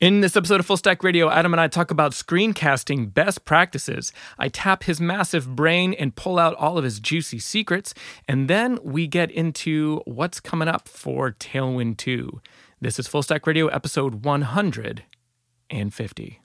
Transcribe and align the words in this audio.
In 0.00 0.20
this 0.22 0.34
episode 0.34 0.60
of 0.60 0.66
Full 0.66 0.78
Stack 0.78 1.04
Radio, 1.04 1.28
Adam 1.28 1.52
and 1.52 1.60
I 1.60 1.68
talk 1.68 1.90
about 1.90 2.12
screencasting 2.12 3.12
best 3.12 3.44
practices. 3.44 4.14
I 4.38 4.48
tap 4.48 4.84
his 4.84 4.98
massive 4.98 5.54
brain 5.54 5.92
and 5.92 6.16
pull 6.16 6.38
out 6.38 6.54
all 6.54 6.78
of 6.78 6.84
his 6.84 7.00
juicy 7.00 7.38
secrets, 7.38 7.92
and 8.26 8.48
then 8.48 8.78
we 8.82 9.06
get 9.06 9.30
into 9.30 10.00
what's 10.06 10.40
coming 10.40 10.68
up 10.68 10.88
for 10.88 11.32
Tailwind 11.32 11.98
2. 11.98 12.40
This 12.80 12.98
is 12.98 13.08
Full 13.08 13.22
Stack 13.22 13.46
Radio 13.46 13.66
episode 13.66 14.24
150. 14.24 16.40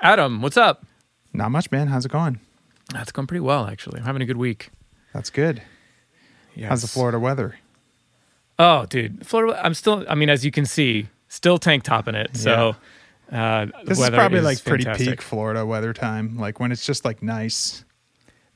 Adam, 0.00 0.40
what's 0.40 0.56
up? 0.56 0.86
Not 1.34 1.50
much, 1.50 1.70
man. 1.70 1.88
How's 1.88 2.06
it 2.06 2.12
going? 2.12 2.40
That's 2.94 3.12
going 3.12 3.26
pretty 3.26 3.42
well, 3.42 3.66
actually. 3.66 4.00
I'm 4.00 4.06
having 4.06 4.22
a 4.22 4.26
good 4.26 4.38
week. 4.38 4.70
That's 5.12 5.28
good. 5.28 5.60
Yes. 6.54 6.70
How's 6.70 6.80
the 6.80 6.88
Florida 6.88 7.18
weather? 7.18 7.56
Oh, 8.58 8.86
dude, 8.86 9.26
Florida. 9.26 9.60
I'm 9.64 9.74
still. 9.74 10.04
I 10.08 10.14
mean, 10.14 10.28
as 10.30 10.44
you 10.44 10.50
can 10.50 10.66
see, 10.66 11.08
still 11.28 11.58
tank 11.58 11.84
topping 11.84 12.14
it. 12.14 12.36
So 12.36 12.74
uh, 13.30 13.66
the 13.66 13.72
This 13.84 14.00
is 14.00 14.10
probably 14.10 14.40
like 14.40 14.58
fantastic. 14.58 14.96
pretty 14.96 15.10
peak 15.12 15.22
Florida 15.22 15.64
weather 15.64 15.92
time, 15.92 16.36
like 16.36 16.58
when 16.60 16.72
it's 16.72 16.84
just 16.84 17.04
like 17.04 17.22
nice. 17.22 17.84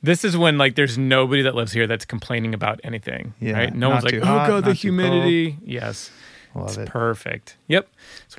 This 0.02 0.24
is 0.24 0.36
when 0.36 0.58
like 0.58 0.74
there's 0.74 0.98
nobody 0.98 1.42
that 1.42 1.54
lives 1.54 1.70
here 1.72 1.86
that's 1.86 2.04
complaining 2.04 2.54
about 2.54 2.80
anything. 2.82 3.34
Yeah, 3.38 3.52
right. 3.58 3.74
No 3.74 3.90
one's 3.90 4.02
like, 4.02 4.14
oh 4.14 4.24
hot, 4.24 4.48
god, 4.48 4.64
the 4.64 4.72
humidity. 4.74 5.58
Yes, 5.64 6.10
Love 6.56 6.68
it's 6.70 6.78
it. 6.78 6.88
perfect. 6.88 7.56
Yep. 7.68 7.88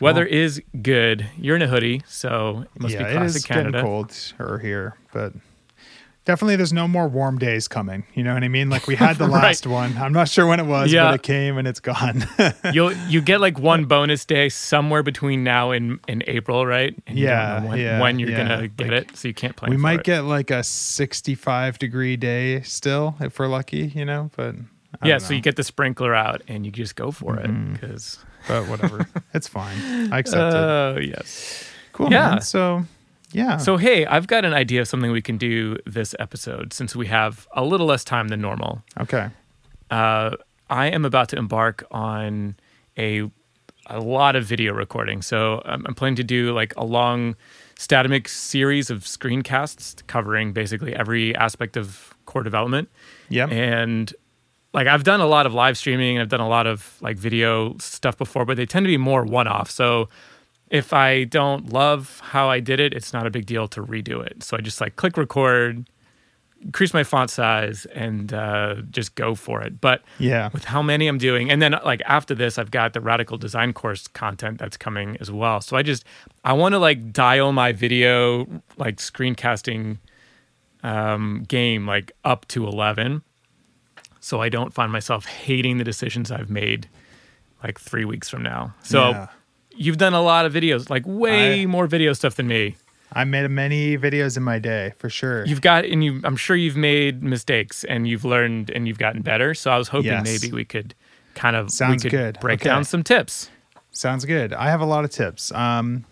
Weather 0.01 0.25
is 0.25 0.61
good. 0.81 1.25
You're 1.37 1.55
in 1.55 1.61
a 1.61 1.67
hoodie, 1.67 2.01
so 2.05 2.65
it 2.75 2.81
must 2.81 2.93
yeah, 2.93 3.03
be 3.03 3.09
it 3.09 3.13
classic 3.13 3.35
is 3.37 3.45
Canada. 3.45 3.71
getting 3.71 3.85
cold 3.85 4.33
or 4.39 4.59
here, 4.59 4.97
but 5.13 5.31
definitely 6.25 6.55
there's 6.55 6.73
no 6.73 6.87
more 6.87 7.07
warm 7.07 7.37
days 7.37 7.67
coming. 7.67 8.05
You 8.13 8.23
know 8.23 8.33
what 8.33 8.43
I 8.43 8.47
mean? 8.47 8.69
Like 8.69 8.87
we 8.87 8.95
had 8.95 9.17
the 9.17 9.27
Right. 9.27 9.43
last 9.43 9.67
one. 9.67 9.97
I'm 9.97 10.13
not 10.13 10.29
sure 10.29 10.45
when 10.47 10.59
it 10.59 10.65
was, 10.65 10.91
Yeah. 10.91 11.05
but 11.05 11.15
it 11.15 11.23
came 11.23 11.57
and 11.57 11.67
it's 11.67 11.79
gone. 11.79 12.25
You'll 12.73 12.93
you 13.09 13.21
get 13.21 13.41
like 13.41 13.59
one 13.59 13.85
bonus 13.85 14.25
day 14.25 14.49
somewhere 14.49 15.03
between 15.03 15.43
now 15.43 15.71
and, 15.71 15.99
and 16.07 16.23
April, 16.27 16.65
right? 16.65 16.95
And 17.07 17.17
Yeah, 17.17 17.63
when, 17.65 17.79
yeah, 17.79 17.99
when 18.01 18.19
you're 18.19 18.29
yeah. 18.29 18.47
gonna 18.47 18.67
get 18.67 18.89
Like, 18.89 19.11
it, 19.11 19.17
so 19.17 19.27
you 19.27 19.33
can't 19.33 19.55
plan. 19.55 19.69
we 19.71 19.77
might 19.77 19.99
it. 19.99 20.05
get 20.05 20.21
like 20.21 20.51
a 20.51 20.63
65 20.63 21.79
degree 21.79 22.15
day 22.17 22.61
still 22.61 23.15
if 23.19 23.39
we're 23.39 23.47
lucky, 23.47 23.91
you 23.95 24.05
know, 24.05 24.29
but 24.35 24.55
I 25.01 25.07
yeah. 25.07 25.17
So 25.17 25.33
you 25.33 25.41
get 25.41 25.55
the 25.55 25.63
sprinkler 25.63 26.13
out 26.13 26.41
and 26.47 26.65
you 26.65 26.71
just 26.71 26.95
go 26.95 27.11
for 27.11 27.37
it 27.39 27.49
Mhm. 27.49 27.73
because. 27.73 28.19
but 28.47 28.67
whatever. 28.67 29.07
it's 29.33 29.47
fine. 29.47 30.11
I 30.13 30.19
accept 30.19 30.53
it. 30.53 30.57
Oh 30.57 30.97
yes. 31.01 31.65
Cool. 31.93 32.11
yeah. 32.11 32.29
Man. 32.31 32.41
So, 32.41 32.85
yeah. 33.33 33.57
So 33.57 33.77
hey, 33.77 34.05
I've 34.05 34.27
got 34.27 34.45
an 34.45 34.53
idea 34.53 34.81
of 34.81 34.87
something 34.87 35.11
we 35.11 35.21
can 35.21 35.37
do 35.37 35.77
this 35.85 36.15
episode 36.19 36.73
since 36.73 36.95
we 36.95 37.07
have 37.07 37.47
a 37.53 37.63
little 37.63 37.87
less 37.87 38.03
time 38.03 38.29
than 38.29 38.41
normal. 38.41 38.83
okay. 38.99 39.29
Uh, 39.91 40.31
I 40.69 40.87
am 40.87 41.05
about 41.05 41.29
to 41.29 41.37
embark 41.37 41.85
on 41.91 42.55
a 42.97 43.29
a 43.87 43.99
lot 43.99 44.35
of 44.35 44.45
video 44.45 44.73
recording. 44.73 45.21
So 45.21 45.61
I'm, 45.65 45.85
I'm 45.85 45.93
planning 45.93 46.15
to 46.15 46.23
do 46.23 46.53
like 46.53 46.73
a 46.77 46.85
long 46.85 47.35
Statamic 47.75 48.27
series 48.29 48.89
of 48.89 48.99
screencasts 48.99 50.05
covering 50.07 50.53
basically 50.53 50.95
every 50.95 51.35
aspect 51.35 51.75
of 51.75 52.13
core 52.25 52.43
development. 52.43 52.89
Yep. 53.29 53.51
And 53.51 54.13
like 54.73 54.87
I've 54.87 55.03
done 55.03 55.19
a 55.21 55.25
lot 55.25 55.45
of 55.45 55.53
live 55.53 55.77
streaming, 55.77 56.19
I've 56.19 56.29
done 56.29 56.39
a 56.39 56.47
lot 56.47 56.65
of 56.65 56.97
like 57.01 57.17
video 57.17 57.75
stuff 57.79 58.17
before, 58.17 58.45
but 58.45 58.57
they 58.57 58.65
tend 58.65 58.85
to 58.85 58.87
be 58.87 58.97
more 58.97 59.23
one 59.23 59.47
off. 59.47 59.69
So 59.69 60.07
if 60.69 60.93
I 60.93 61.25
don't 61.25 61.71
love 61.71 62.19
how 62.23 62.49
I 62.49 62.59
did 62.59 62.79
it, 62.79 62.93
it's 62.93 63.13
not 63.13 63.27
a 63.27 63.29
big 63.29 63.45
deal 63.45 63.67
to 63.69 63.83
redo 63.83 64.25
it. 64.25 64.43
So 64.43 64.57
I 64.57 64.61
just 64.61 64.81
like 64.81 64.95
click 64.95 65.17
record, 65.17 65.87
increase 66.61 66.93
my 66.93 67.03
font 67.03 67.29
size, 67.29 67.85
and 67.93 68.33
uh, 68.33 68.75
just 68.89 69.15
go 69.15 69.35
for 69.35 69.61
it. 69.61 69.79
But 69.79 70.01
yeah. 70.17 70.49
with 70.51 70.65
how 70.65 70.81
many 70.81 71.07
I'm 71.07 71.17
doing, 71.17 71.51
and 71.51 71.61
then 71.61 71.75
like 71.85 72.01
after 72.05 72.33
this, 72.33 72.57
I've 72.57 72.71
got 72.71 72.93
the 72.93 73.01
radical 73.01 73.37
design 73.37 73.73
course 73.73 74.07
content 74.07 74.57
that's 74.57 74.77
coming 74.77 75.17
as 75.19 75.29
well. 75.29 75.61
So 75.61 75.77
I 75.77 75.83
just 75.83 76.05
I 76.43 76.53
want 76.53 76.73
to 76.73 76.79
like 76.79 77.11
dial 77.11 77.51
my 77.51 77.71
video 77.71 78.47
like 78.77 78.97
screencasting 78.97 79.97
um, 80.81 81.45
game 81.47 81.85
like 81.85 82.13
up 82.23 82.47
to 82.47 82.65
eleven, 82.65 83.21
so 84.19 84.41
I 84.41 84.49
don't 84.49 84.73
find 84.73 84.91
myself 84.91 85.25
hating 85.25 85.77
the 85.77 85.83
decisions 85.83 86.31
I've 86.31 86.49
made 86.49 86.89
like 87.63 87.79
three 87.79 88.05
weeks 88.05 88.29
from 88.29 88.41
now. 88.41 88.73
So 88.83 89.09
Yeah. 89.09 89.27
You've 89.75 89.97
done 89.97 90.13
a 90.13 90.21
lot 90.21 90.45
of 90.45 90.53
videos, 90.53 90.89
like 90.89 91.03
way 91.05 91.61
I- 91.63 91.65
more 91.65 91.87
video 91.87 92.13
stuff 92.13 92.35
than 92.35 92.47
me. 92.47 92.75
I 93.15 93.25
made 93.25 93.47
many 93.51 93.95
videos 93.95 94.37
in 94.37 94.43
my 94.43 94.57
day 94.57 94.93
for 94.97 95.07
sure. 95.07 95.45
You've 95.45 95.61
got, 95.61 95.85
and 95.85 96.03
you, 96.03 96.19
I'm 96.23 96.35
sure 96.35 96.55
you've 96.55 96.75
made 96.75 97.21
mistakes 97.21 97.83
and 97.83 98.07
you've 98.07 98.25
learned 98.25 98.71
and 98.71 98.87
you've 98.87 98.97
gotten 98.97 99.21
better. 99.21 99.53
So 99.53 99.69
I 99.69 99.77
was 99.77 99.87
hoping 99.89 100.11
Yes. 100.11 100.23
maybe 100.41 100.51
we 100.51 100.65
could 100.65 100.95
kind 101.35 101.55
of 101.55 101.69
Sounds 101.69 102.03
we 102.03 102.09
could 102.09 102.17
good. 102.17 102.39
break 102.39 102.61
Okay. 102.61 102.69
down 102.69 102.83
some 102.85 103.03
tips. 103.03 103.51
Sounds 103.91 104.25
good. 104.25 104.51
I 104.53 104.69
have 104.71 104.81
a 104.81 104.85
lot 104.85 105.03
of 105.05 105.11
tips. 105.11 105.51
Um, 105.51 106.05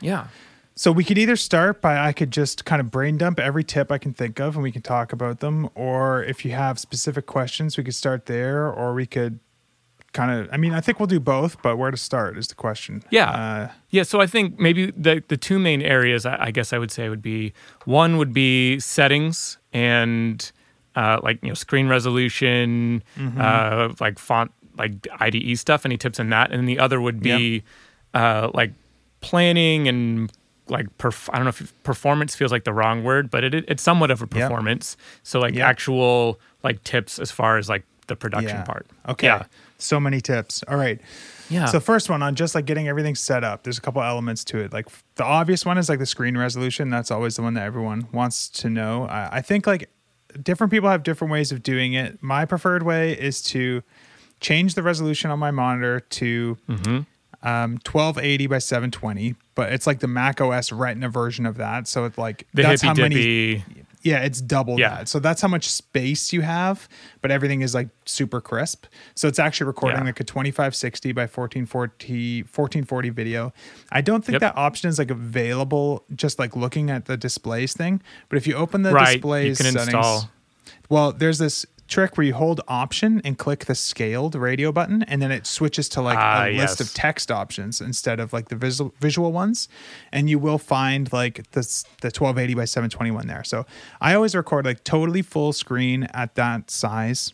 Yeah. 0.00 0.28
so 0.74 0.90
we 0.90 1.04
could 1.04 1.18
either 1.18 1.36
start 1.36 1.82
by 1.82 1.98
I 1.98 2.12
could 2.14 2.30
just 2.30 2.64
kind 2.64 2.80
of 2.80 2.90
brain 2.90 3.18
dump 3.18 3.38
every 3.38 3.62
tip 3.64 3.92
I 3.92 3.98
can 3.98 4.14
think 4.14 4.40
of 4.40 4.54
and 4.54 4.62
we 4.62 4.72
can 4.72 4.80
talk 4.80 5.12
about 5.12 5.40
them, 5.40 5.68
or 5.74 6.22
if 6.24 6.46
you 6.46 6.52
have 6.52 6.78
specific 6.78 7.26
questions, 7.26 7.76
we 7.76 7.84
could 7.84 7.94
start 7.94 8.24
there, 8.24 8.66
or 8.72 8.94
we 8.94 9.04
could 9.04 9.38
kind 10.12 10.30
of. 10.30 10.48
I 10.52 10.56
mean, 10.56 10.72
I 10.72 10.80
think 10.80 10.98
we'll 10.98 11.06
do 11.06 11.20
both, 11.20 11.60
but 11.62 11.76
where 11.76 11.90
to 11.90 11.96
start 11.96 12.38
is 12.38 12.48
the 12.48 12.54
question. 12.54 13.02
Yeah. 13.10 13.30
Uh, 13.30 13.70
Yeah. 13.90 14.02
So 14.04 14.20
I 14.20 14.26
think 14.26 14.58
maybe 14.58 14.90
the, 14.90 15.22
the 15.28 15.36
two 15.36 15.58
main 15.58 15.82
areas 15.82 16.24
I, 16.26 16.36
I 16.46 16.50
guess 16.50 16.72
I 16.72 16.78
would 16.78 16.90
say 16.90 17.08
would 17.08 17.22
be 17.22 17.52
one 17.84 18.16
would 18.16 18.32
be 18.32 18.78
settings 18.80 19.58
and 19.72 20.50
uh, 20.96 21.20
like, 21.22 21.38
you 21.42 21.48
know, 21.48 21.54
screen 21.54 21.88
resolution, 21.88 23.02
Mm-hmm. 23.16 23.40
uh, 23.40 23.94
like 24.00 24.18
font, 24.18 24.50
like 24.76 25.06
IDE 25.20 25.58
stuff, 25.58 25.84
any 25.84 25.96
tips 25.96 26.18
in 26.18 26.30
that. 26.30 26.50
And 26.50 26.58
then 26.60 26.66
the 26.66 26.78
other 26.78 27.00
would 27.00 27.20
be 27.20 27.62
uh, 28.14 28.50
like 28.54 28.72
planning 29.20 29.88
and 29.88 30.30
like 30.68 30.86
perf- 30.98 31.28
I 31.32 31.36
don't 31.36 31.44
know 31.44 31.48
if 31.50 31.72
performance 31.82 32.34
feels 32.34 32.52
like 32.52 32.64
the 32.64 32.72
wrong 32.72 33.02
word, 33.04 33.30
but 33.30 33.42
it, 33.44 33.54
it's 33.54 33.82
somewhat 33.82 34.10
of 34.10 34.22
a 34.22 34.26
performance. 34.26 34.96
So 35.22 35.40
like 35.40 35.56
actual 35.56 36.38
like 36.62 36.82
tips 36.84 37.18
as 37.18 37.30
far 37.30 37.58
as 37.58 37.68
like 37.68 37.84
the 38.06 38.16
production 38.16 38.56
yeah. 38.58 38.64
part. 38.64 38.86
Okay. 39.08 39.26
Yeah. 39.28 39.44
So 39.78 40.00
many 40.00 40.20
tips. 40.20 40.62
All 40.68 40.76
right. 40.76 41.00
Yeah. 41.48 41.66
So 41.66 41.80
first 41.80 42.10
one 42.10 42.22
on 42.22 42.34
just 42.34 42.54
like 42.54 42.66
getting 42.66 42.88
everything 42.88 43.14
set 43.14 43.42
up. 43.44 43.62
There's 43.62 43.78
a 43.78 43.80
couple 43.80 44.02
elements 44.02 44.44
to 44.44 44.58
it. 44.58 44.72
Like 44.72 44.86
the 45.14 45.24
obvious 45.24 45.64
one 45.64 45.78
is 45.78 45.88
like 45.88 45.98
the 45.98 46.06
screen 46.06 46.36
resolution. 46.36 46.90
That's 46.90 47.10
always 47.10 47.36
the 47.36 47.42
one 47.42 47.54
that 47.54 47.64
everyone 47.64 48.08
wants 48.12 48.48
to 48.50 48.68
know. 48.68 49.04
I, 49.06 49.36
I 49.38 49.40
think 49.40 49.66
like 49.66 49.88
different 50.42 50.70
people 50.72 50.90
have 50.90 51.02
different 51.02 51.32
ways 51.32 51.52
of 51.52 51.62
doing 51.62 51.94
it. 51.94 52.22
My 52.22 52.44
preferred 52.44 52.82
way 52.82 53.12
is 53.12 53.40
to 53.44 53.82
change 54.40 54.74
the 54.74 54.82
resolution 54.82 55.30
on 55.30 55.38
my 55.38 55.50
monitor 55.50 56.00
to 56.00 56.58
Mm-hmm. 56.68 57.46
um, 57.48 57.72
1280 57.86 58.46
by 58.48 58.58
720, 58.58 59.34
but 59.54 59.72
it's 59.72 59.86
like 59.86 60.00
the 60.00 60.06
Mac 60.08 60.40
OS 60.40 60.70
Retina 60.72 61.08
version 61.08 61.46
of 61.46 61.56
that. 61.56 61.88
So 61.88 62.04
it's 62.04 62.18
like 62.18 62.46
the 62.52 62.62
that's 62.62 62.82
how 62.82 62.94
many 62.94 63.14
dippy. 63.14 63.64
Yeah, 64.08 64.18
it's 64.24 64.40
double 64.40 64.78
Yeah. 64.78 64.90
that. 64.96 65.08
So 65.08 65.18
that's 65.18 65.40
how 65.42 65.48
much 65.48 65.68
space 65.68 66.32
you 66.32 66.40
have, 66.40 66.88
but 67.20 67.30
everything 67.30 67.62
is 67.62 67.74
like 67.74 67.88
super 68.06 68.40
crisp. 68.40 68.86
So 69.14 69.28
it's 69.28 69.38
actually 69.38 69.66
recording 69.66 69.98
Yeah. 70.00 70.04
like 70.06 70.20
a 70.20 70.24
2560 70.24 71.12
by 71.12 71.26
1440 71.26 72.42
1440 72.44 73.10
video. 73.10 73.52
I 73.92 74.00
don't 74.00 74.24
think 74.24 74.34
Yep. 74.34 74.40
that 74.40 74.56
option 74.56 74.88
is 74.88 74.98
like 74.98 75.10
available 75.10 76.04
just 76.14 76.38
like 76.38 76.56
looking 76.56 76.90
at 76.90 77.04
the 77.06 77.16
displays 77.16 77.72
thing, 77.74 78.00
but 78.28 78.36
if 78.38 78.46
you 78.46 78.54
open 78.54 78.82
the 78.82 78.92
Right, 78.92 79.08
you 79.10 79.14
displays 79.16 79.56
can 79.58 79.66
settings, 79.72 79.94
install- 79.94 80.30
well, 80.88 81.12
there's 81.12 81.38
this 81.38 81.66
trick 81.88 82.16
where 82.16 82.26
you 82.26 82.34
hold 82.34 82.60
option 82.68 83.20
and 83.24 83.38
click 83.38 83.64
the 83.64 83.74
scaled 83.74 84.34
radio 84.34 84.70
button 84.70 85.02
and 85.04 85.20
then 85.20 85.32
it 85.32 85.46
switches 85.46 85.88
to 85.88 86.02
like 86.02 86.18
Ah, 86.18 86.44
a 86.44 86.56
list 86.56 86.80
of 86.80 86.92
text 86.94 87.30
options 87.30 87.80
instead 87.80 88.20
of 88.20 88.32
like 88.32 88.48
the 88.48 88.56
visual 88.56 88.94
visual 89.00 89.32
ones. 89.32 89.68
And 90.12 90.28
you 90.30 90.38
will 90.38 90.58
find 90.58 91.12
like 91.12 91.50
this 91.52 91.82
the 92.02 92.08
1280 92.08 92.54
by 92.54 92.64
721 92.66 93.26
there. 93.26 93.42
So 93.42 93.66
i 94.00 94.14
always 94.14 94.34
record 94.34 94.66
like 94.66 94.84
totally 94.84 95.22
full 95.22 95.52
screen 95.52 96.04
at 96.14 96.34
that 96.36 96.70
size. 96.70 97.32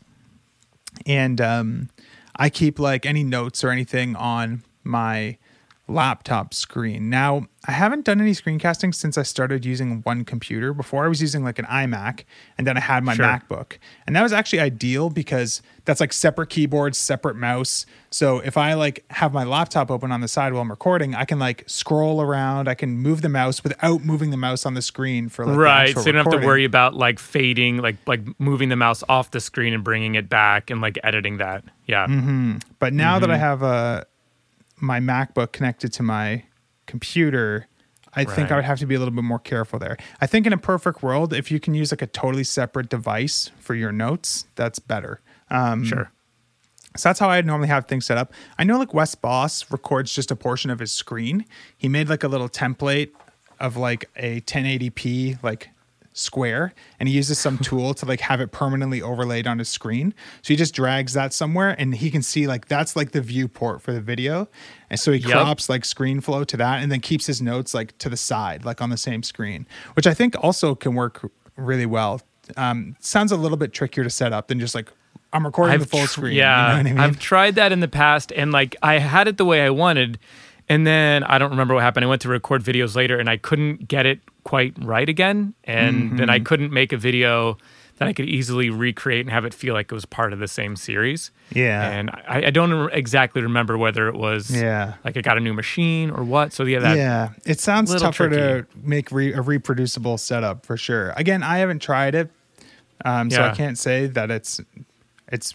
And 1.05 1.41
um 1.41 1.91
i 2.37 2.49
keep 2.49 2.79
like 2.79 3.05
any 3.05 3.25
notes 3.25 3.65
or 3.65 3.71
anything 3.71 4.17
on 4.17 4.63
my 4.85 5.37
laptop 5.87 6.55
screen. 6.55 7.11
Now 7.11 7.47
i 7.67 7.73
haven't 7.73 8.05
done 8.05 8.21
any 8.21 8.33
screencasting 8.33 8.95
since 8.95 9.17
i 9.19 9.23
started 9.23 9.65
using 9.67 10.01
one 10.03 10.25
computer. 10.25 10.73
Before 10.73 11.05
i 11.05 11.09
was 11.09 11.21
using 11.21 11.45
like 11.45 11.59
an 11.59 11.67
imac 11.67 12.25
and 12.57 12.67
then 12.67 12.77
i 12.79 12.81
had 12.81 13.05
my 13.05 13.15
Sure. 13.15 13.27
macbook. 13.27 13.77
And 14.07 14.17
that 14.17 14.23
was 14.23 14.33
actually 14.33 14.61
ideal 14.61 15.11
because 15.11 15.61
that's 15.85 16.01
like 16.01 16.15
separate 16.15 16.49
keyboards 16.49 16.97
separate 16.97 17.37
mouse. 17.37 17.85
So 18.11 18.39
if 18.39 18.57
i 18.57 18.73
like 18.73 19.05
have 19.11 19.35
my 19.35 19.45
laptop 19.45 19.91
open 19.91 20.11
on 20.11 20.23
the 20.23 20.29
side 20.29 20.55
while 20.55 20.63
i'm 20.63 20.71
recording 20.71 21.15
i 21.15 21.27
can 21.27 21.39
like 21.39 21.65
scroll 21.67 22.23
around. 22.23 22.67
I 22.67 22.75
can 22.75 22.91
move 22.97 23.21
the 23.21 23.29
mouse 23.29 23.63
without 23.63 24.03
moving 24.05 24.31
the 24.31 24.39
mouse 24.39 24.65
on 24.65 24.73
the 24.73 24.83
screen 24.83 25.29
for 25.29 25.45
like 25.45 25.57
right 25.59 25.95
so 25.95 26.01
you 26.07 26.13
don't 26.13 26.25
have 26.25 26.41
to 26.41 26.47
worry 26.47 26.65
about 26.65 26.95
like 26.95 27.19
fading 27.19 27.77
like 27.77 27.97
like 28.07 28.23
moving 28.41 28.71
the 28.71 28.77
mouse 28.77 29.05
off 29.11 29.33
the 29.33 29.41
screen 29.41 29.75
and 29.75 29.85
bringing 29.85 30.15
it 30.15 30.31
back 30.31 30.71
and 30.71 30.81
like 30.81 30.99
editing 31.05 31.37
that. 31.39 31.63
Yeah. 31.87 32.07
Mm-hmm. 32.07 32.57
But 32.79 32.95
now 32.95 33.17
Mm-hmm. 33.17 33.21
that 33.21 33.31
I 33.31 33.37
have 33.37 33.63
uh, 33.63 34.05
my 34.85 35.01
MacBook 35.01 35.53
connected 35.53 35.93
to 35.95 36.03
my 36.03 36.45
computer, 36.87 37.67
I 38.17 38.25
think 38.25 38.53
I 38.53 38.57
would 38.57 38.65
have 38.65 38.79
to 38.79 38.87
be 38.87 38.95
a 38.95 38.99
little 38.99 39.15
bit 39.15 39.25
more 39.25 39.39
careful 39.39 39.79
there. 39.79 39.97
I 40.21 40.27
think 40.27 40.47
in 40.47 40.53
a 40.53 40.59
perfect 40.59 41.03
world, 41.03 41.33
if 41.33 41.51
you 41.51 41.59
can 41.59 41.75
use 41.75 41.91
like 41.91 42.03
a 42.03 42.07
totally 42.07 42.45
separate 42.45 42.89
device 42.89 43.51
for 43.59 43.75
your 43.75 43.91
notes, 43.91 44.47
that's 44.55 44.79
better. 44.79 45.21
Um, 45.51 45.85
sure 45.85 46.11
So 46.97 47.09
that's 47.09 47.19
how 47.19 47.29
I 47.29 47.41
normally 47.41 47.69
have 47.69 47.87
things 47.87 48.07
set 48.07 48.17
up. 48.17 48.33
I 48.57 48.65
know 48.65 48.79
like 48.79 48.95
Wes 48.95 49.15
Bos 49.17 49.69
records 49.71 50.15
just 50.15 50.31
a 50.31 50.37
portion 50.37 50.71
of 50.71 50.79
his 50.79 50.93
screen. 50.93 51.45
He 51.77 51.89
made 51.89 52.09
like 52.09 52.23
a 52.23 52.29
little 52.29 52.49
template 52.49 53.11
of 53.59 53.77
like 53.77 54.09
a 54.17 54.41
1080p 54.43 55.43
like 55.43 55.71
square 56.17 56.73
and 56.99 57.09
he 57.09 57.15
uses 57.15 57.39
some 57.39 57.59
tool 57.69 57.93
to 57.93 58.07
like 58.07 58.21
have 58.21 58.41
it 58.41 58.53
permanently 58.53 59.03
overlaid 59.03 59.47
on 59.47 59.59
his 59.59 59.69
screen. 59.69 60.15
So 60.43 60.49
he 60.55 60.57
just 60.57 60.75
drags 60.75 61.13
that 61.13 61.35
somewhere 61.35 61.75
and 61.79 61.95
he 61.95 62.11
can 62.11 62.23
see 62.23 62.47
like 62.47 62.69
that's 62.69 62.97
like 62.97 63.11
the 63.11 63.21
viewport 63.21 63.83
for 63.83 63.93
the 63.93 64.01
video. 64.01 64.49
And 64.89 64.99
so 64.99 65.13
he 65.13 65.19
Yep. 65.19 65.31
crops 65.31 65.69
like 65.69 65.83
ScreenFlow 65.83 66.47
to 66.47 66.57
that 66.57 66.83
and 66.83 66.91
then 66.91 67.01
keeps 67.01 67.27
his 67.27 67.43
notes 67.43 67.75
like 67.75 67.99
to 67.99 68.09
the 68.09 68.17
side, 68.17 68.65
like 68.65 68.81
on 68.81 68.89
the 68.91 68.97
same 68.97 69.23
screen, 69.23 69.67
which 69.95 70.07
I 70.07 70.15
think 70.15 70.35
also 70.43 70.75
can 70.75 70.95
work 70.95 71.31
really 71.57 71.87
well. 71.87 72.23
Um, 72.57 72.95
sounds 73.01 73.33
a 73.33 73.37
little 73.37 73.57
bit 73.57 73.73
trickier 73.73 74.05
to 74.05 74.11
set 74.11 74.33
up 74.33 74.49
than 74.49 74.61
just 74.61 74.75
like 74.75 74.91
I'm 75.33 75.45
recording 75.45 75.81
the 75.81 75.87
full 75.87 76.01
tr- 76.01 76.07
screen. 76.07 76.35
Yeah, 76.37 76.77
you 76.79 76.85
know 76.85 76.91
what 76.91 76.91
I 76.91 76.93
mean? 76.93 77.01
I've 77.01 77.19
tried 77.19 77.57
that 77.57 77.73
in 77.73 77.81
the 77.81 77.89
past, 77.89 78.33
and 78.37 78.53
like 78.53 78.77
I 78.83 78.99
had 78.99 79.27
it 79.27 79.37
the 79.37 79.45
way 79.45 79.63
I 79.63 79.71
wanted, 79.71 80.19
and 80.69 80.87
then 80.87 81.25
I 81.25 81.39
don't 81.39 81.51
remember 81.51 81.75
what 81.75 81.83
happened. 81.83 82.05
I 82.05 82.09
went 82.09 82.23
to 82.23 82.29
record 82.29 82.63
videos 82.63 82.95
later, 82.97 83.19
and 83.19 83.29
I 83.29 83.37
couldn't 83.37 83.89
get 83.89 84.07
it 84.07 84.21
quite 84.45 84.75
right 84.83 85.09
again, 85.09 85.55
and 85.65 86.19
then 86.19 86.29
I 86.31 86.37
Mm-hmm. 86.39 86.45
couldn't 86.45 86.73
make 86.73 86.93
a 86.93 86.97
video 86.97 87.57
that 87.99 88.09
I 88.09 88.13
could 88.13 88.29
easily 88.29 88.71
recreate 88.71 89.21
and 89.21 89.31
have 89.31 89.45
it 89.45 89.55
feel 89.55 89.73
like 89.73 89.87
it 89.93 89.95
was 89.95 90.05
part 90.05 90.33
of 90.33 90.41
the 90.41 90.49
same 90.49 90.75
series. 90.75 91.31
Yeah. 91.53 91.89
and 91.91 92.11
I, 92.11 92.47
I 92.47 92.51
don't 92.51 92.73
re- 92.73 92.91
exactly 92.93 93.41
remember 93.41 93.79
whether 93.79 94.09
it 94.09 94.17
was 94.17 94.51
Yeah. 94.51 94.95
like 95.05 95.17
I 95.17 95.21
got 95.21 95.37
a 95.37 95.41
new 95.41 95.55
machine 95.55 96.11
or 96.11 96.25
what. 96.25 96.53
So 96.53 96.65
yeah, 96.65 96.81
that 96.81 96.97
yeah, 96.97 97.29
it 97.47 97.61
sounds 97.61 97.95
tougher 97.95 98.29
to 98.31 98.67
make 98.83 99.13
re- 99.13 99.33
a 99.33 99.41
reproducible 99.41 100.19
setup 100.19 100.67
for 100.67 100.77
sure. 100.77 101.13
Again, 101.17 101.45
I 101.45 101.59
haven't 101.59 101.83
tried 101.83 102.17
it, 102.17 102.31
um, 103.05 103.31
so 103.31 103.43
I 103.45 103.55
can't 103.55 103.79
say 103.79 104.07
that 104.09 104.29
it's 104.31 104.61
it's 105.31 105.55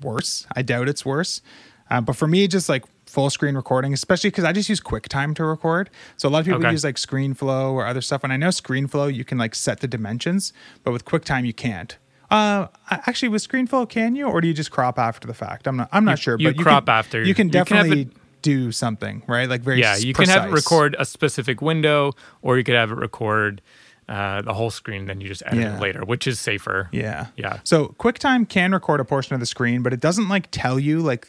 worse. 0.00 0.46
I 0.56 0.62
doubt 0.62 0.88
it's 0.88 1.04
worse. 1.04 1.42
Uh, 1.90 2.00
but 2.00 2.16
for 2.16 2.26
me, 2.28 2.46
just 2.48 2.68
like 2.70 2.84
full 3.08 3.30
screen 3.30 3.54
recording, 3.54 3.92
especially 3.92 4.30
because 4.30 4.44
I 4.44 4.52
just 4.52 4.68
use 4.68 4.80
QuickTime 4.80 5.34
to 5.36 5.44
record. 5.44 5.90
So 6.16 6.28
a 6.28 6.30
lot 6.30 6.40
of 6.40 6.44
people 6.46 6.60
Okay. 6.60 6.70
use 6.72 6.84
like 6.84 6.96
ScreenFlow 6.96 7.72
or 7.72 7.86
other 7.86 8.00
stuff. 8.00 8.22
And 8.24 8.32
I 8.32 8.36
know 8.36 8.48
ScreenFlow 8.48 9.12
you 9.14 9.24
can 9.24 9.38
like 9.38 9.54
set 9.54 9.80
the 9.80 9.88
dimensions, 9.88 10.52
but 10.84 10.92
with 10.92 11.04
QuickTime 11.04 11.46
you 11.46 11.52
can't. 11.54 11.96
Uh, 12.30 12.66
actually, 12.90 13.30
with 13.30 13.46
ScreenFlow, 13.48 13.88
can 13.88 14.14
you, 14.14 14.26
or 14.28 14.42
do 14.42 14.48
you 14.48 14.52
just 14.52 14.70
crop 14.70 14.98
after 14.98 15.26
the 15.26 15.32
fact? 15.32 15.66
I'm 15.66 15.76
not. 15.78 15.88
I'm 15.92 16.04
not 16.04 16.18
sure. 16.18 16.36
you 16.38 16.52
but 16.52 16.62
crop 16.62 16.84
can, 16.86 16.94
after. 16.94 17.18
You 17.24 17.34
can 17.34 17.46
You 17.48 17.52
can 17.52 17.64
definitely 17.64 18.02
it- 18.02 18.12
do 18.42 18.70
something, 18.70 19.22
right? 19.26 19.48
Like 19.48 19.62
very 19.62 19.80
yeah, 19.80 19.96
you 19.96 20.12
can 20.12 20.28
have 20.28 20.50
it 20.50 20.52
record 20.52 20.94
a 20.98 21.04
specific 21.06 21.62
window, 21.62 22.12
or 22.42 22.58
you 22.58 22.64
could 22.64 22.74
have 22.74 22.92
it 22.92 22.96
record 22.98 23.62
uh, 24.10 24.42
the 24.42 24.52
whole 24.52 24.70
screen. 24.70 25.06
Then 25.06 25.20
you 25.22 25.28
just 25.28 25.42
edit 25.46 25.60
Yeah. 25.60 25.76
it 25.76 25.80
later, 25.80 26.04
which 26.04 26.26
is 26.26 26.38
safer. 26.38 26.88
Yeah. 26.92 27.28
Yeah. 27.36 27.60
So 27.64 27.94
QuickTime 27.98 28.46
can 28.48 28.72
record 28.72 29.00
a 29.00 29.04
portion 29.06 29.32
of 29.34 29.40
the 29.40 29.46
screen, 29.46 29.82
but 29.82 29.92
it 29.94 30.00
doesn't 30.00 30.28
like 30.28 30.48
tell 30.50 30.78
you 30.78 31.00
like 31.00 31.28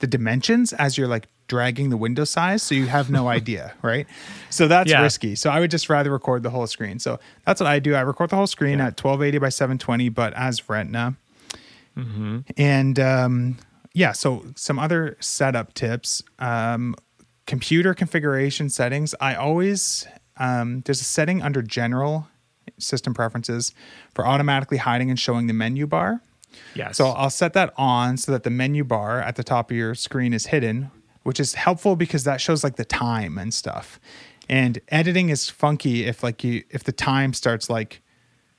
the 0.00 0.06
dimensions 0.06 0.72
as 0.74 0.98
you're 0.98 1.08
like 1.08 1.28
dragging 1.48 1.90
the 1.90 1.96
window 1.96 2.24
size. 2.24 2.62
So 2.62 2.74
you 2.74 2.86
have 2.86 3.10
no 3.10 3.28
idea, 3.38 3.74
right? 3.82 4.06
So 4.50 4.68
that's 4.68 4.90
Yeah. 4.90 5.02
risky. 5.02 5.34
So 5.34 5.50
I 5.50 5.60
would 5.60 5.70
just 5.70 5.88
rather 5.88 6.10
record 6.10 6.42
the 6.42 6.50
whole 6.50 6.66
screen. 6.66 6.98
So 6.98 7.18
that's 7.46 7.60
what 7.60 7.66
I 7.68 7.78
do. 7.78 7.94
I 7.94 8.00
record 8.00 8.30
the 8.30 8.36
whole 8.36 8.46
screen 8.46 8.80
at 8.80 8.96
1280 9.02 9.38
by 9.38 9.48
720, 9.48 10.08
but 10.10 10.32
as 10.34 10.68
Retina. 10.68 11.16
And 12.56 12.98
um, 12.98 13.58
yeah, 13.92 14.12
so 14.12 14.46
some 14.56 14.78
other 14.78 15.16
setup 15.20 15.74
tips. 15.74 16.22
Um, 16.38 16.94
computer 17.46 17.94
configuration 17.94 18.70
settings. 18.70 19.14
I 19.20 19.34
always 19.34 20.06
um, 20.38 20.80
there's 20.86 21.00
a 21.00 21.04
setting 21.04 21.42
under 21.42 21.60
General 21.62 22.28
System 22.78 23.12
Preferences 23.12 23.74
for 24.14 24.26
automatically 24.26 24.78
hiding 24.78 25.10
and 25.10 25.18
showing 25.18 25.46
the 25.46 25.52
menu 25.52 25.86
bar. 25.86 26.22
Yes. 26.74 26.96
So 26.96 27.08
I'll 27.08 27.30
set 27.30 27.52
that 27.54 27.72
on 27.76 28.16
so 28.16 28.32
that 28.32 28.42
the 28.42 28.50
menu 28.50 28.84
bar 28.84 29.20
at 29.20 29.36
the 29.36 29.44
top 29.44 29.70
of 29.70 29.76
your 29.76 29.94
screen 29.94 30.32
is 30.32 30.46
hidden, 30.46 30.90
which 31.22 31.40
is 31.40 31.54
helpful 31.54 31.96
because 31.96 32.24
that 32.24 32.40
shows 32.40 32.64
like 32.64 32.76
the 32.76 32.84
time 32.84 33.38
and 33.38 33.52
stuff. 33.52 34.00
And 34.48 34.80
editing 34.88 35.28
is 35.28 35.48
funky 35.48 36.04
if 36.06 36.22
like 36.22 36.42
you 36.42 36.64
if 36.70 36.84
the 36.84 36.92
time 36.92 37.32
starts 37.32 37.70
like 37.70 38.02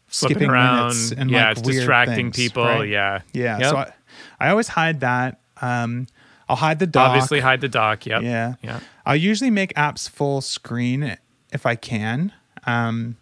Flipping 0.07 0.35
skipping 0.37 0.49
around. 0.51 1.13
and 1.17 1.31
yeah, 1.31 1.49
like 1.49 1.57
it's 1.57 1.61
distracting 1.67 2.31
things, 2.31 2.35
people. 2.35 2.63
right? 2.65 2.87
Yeah. 2.87 3.21
Yeah. 3.33 3.59
Yep. 3.59 3.69
So 3.69 3.77
I, 3.77 3.93
I 4.39 4.49
always 4.49 4.67
hide 4.67 4.99
that. 5.01 5.39
Um, 5.61 6.07
I'll 6.49 6.57
hide 6.57 6.79
the 6.79 6.87
dock. 6.87 7.11
obviously 7.11 7.39
hide 7.39 7.61
the 7.61 7.69
dock. 7.69 8.05
Yep. 8.05 8.23
Yeah. 8.23 8.55
Yeah. 8.61 8.81
I'll 9.05 9.15
usually 9.15 9.49
make 9.49 9.73
apps 9.75 10.09
full 10.09 10.41
screen 10.41 11.15
if 11.53 11.65
I 11.65 11.75
can. 11.75 12.33
Um, 12.65 13.15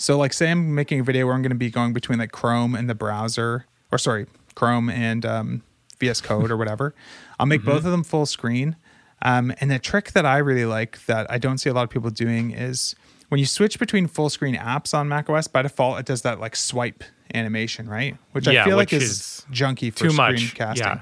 so, 0.00 0.16
like, 0.16 0.32
say 0.32 0.50
I'm 0.50 0.74
making 0.74 1.00
a 1.00 1.02
video 1.02 1.26
where 1.26 1.34
I'm 1.34 1.42
going 1.42 1.50
to 1.50 1.56
be 1.56 1.70
going 1.70 1.92
between 1.92 2.18
like 2.18 2.32
Chrome 2.32 2.74
and 2.74 2.88
the 2.88 2.94
browser, 2.94 3.66
or 3.92 3.98
sorry, 3.98 4.26
Chrome 4.54 4.88
and 4.88 5.26
um, 5.26 5.62
VS 5.98 6.20
Code 6.22 6.50
or 6.50 6.56
whatever. 6.56 6.94
I'll 7.38 7.46
make 7.46 7.64
both 7.64 7.84
of 7.84 7.90
them 7.90 8.02
full 8.04 8.24
screen. 8.26 8.76
Um, 9.22 9.52
and 9.60 9.70
the 9.70 9.78
trick 9.78 10.12
that 10.12 10.24
I 10.24 10.38
really 10.38 10.64
like 10.64 11.04
that 11.04 11.30
I 11.30 11.36
don't 11.36 11.58
see 11.58 11.68
a 11.68 11.74
lot 11.74 11.82
of 11.82 11.90
people 11.90 12.08
doing 12.08 12.52
is 12.52 12.94
when 13.28 13.38
you 13.38 13.44
switch 13.46 13.78
between 13.78 14.06
full 14.06 14.30
screen 14.30 14.56
apps 14.56 14.94
on 14.94 15.06
macOS, 15.08 15.46
by 15.48 15.60
default, 15.62 15.98
it 16.00 16.06
does 16.06 16.22
that 16.22 16.40
like 16.40 16.56
swipe 16.56 17.04
animation, 17.34 17.86
right? 17.88 18.16
Which 18.32 18.48
I 18.48 18.52
Yeah, 18.52 18.64
feel 18.64 18.76
like 18.76 18.92
is, 18.94 19.02
is 19.02 19.46
junky 19.52 19.92
for 19.92 20.08
too 20.08 20.12
much. 20.14 20.54
screencasting. 20.54 20.76
Yeah. 20.78 21.00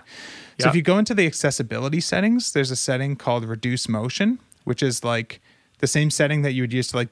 So 0.58 0.64
Yep. 0.64 0.68
if 0.70 0.74
you 0.74 0.82
go 0.82 0.98
into 0.98 1.14
the 1.14 1.24
accessibility 1.24 2.00
settings, 2.00 2.52
there's 2.52 2.72
a 2.72 2.76
setting 2.76 3.14
called 3.14 3.44
reduce 3.44 3.88
motion, 3.88 4.40
which 4.64 4.82
is 4.82 5.04
like 5.04 5.40
the 5.78 5.86
same 5.86 6.10
setting 6.10 6.42
that 6.42 6.50
you 6.52 6.64
would 6.64 6.72
use 6.72 6.88
to 6.88 6.96
like 6.96 7.10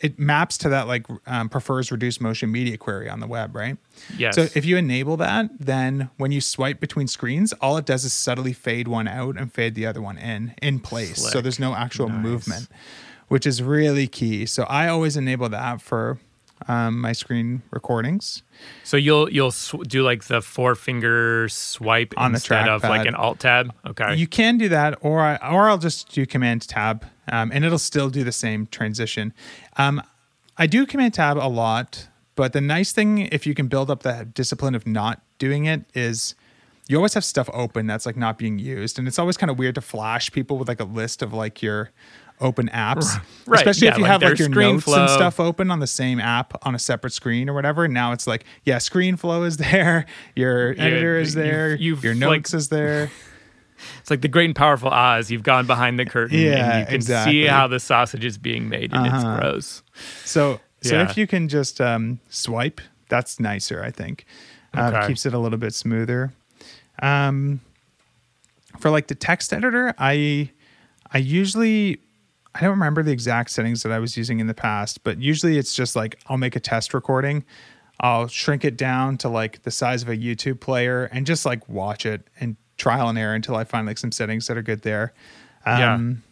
it 0.00 0.18
maps 0.18 0.58
to 0.58 0.68
that 0.68 0.86
like 0.86 1.06
um, 1.26 1.48
prefers 1.48 1.90
reduced 1.90 2.20
motion 2.20 2.52
media 2.52 2.76
query 2.76 3.08
on 3.08 3.20
the 3.20 3.26
web, 3.26 3.56
right? 3.56 3.78
Yes. 4.18 4.34
So 4.34 4.42
if 4.54 4.64
you 4.66 4.76
enable 4.76 5.16
that, 5.18 5.48
then 5.58 6.10
when 6.18 6.32
you 6.32 6.40
swipe 6.40 6.80
between 6.80 7.06
screens, 7.08 7.52
all 7.54 7.76
it 7.78 7.86
does 7.86 8.04
is 8.04 8.12
subtly 8.12 8.52
fade 8.52 8.88
one 8.88 9.08
out 9.08 9.38
and 9.38 9.52
fade 9.52 9.74
the 9.74 9.86
other 9.86 10.02
one 10.02 10.18
in 10.18 10.54
in 10.60 10.80
place. 10.80 11.30
So 11.32 11.40
there's 11.40 11.58
no 11.58 11.74
actual 11.74 12.08
Nice. 12.08 12.22
movement, 12.22 12.68
which 13.28 13.46
is 13.46 13.62
really 13.62 14.06
key. 14.06 14.44
So 14.46 14.64
I 14.64 14.88
always 14.88 15.16
enable 15.16 15.48
that 15.48 15.80
for 15.80 16.18
um, 16.68 17.00
my 17.00 17.12
screen 17.12 17.62
recordings. 17.70 18.42
So 18.84 18.96
you'll 18.96 19.30
you'll 19.30 19.50
sw- 19.50 19.82
do 19.86 20.02
like 20.02 20.24
the 20.24 20.40
four 20.40 20.74
finger 20.74 21.48
swipe 21.48 22.14
On 22.16 22.32
the 22.32 22.36
instead 22.36 22.68
of 22.68 22.82
like 22.82 23.06
an 23.06 23.14
alt 23.14 23.38
tab. 23.40 23.72
Okay. 23.86 24.14
You 24.14 24.26
can 24.26 24.58
do 24.58 24.68
that, 24.70 24.98
or 25.02 25.20
I, 25.20 25.36
or 25.52 25.68
I'll 25.68 25.78
just 25.78 26.08
do 26.12 26.24
Command 26.24 26.66
Tab, 26.66 27.04
um, 27.28 27.50
and 27.52 27.64
it'll 27.64 27.78
still 27.78 28.08
do 28.08 28.24
the 28.24 28.32
same 28.32 28.66
transition. 28.68 29.34
Um, 29.76 30.02
I 30.56 30.66
do 30.66 30.86
Command 30.86 31.14
Tab 31.14 31.36
a 31.36 31.48
lot, 31.48 32.08
but 32.34 32.52
the 32.52 32.60
nice 32.60 32.92
thing, 32.92 33.18
if 33.18 33.46
you 33.46 33.54
can 33.54 33.66
build 33.68 33.90
up 33.90 34.02
the 34.02 34.28
discipline 34.32 34.74
of 34.74 34.86
not 34.86 35.20
doing 35.38 35.66
it, 35.66 35.84
is 35.94 36.34
you 36.88 36.96
always 36.96 37.14
have 37.14 37.24
stuff 37.24 37.50
open 37.52 37.86
that's 37.86 38.06
like 38.06 38.16
not 38.16 38.38
being 38.38 38.58
used, 38.58 38.98
and 38.98 39.06
it's 39.06 39.18
always 39.18 39.36
kind 39.36 39.50
of 39.50 39.58
weird 39.58 39.74
to 39.74 39.80
flash 39.80 40.32
people 40.32 40.56
with 40.58 40.68
like 40.68 40.80
a 40.80 40.84
list 40.84 41.20
of 41.22 41.32
like 41.32 41.60
your 41.62 41.90
open 42.40 42.68
apps, 42.68 43.18
Right, 43.46 43.60
especially 43.60 43.88
if 43.88 43.96
you 43.96 44.02
like 44.02 44.12
have 44.12 44.22
like 44.22 44.38
your 44.38 44.48
screen 44.50 44.74
notes 44.74 44.86
and 44.88 45.08
stuff 45.08 45.40
open 45.40 45.70
on 45.70 45.80
the 45.80 45.86
same 45.86 46.20
app 46.20 46.54
on 46.66 46.74
a 46.74 46.78
separate 46.78 47.14
screen 47.14 47.48
or 47.48 47.54
whatever. 47.54 47.84
And 47.84 47.94
now 47.94 48.12
it's 48.12 48.26
like, 48.26 48.44
yeah, 48.64 48.76
ScreenFlow 48.76 49.46
is 49.46 49.56
there, 49.56 50.04
your 50.34 50.70
editor 50.72 51.18
is 51.18 51.34
you've- 51.34 51.48
there, 51.48 51.74
you've, 51.76 52.04
your 52.04 52.14
like, 52.14 52.20
notes 52.20 52.54
is 52.54 52.68
there. 52.68 53.10
It's 54.00 54.10
like 54.10 54.20
the 54.22 54.28
great 54.28 54.46
and 54.46 54.56
powerful 54.56 54.88
Oz. 54.88 55.30
You've 55.30 55.42
gone 55.42 55.66
behind 55.66 55.98
the 55.98 56.04
curtain 56.06 56.38
Yeah, 56.38 56.56
and 56.72 56.80
you 56.80 56.86
can 56.86 56.94
exactly. 56.96 57.42
see 57.42 57.46
how 57.46 57.66
the 57.68 57.80
sausage 57.80 58.24
is 58.24 58.38
being 58.38 58.68
made, 58.68 58.92
and 58.92 59.06
Uh-huh. 59.06 59.16
it's 59.16 59.24
gross. 59.40 59.82
So, 60.24 60.60
so 60.82 60.96
Yeah. 60.96 61.10
if 61.10 61.16
you 61.16 61.26
can 61.26 61.48
just 61.48 61.80
um, 61.80 62.20
swipe, 62.28 62.80
that's 63.08 63.38
nicer. 63.40 63.82
I 63.82 63.90
think 63.90 64.24
uh, 64.74 64.90
Okay. 64.92 65.06
keeps 65.08 65.26
it 65.26 65.32
a 65.34 65.38
little 65.38 65.58
bit 65.58 65.74
smoother. 65.74 66.32
Um, 67.02 67.60
for 68.78 68.90
like 68.90 69.06
the 69.08 69.14
text 69.14 69.52
editor, 69.52 69.94
I 69.98 70.50
I 71.12 71.18
usually 71.18 71.98
I 72.54 72.60
don't 72.60 72.70
remember 72.70 73.02
the 73.02 73.12
exact 73.12 73.50
settings 73.50 73.82
that 73.82 73.92
I 73.92 73.98
was 73.98 74.16
using 74.16 74.40
in 74.40 74.46
the 74.46 74.54
past, 74.54 75.04
but 75.04 75.18
usually 75.20 75.58
it's 75.58 75.74
just 75.74 75.94
like 75.96 76.18
I'll 76.26 76.38
make 76.38 76.56
a 76.56 76.60
test 76.60 76.94
recording. 76.94 77.44
I'll 78.00 78.28
shrink 78.28 78.64
it 78.64 78.76
down 78.76 79.16
to 79.18 79.28
like 79.28 79.62
the 79.62 79.70
size 79.70 80.02
of 80.02 80.08
a 80.08 80.16
YouTube 80.16 80.60
player 80.60 81.04
and 81.12 81.26
just 81.26 81.46
like 81.46 81.66
watch 81.68 82.04
it 82.04 82.28
and 82.40 82.56
trial 82.76 83.08
and 83.08 83.18
error 83.18 83.34
until 83.34 83.56
I 83.56 83.64
find 83.64 83.86
like 83.86 83.98
some 83.98 84.12
settings 84.12 84.46
that 84.48 84.56
are 84.56 84.62
good 84.62 84.82
there. 84.82 85.12
Yeah. 85.66 85.94
Um, 85.94 86.22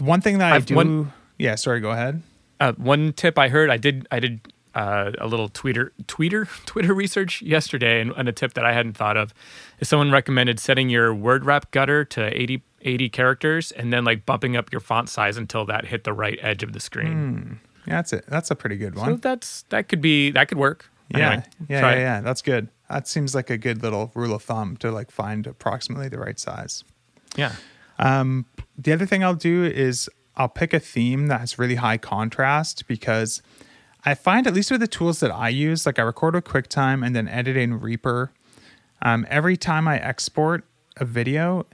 One 0.00 0.20
thing 0.20 0.38
that 0.38 0.52
i 0.52 0.56
I've- 0.56 0.64
do, 0.66 0.74
one- 0.74 1.12
yeah. 1.38 1.54
Sorry, 1.56 1.80
go 1.80 1.90
ahead. 1.90 2.22
Uh, 2.60 2.72
one 2.74 3.12
tip 3.12 3.38
I 3.38 3.48
heard, 3.48 3.70
I 3.70 3.76
did, 3.76 4.06
I 4.10 4.20
did 4.20 4.40
uh, 4.74 5.10
a 5.18 5.26
little 5.26 5.48
Twitter 5.48 5.92
Twitter 6.06 6.44
Twitter 6.66 6.94
research 6.94 7.42
yesterday, 7.42 8.00
and, 8.00 8.12
and 8.16 8.28
a 8.28 8.32
tip 8.32 8.54
that 8.54 8.64
I 8.64 8.72
hadn't 8.72 8.96
thought 8.96 9.16
of 9.16 9.34
is 9.80 9.88
someone 9.88 10.10
recommended 10.10 10.58
setting 10.60 10.88
your 10.88 11.12
word 11.14 11.44
wrap 11.44 11.70
gutter 11.72 12.04
to 12.06 12.40
80, 12.40 12.62
80 12.82 13.08
characters, 13.10 13.72
and 13.72 13.92
then 13.92 14.04
like 14.04 14.24
bumping 14.24 14.56
up 14.56 14.72
your 14.72 14.80
font 14.80 15.08
size 15.08 15.36
until 15.36 15.66
that 15.66 15.86
hit 15.86 16.04
the 16.04 16.12
right 16.12 16.38
edge 16.40 16.62
of 16.62 16.72
the 16.72 16.80
screen. 16.80 17.60
Yeah, 17.86 17.96
that's 17.96 18.12
it. 18.12 18.24
That's 18.28 18.50
a 18.50 18.54
pretty 18.54 18.76
good 18.76 18.94
So 18.94 19.00
one. 19.02 19.16
that's 19.16 19.62
that 19.70 19.88
could 19.88 20.00
be 20.00 20.30
that 20.30 20.48
could 20.48 20.58
work. 20.58 20.88
yeah, 21.10 21.18
Anyway, 21.32 21.44
yeah, 21.68 21.80
yeah, 21.90 21.94
yeah. 21.98 22.20
That's 22.20 22.40
good. 22.42 22.68
That 22.92 23.08
seems 23.08 23.34
like 23.34 23.48
a 23.48 23.56
good 23.56 23.82
little 23.82 24.12
rule 24.14 24.34
of 24.34 24.42
thumb 24.42 24.76
to 24.78 24.90
like 24.90 25.10
find 25.10 25.46
approximately 25.46 26.08
the 26.08 26.18
right 26.18 26.38
size. 26.38 26.84
yeah. 27.36 27.54
Um, 27.98 28.46
the 28.76 28.92
other 28.92 29.06
thing 29.06 29.22
I'll 29.24 29.34
do 29.34 29.64
is 29.64 30.10
I'll 30.36 30.48
pick 30.48 30.74
a 30.74 30.80
theme 30.80 31.28
that 31.28 31.40
has 31.40 31.58
really 31.58 31.76
high 31.76 31.98
contrast 31.98 32.86
because 32.88 33.42
I 34.04 34.14
find 34.14 34.46
at 34.46 34.54
least 34.54 34.70
with 34.70 34.80
the 34.80 34.88
tools 34.88 35.20
that 35.20 35.30
I 35.30 35.48
use, 35.48 35.86
like 35.86 35.98
I 35.98 36.02
record 36.02 36.34
with 36.34 36.44
QuickTime 36.44 37.04
and 37.06 37.14
then 37.14 37.28
edit 37.28 37.56
in 37.56 37.80
Reaper. 37.80 38.32
Um, 39.02 39.26
every 39.30 39.56
time 39.56 39.86
I 39.88 39.98
export 39.98 40.64
a 40.96 41.04
video, 41.04 41.66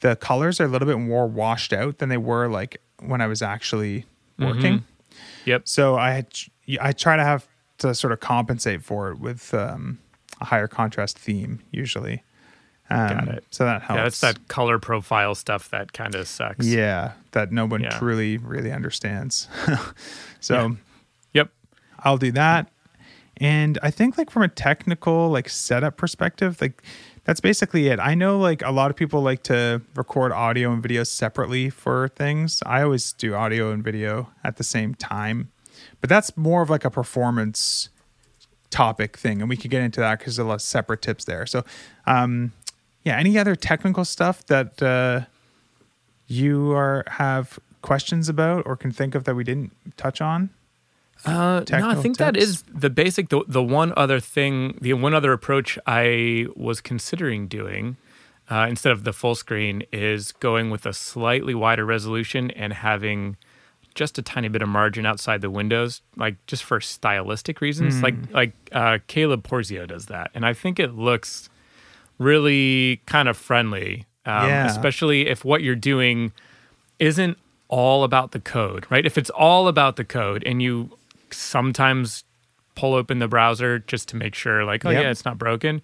the 0.00 0.16
colors 0.16 0.60
are 0.60 0.64
a 0.64 0.68
little 0.68 0.86
bit 0.86 0.98
more 0.98 1.26
washed 1.26 1.72
out 1.72 1.98
than 1.98 2.08
they 2.08 2.16
were 2.16 2.48
like 2.48 2.80
when 3.00 3.20
I 3.20 3.26
was 3.26 3.42
actually 3.42 4.06
working. 4.38 4.84
Yep. 5.46 5.68
So 5.68 5.96
I 5.96 6.24
I 6.80 6.92
try 6.92 7.16
to 7.16 7.24
have 7.24 7.48
to 7.78 7.94
sort 7.94 8.12
of 8.12 8.20
compensate 8.20 8.82
for 8.84 9.10
it 9.10 9.18
with 9.18 9.52
um, 9.54 9.98
a 10.40 10.44
higher 10.46 10.68
contrast 10.68 11.18
theme 11.18 11.60
usually. 11.70 12.22
Um, 12.92 13.08
Got 13.08 13.28
it. 13.28 13.44
So 13.50 13.64
that 13.64 13.82
helps. 13.82 13.96
Yeah, 13.98 14.02
that's 14.04 14.20
that 14.20 14.48
color 14.48 14.78
profile 14.80 15.34
stuff 15.36 15.70
that 15.70 15.92
kind 15.92 16.14
of 16.16 16.26
sucks. 16.26 16.66
Yeah, 16.66 17.12
that 17.32 17.52
no 17.52 17.66
one 17.66 17.82
Yeah. 17.82 17.96
truly 17.98 18.36
really 18.38 18.72
understands. 18.72 19.48
so 20.40 20.54
Yeah. 20.70 20.74
Yep. 21.34 21.50
I'll 22.00 22.18
do 22.18 22.32
that. 22.32 22.68
And 23.36 23.78
I 23.82 23.90
think 23.90 24.18
like 24.18 24.28
from 24.30 24.42
a 24.42 24.48
technical 24.48 25.30
like 25.30 25.48
setup 25.48 25.96
perspective, 25.96 26.60
like 26.60 26.82
that's 27.24 27.40
basically 27.40 27.88
it. 27.88 28.00
I 28.00 28.14
know 28.14 28.38
like 28.38 28.60
a 28.62 28.70
lot 28.72 28.90
of 28.90 28.96
people 28.96 29.22
like 29.22 29.42
to 29.44 29.80
record 29.94 30.32
audio 30.32 30.72
and 30.72 30.82
video 30.82 31.04
separately 31.04 31.70
for 31.70 32.08
things. 32.08 32.60
I 32.66 32.82
always 32.82 33.12
do 33.12 33.34
audio 33.34 33.70
and 33.70 33.84
video 33.84 34.30
at 34.42 34.56
the 34.56 34.64
same 34.64 34.94
time. 34.94 35.50
But 36.00 36.10
that's 36.10 36.36
more 36.36 36.60
of 36.62 36.70
like 36.70 36.84
a 36.84 36.90
performance 36.90 37.88
topic 38.70 39.16
thing 39.16 39.40
and 39.40 39.48
we 39.48 39.56
could 39.56 39.70
get 39.70 39.82
into 39.82 40.00
that 40.00 40.18
because 40.18 40.36
there's 40.36 40.46
a 40.46 40.48
lot 40.48 40.54
of 40.54 40.62
separate 40.62 41.02
tips 41.02 41.24
there. 41.24 41.46
So 41.46 41.64
um 42.06 42.52
yeah, 43.04 43.16
any 43.16 43.38
other 43.38 43.56
technical 43.56 44.04
stuff 44.04 44.44
that 44.46 44.82
uh 44.82 45.22
you 46.26 46.72
are 46.72 47.04
have 47.08 47.58
questions 47.82 48.28
about 48.28 48.66
or 48.66 48.76
can 48.76 48.92
think 48.92 49.14
of 49.14 49.24
that 49.24 49.34
we 49.34 49.44
didn't 49.44 49.72
touch 49.96 50.20
on? 50.20 50.50
Uh, 51.24 51.62
no, 51.70 51.90
I 51.90 51.94
think 51.96 52.16
that 52.16 52.34
tips? 52.34 52.46
is 52.46 52.62
the 52.62 52.88
basic. 52.88 53.28
The, 53.28 53.44
the 53.46 53.62
one 53.62 53.92
other 53.96 54.20
thing, 54.20 54.78
the 54.80 54.94
one 54.94 55.12
other 55.12 55.32
approach 55.32 55.78
I 55.86 56.46
was 56.56 56.80
considering 56.80 57.46
doing 57.46 57.98
uh, 58.50 58.66
instead 58.68 58.92
of 58.92 59.04
the 59.04 59.12
full 59.12 59.34
screen 59.34 59.82
is 59.92 60.32
going 60.32 60.70
with 60.70 60.86
a 60.86 60.94
slightly 60.94 61.54
wider 61.54 61.84
resolution 61.84 62.50
and 62.52 62.72
having 62.72 63.36
just 63.94 64.18
a 64.18 64.22
tiny 64.22 64.48
bit 64.48 64.62
of 64.62 64.68
margin 64.68 65.04
outside 65.06 65.40
the 65.40 65.50
windows, 65.50 66.02
like 66.16 66.36
just 66.46 66.62
for 66.64 66.80
stylistic 66.80 67.60
reasons. 67.60 68.02
Like 68.02 68.14
like 68.32 68.52
uh, 68.72 68.98
Caleb 69.06 69.46
Porzio 69.46 69.86
does 69.86 70.06
that, 70.06 70.30
and 70.34 70.44
I 70.46 70.52
think 70.54 70.78
it 70.78 70.94
looks 70.94 71.48
really 72.18 73.00
kind 73.06 73.28
of 73.28 73.36
friendly, 73.36 74.06
um, 74.26 74.46
Yeah. 74.48 74.66
especially 74.66 75.28
if 75.28 75.44
what 75.44 75.62
you're 75.62 75.74
doing 75.74 76.32
isn't 76.98 77.38
all 77.68 78.04
about 78.04 78.32
the 78.32 78.40
code, 78.40 78.86
right? 78.90 79.06
If 79.06 79.16
it's 79.16 79.30
all 79.30 79.68
about 79.68 79.96
the 79.96 80.04
code 80.04 80.42
and 80.44 80.60
you 80.62 80.90
sometimes 81.30 82.24
pull 82.74 82.94
open 82.94 83.18
the 83.20 83.28
browser 83.28 83.78
just 83.78 84.08
to 84.08 84.16
make 84.16 84.34
sure, 84.34 84.64
like, 84.64 84.84
oh 84.84 84.90
Yep. 84.90 85.02
yeah, 85.02 85.10
it's 85.10 85.24
not 85.24 85.38
broken, 85.38 85.80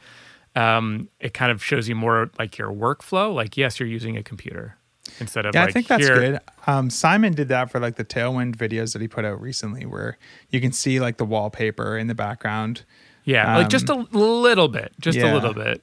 um, 0.54 1.08
it 1.20 1.32
kind 1.34 1.50
of 1.52 1.62
shows 1.64 1.88
you 1.88 1.94
more 1.94 2.30
like 2.38 2.58
your 2.58 2.70
workflow. 2.70 3.34
Like, 3.34 3.56
yes, 3.56 3.78
you're 3.80 3.88
using 3.88 4.16
a 4.16 4.22
computer 4.22 4.76
instead 5.20 5.46
of 5.46 5.54
Yeah, 5.54 5.62
like 5.62 5.70
I 5.70 5.72
think 5.72 5.86
that's 5.88 6.04
here. 6.06 6.14
good. 6.18 6.40
Um, 6.66 6.90
Simon 6.90 7.32
did 7.34 7.48
that 7.48 7.70
for 7.70 7.80
like 7.80 7.96
the 7.96 8.04
Tailwind 8.04 8.56
videos 8.56 8.92
that 8.92 9.02
he 9.02 9.08
put 9.08 9.24
out 9.24 9.40
recently, 9.40 9.86
where 9.86 10.18
you 10.50 10.60
can 10.60 10.72
see 10.72 11.00
like 11.00 11.16
the 11.16 11.24
wallpaper 11.24 11.96
in 11.96 12.06
the 12.06 12.14
background. 12.14 12.84
Yeah, 13.24 13.56
like 13.56 13.68
just 13.68 13.88
a 13.88 14.06
little 14.12 14.68
bit, 14.68 14.92
just 15.00 15.18
Um, 15.18 15.24
yeah. 15.24 15.32
a 15.32 15.34
little 15.34 15.54
bit. 15.54 15.82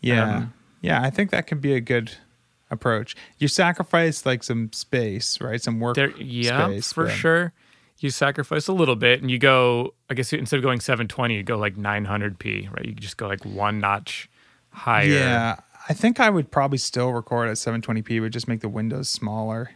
Yeah, 0.00 0.36
Um, 0.36 0.54
yeah, 0.80 1.02
I 1.02 1.10
think 1.10 1.30
that 1.30 1.46
could 1.48 1.60
be 1.60 1.74
a 1.74 1.80
good 1.80 2.12
approach. 2.70 3.16
You 3.38 3.48
sacrifice 3.48 4.24
like 4.24 4.42
some 4.44 4.72
space, 4.72 5.40
right? 5.40 5.60
Some 5.60 5.80
work. 5.80 5.96
There, 5.96 6.10
yeah, 6.18 6.66
space, 6.68 6.92
for 6.92 7.04
but- 7.06 7.12
sure. 7.14 7.52
You 8.00 8.10
sacrifice 8.10 8.68
a 8.68 8.72
little 8.72 8.94
bit, 8.94 9.22
and 9.22 9.28
you 9.28 9.38
go. 9.40 9.92
I 10.08 10.14
guess 10.14 10.32
instead 10.32 10.58
of 10.58 10.62
going 10.62 10.78
720, 10.78 11.34
you 11.34 11.42
go 11.42 11.58
like 11.58 11.74
900p, 11.76 12.68
right? 12.72 12.84
You 12.84 12.92
just 12.92 13.16
go 13.16 13.26
like 13.26 13.44
one 13.44 13.80
notch 13.80 14.28
higher. 14.70 15.06
Yeah, 15.08 15.56
I 15.88 15.94
think 15.94 16.20
I 16.20 16.28
would 16.30 16.50
probably 16.50 16.78
still 16.78 17.10
record 17.12 17.48
at 17.48 17.56
720p, 17.56 18.20
but 18.20 18.30
just 18.30 18.46
make 18.48 18.60
the 18.60 18.68
windows 18.68 19.08
smaller. 19.08 19.70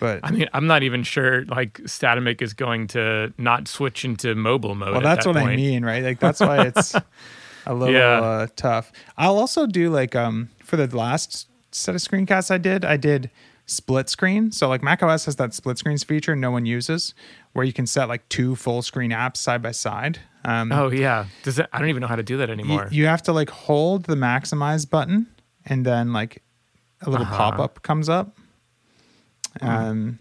But 0.00 0.20
I 0.22 0.30
mean, 0.30 0.48
I'm 0.54 0.66
not 0.66 0.82
even 0.82 1.02
sure 1.02 1.44
like 1.44 1.74
Statamic 1.80 2.40
is 2.40 2.54
going 2.54 2.86
to 2.88 3.32
not 3.36 3.68
switch 3.68 4.04
into 4.04 4.34
mobile 4.34 4.74
mode. 4.74 4.88
well, 4.88 4.96
at 4.98 5.02
that's 5.02 5.26
that 5.26 5.34
what 5.34 5.42
I 5.42 5.54
mean, 5.56 5.84
right? 5.84 6.02
Like 6.02 6.18
that's 6.18 6.40
why 6.40 6.66
it's 6.66 6.94
a 7.66 7.74
little 7.74 7.94
Yeah. 7.94 8.20
uh, 8.20 8.46
tough. 8.56 8.90
I'll 9.18 9.36
also 9.38 9.66
do 9.66 9.90
like 9.90 10.16
um 10.16 10.48
for 10.64 10.76
the 10.78 10.86
last 10.96 11.48
set 11.70 11.94
of 11.94 12.00
screencasts 12.00 12.50
I 12.50 12.56
did, 12.58 12.84
I 12.84 12.96
did 12.96 13.30
split 13.66 14.08
screen. 14.08 14.50
So 14.52 14.68
like 14.68 14.82
macOS 14.82 15.26
has 15.26 15.36
that 15.36 15.52
split 15.52 15.76
screens 15.76 16.02
feature 16.02 16.34
no 16.34 16.50
one 16.50 16.64
uses, 16.64 17.14
where 17.52 17.64
you 17.66 17.72
can 17.74 17.86
set 17.86 18.08
like 18.08 18.26
two 18.30 18.56
full 18.56 18.80
screen 18.80 19.10
apps 19.10 19.36
side 19.36 19.60
by 19.62 19.72
side. 19.72 20.18
Um, 20.44 20.72
Oh 20.72 20.90
yeah, 20.90 21.26
does 21.42 21.58
it? 21.58 21.66
I 21.72 21.78
don't 21.78 21.88
even 21.88 22.00
know 22.00 22.06
how 22.06 22.16
to 22.16 22.22
do 22.22 22.38
that 22.38 22.48
anymore. 22.50 22.88
you 22.90 23.06
have 23.06 23.22
to 23.24 23.32
like 23.32 23.50
hold 23.50 24.04
the 24.04 24.14
maximize 24.16 24.88
button, 24.88 25.26
and 25.66 25.84
then 25.84 26.12
like 26.12 26.42
a 27.02 27.10
little 27.10 27.26
Uh-huh. 27.26 27.36
pop 27.36 27.58
up 27.58 27.82
comes 27.82 28.08
up. 28.08 28.36
Um, 29.60 30.18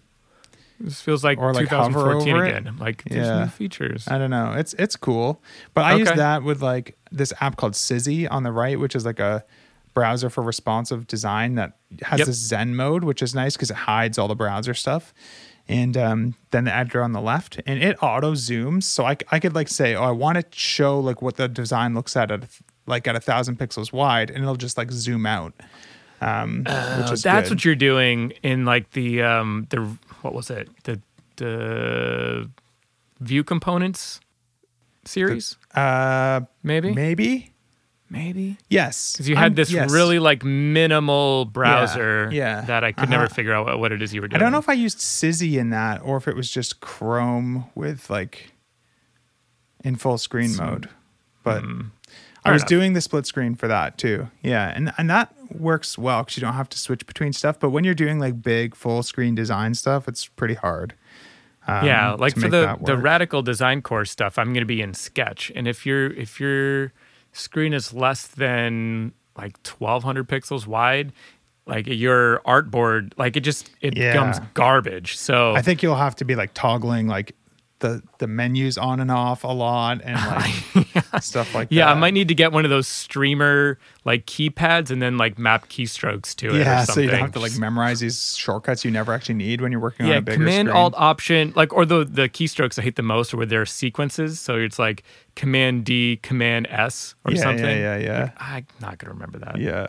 this 0.80 1.02
feels 1.02 1.24
like 1.24 1.38
or, 1.38 1.54
like, 1.54 1.70
2014 1.70 2.34
over 2.36 2.46
it. 2.46 2.50
again. 2.58 2.78
Like 2.78 3.04
there's 3.06 3.28
Yeah. 3.28 3.44
new 3.44 3.50
features. 3.50 4.08
I 4.08 4.18
don't 4.18 4.30
know. 4.30 4.54
It's 4.54 4.74
it's 4.76 4.96
cool, 4.96 5.42
but 5.74 5.84
I 5.86 5.96
use 5.96 6.10
that 6.12 6.44
with 6.44 6.62
like 6.62 6.98
this 7.12 7.34
app 7.42 7.58
called 7.58 7.74
Sizzy 7.74 8.28
on 8.30 8.44
the 8.44 8.52
right, 8.52 8.80
which 8.80 8.96
is 8.96 9.06
like 9.06 9.20
a 9.20 9.44
browser 9.94 10.30
for 10.30 10.42
responsive 10.42 11.06
design 11.08 11.56
that 11.56 11.74
has 12.04 12.20
Yep. 12.20 12.28
this 12.28 12.38
Zen 12.38 12.76
mode, 12.76 13.04
which 13.04 13.22
is 13.22 13.36
nice 13.36 13.56
because 13.58 13.72
it 13.72 13.76
hides 13.78 14.18
all 14.18 14.28
the 14.28 14.36
browser 14.36 14.74
stuff. 14.74 15.14
And 15.70 15.96
um, 15.96 16.36
then 16.50 16.64
the 16.64 16.76
editor 16.76 17.04
on 17.04 17.14
the 17.14 17.22
left, 17.22 17.62
and 17.68 17.82
it 17.82 17.96
auto 18.02 18.34
zooms. 18.34 18.84
So 18.84 19.06
I, 19.06 19.16
I 19.32 19.40
could 19.40 19.54
like 19.54 19.68
say, 19.68 19.94
oh, 19.94 20.04
I 20.04 20.12
want 20.12 20.38
to 20.38 20.46
show 20.58 21.00
like 21.00 21.22
what 21.22 21.38
the 21.38 21.48
design 21.48 21.94
looks 21.94 22.18
at 22.18 22.32
at 22.32 22.44
like 22.88 23.08
at 23.08 23.16
a 23.16 23.20
thousand 23.20 23.60
pixels 23.60 23.94
wide, 23.94 24.32
and 24.32 24.42
it'll 24.42 24.56
just 24.56 24.78
like 24.78 24.92
zoom 24.92 25.28
out. 25.28 25.54
Um, 26.22 26.66
is 26.68 27.22
that's 27.22 27.50
good. 27.50 27.56
what 27.56 27.66
you're 27.66 27.76
doing 27.76 28.34
in 28.44 28.66
like 28.66 28.92
the 28.92 29.22
um 29.22 29.68
the 29.70 29.82
what 30.22 30.34
was 30.34 30.50
it 30.50 30.70
the 30.84 31.00
the 31.38 32.50
Vue 33.22 33.44
components 33.44 34.20
series 35.06 35.58
uh, 35.76 36.42
maybe 36.64 36.94
maybe 36.94 37.54
maybe 38.10 38.58
yes 38.70 39.14
because 39.14 39.30
you 39.30 39.36
had 39.36 39.44
I'm- 39.44 39.54
this 39.56 39.72
yes. 39.72 39.92
really 39.92 40.20
like 40.20 40.44
minimal 40.44 41.46
browser 41.46 42.30
yeah. 42.32 42.62
that 42.62 42.84
I 42.84 42.92
could 42.92 43.10
never 43.10 43.26
Uh-huh. 43.26 43.34
figure 43.36 43.54
out 43.54 43.66
what, 43.68 43.80
what 43.80 43.92
it 43.92 44.02
is 44.02 44.14
you 44.14 44.22
were 44.22 44.28
doing. 44.28 44.42
I 44.42 44.44
don't 44.44 44.52
know 44.52 44.58
if 44.60 44.70
I 44.70 44.74
used 44.74 44.98
Sizzy 45.00 45.58
in 45.58 45.70
that 45.70 46.02
or 46.04 46.18
if 46.18 46.28
it 46.28 46.36
was 46.36 46.50
just 46.50 46.80
Chrome 46.82 47.66
with 47.76 48.10
like 48.10 48.52
in 49.84 49.96
full 49.96 50.18
screen 50.18 50.56
mode. 50.58 50.90
But 51.44 51.64
I 51.64 51.68
Hmm. 51.68 51.82
Was 52.46 52.62
enough. 52.62 52.70
doing 52.70 52.94
the 52.94 53.02
split 53.02 53.26
screen 53.28 53.54
for 53.56 53.68
that 53.68 53.98
too. 53.98 54.30
Yeah, 54.42 54.72
and 54.74 54.92
and 54.98 55.10
that 55.10 55.34
works 55.52 55.98
well 55.98 56.24
because 56.24 56.38
you 56.38 56.42
don't 56.42 56.54
have 56.54 56.70
to 56.70 56.80
switch 56.80 57.06
between 57.06 57.34
stuff. 57.34 57.60
But 57.60 57.70
when 57.72 57.84
you're 57.84 57.94
doing 57.94 58.18
like 58.18 58.42
big 58.42 58.76
full 58.76 59.04
screen 59.04 59.36
design 59.36 59.74
stuff, 59.76 60.08
it's 60.08 60.26
pretty 60.26 60.54
hard. 60.56 60.96
um, 61.68 61.86
yeah, 61.86 62.14
like 62.14 62.36
for 62.36 62.48
the 62.48 62.78
the 62.84 62.98
radical 62.98 63.42
design 63.44 63.82
course 63.82 64.10
stuff, 64.10 64.40
I'm 64.40 64.48
going 64.54 64.62
to 64.62 64.66
be 64.66 64.82
in 64.82 64.94
Sketch, 64.94 65.52
and 65.56 65.68
if 65.68 65.86
you're 65.86 66.08
if 66.14 66.40
your 66.40 66.92
screen 67.32 67.74
is 67.74 67.94
less 67.94 68.28
than 68.28 69.14
like 69.38 69.58
1200 69.66 70.28
pixels 70.28 70.68
wide, 70.68 71.14
like 71.66 71.88
your 71.88 72.40
artboard, 72.46 73.14
like 73.18 73.38
it 73.38 73.42
just 73.42 73.70
it 73.82 73.96
Yeah. 73.98 74.12
becomes 74.12 74.40
garbage. 74.54 75.16
So 75.18 75.54
I 75.56 75.62
think 75.62 75.82
you'll 75.84 75.96
have 75.96 76.16
to 76.18 76.26
be 76.26 76.36
like 76.36 76.54
toggling 76.54 77.08
like 77.08 77.36
the 77.80 78.02
the 78.18 78.28
menus 78.28 78.78
on 78.78 79.00
and 79.00 79.10
off 79.12 79.44
a 79.44 79.48
lot 79.48 80.02
and 80.04 80.16
like 81.14 81.22
stuff 81.24 81.56
like 81.56 81.70
yeah, 81.72 81.86
that. 81.86 81.92
Yeah, 81.92 81.96
I 81.96 82.00
might 82.00 82.14
need 82.14 82.28
to 82.28 82.36
get 82.36 82.52
one 82.52 82.66
of 82.66 82.70
those 82.70 82.88
streamer 82.88 83.80
like 84.06 84.26
keypads 84.26 84.92
and 84.92 85.02
then 85.02 85.18
like 85.18 85.38
map 85.40 85.70
keystrokes 85.70 86.36
to 86.36 86.56
it. 86.56 86.60
Yeah, 86.60 86.84
or 86.84 86.86
so 86.86 87.00
you 87.00 87.10
don't 87.10 87.20
have 87.20 87.32
to 87.34 87.40
like 87.40 87.58
memorize 87.58 88.00
these 88.02 88.36
shortcuts 88.36 88.84
you 88.84 88.92
never 88.92 89.14
actually 89.14 89.36
need 89.36 89.62
when 89.62 89.72
you're 89.72 89.82
working 89.82 90.06
on 90.06 90.12
yeah, 90.12 90.18
a 90.18 90.22
bigger 90.22 90.38
command 90.38 90.68
screen. 90.68 90.82
alt 90.82 90.94
option 90.98 91.54
like 91.56 91.74
or 91.74 91.86
the 91.86 92.04
the 92.06 92.30
keystrokes 92.30 92.78
I 92.78 92.82
hate 92.82 92.96
the 92.96 93.04
most 93.04 93.34
are 93.34 93.38
where 93.38 93.46
there 93.46 93.62
are 93.62 93.66
sequences. 93.66 94.40
So 94.40 94.58
it's 94.58 94.78
like 94.80 95.04
command 95.36 95.86
D, 95.86 96.20
command 96.22 96.68
S 96.70 97.16
or 97.26 97.32
Yeah, 97.32 97.42
something. 97.42 97.66
yeah, 97.66 97.98
yeah, 97.98 98.00
yeah. 98.00 98.32
I'm 98.38 98.68
not 98.82 98.98
gonna 98.98 99.14
remember 99.14 99.40
that. 99.40 99.58
Yeah. 99.58 99.88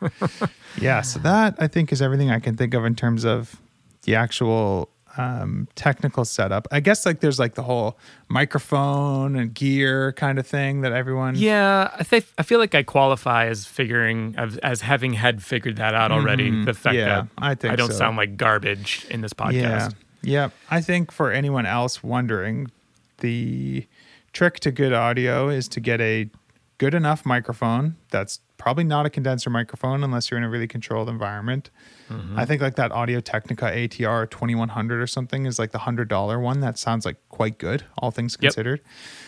yeah. 0.80 1.00
So 1.02 1.18
that 1.20 1.54
I 1.58 1.66
think 1.66 1.92
is 1.92 2.02
everything 2.02 2.30
I 2.30 2.40
can 2.40 2.56
think 2.56 2.74
of 2.74 2.84
in 2.84 2.94
terms 2.94 3.24
of 3.24 3.60
the 4.02 4.14
actual 4.14 4.90
um, 5.18 5.66
technical 5.74 6.24
setup. 6.24 6.68
I 6.70 6.80
guess 6.80 7.04
like 7.04 7.20
there's 7.20 7.38
like 7.38 7.54
the 7.54 7.64
whole 7.64 7.98
microphone 8.28 9.36
and 9.36 9.52
gear 9.52 10.12
kind 10.12 10.38
of 10.38 10.46
thing 10.46 10.82
that 10.82 10.92
everyone. 10.92 11.34
Yeah, 11.36 11.90
I 11.94 12.04
think 12.04 12.26
I 12.38 12.44
feel 12.44 12.60
like 12.60 12.74
I 12.74 12.84
qualify 12.84 13.46
as 13.46 13.66
figuring 13.66 14.34
as, 14.38 14.56
as 14.58 14.80
having 14.80 15.14
had 15.14 15.42
figured 15.42 15.76
that 15.76 15.94
out 15.94 16.12
already. 16.12 16.64
The 16.64 16.72
fact. 16.72 16.94
Yeah, 16.94 17.22
that 17.22 17.28
I 17.36 17.54
think 17.56 17.72
I 17.72 17.76
don't 17.76 17.90
so. 17.90 17.98
sound 17.98 18.16
like 18.16 18.36
garbage 18.36 19.06
in 19.10 19.20
this 19.20 19.34
podcast. 19.34 19.52
Yeah. 19.52 19.88
Yeah. 20.22 20.50
I 20.70 20.80
think 20.80 21.12
for 21.12 21.32
anyone 21.32 21.66
else 21.66 22.02
wondering, 22.02 22.70
the 23.18 23.86
trick 24.32 24.60
to 24.60 24.70
good 24.70 24.92
audio 24.92 25.48
is 25.48 25.68
to 25.68 25.80
get 25.80 26.00
a 26.00 26.28
good 26.78 26.94
enough 26.94 27.26
microphone 27.26 27.96
that's 28.10 28.40
probably 28.56 28.84
not 28.84 29.06
a 29.06 29.10
condenser 29.10 29.50
microphone 29.50 30.02
unless 30.02 30.30
you're 30.30 30.38
in 30.38 30.44
a 30.44 30.48
really 30.48 30.66
controlled 30.66 31.08
environment. 31.08 31.70
Mm-hmm. 32.10 32.38
I 32.38 32.44
think 32.44 32.60
like 32.62 32.76
that 32.76 32.90
Audio 32.92 33.20
Technica 33.20 33.66
ATR 33.66 34.28
2100 34.30 35.00
or 35.00 35.06
something 35.06 35.46
is 35.46 35.58
like 35.58 35.70
the 35.72 35.78
$100 35.78 36.40
one 36.40 36.60
that 36.60 36.78
sounds 36.78 37.04
like 37.04 37.16
quite 37.28 37.58
good, 37.58 37.84
all 37.98 38.10
things 38.10 38.34
Yep. 38.34 38.40
considered. 38.40 38.80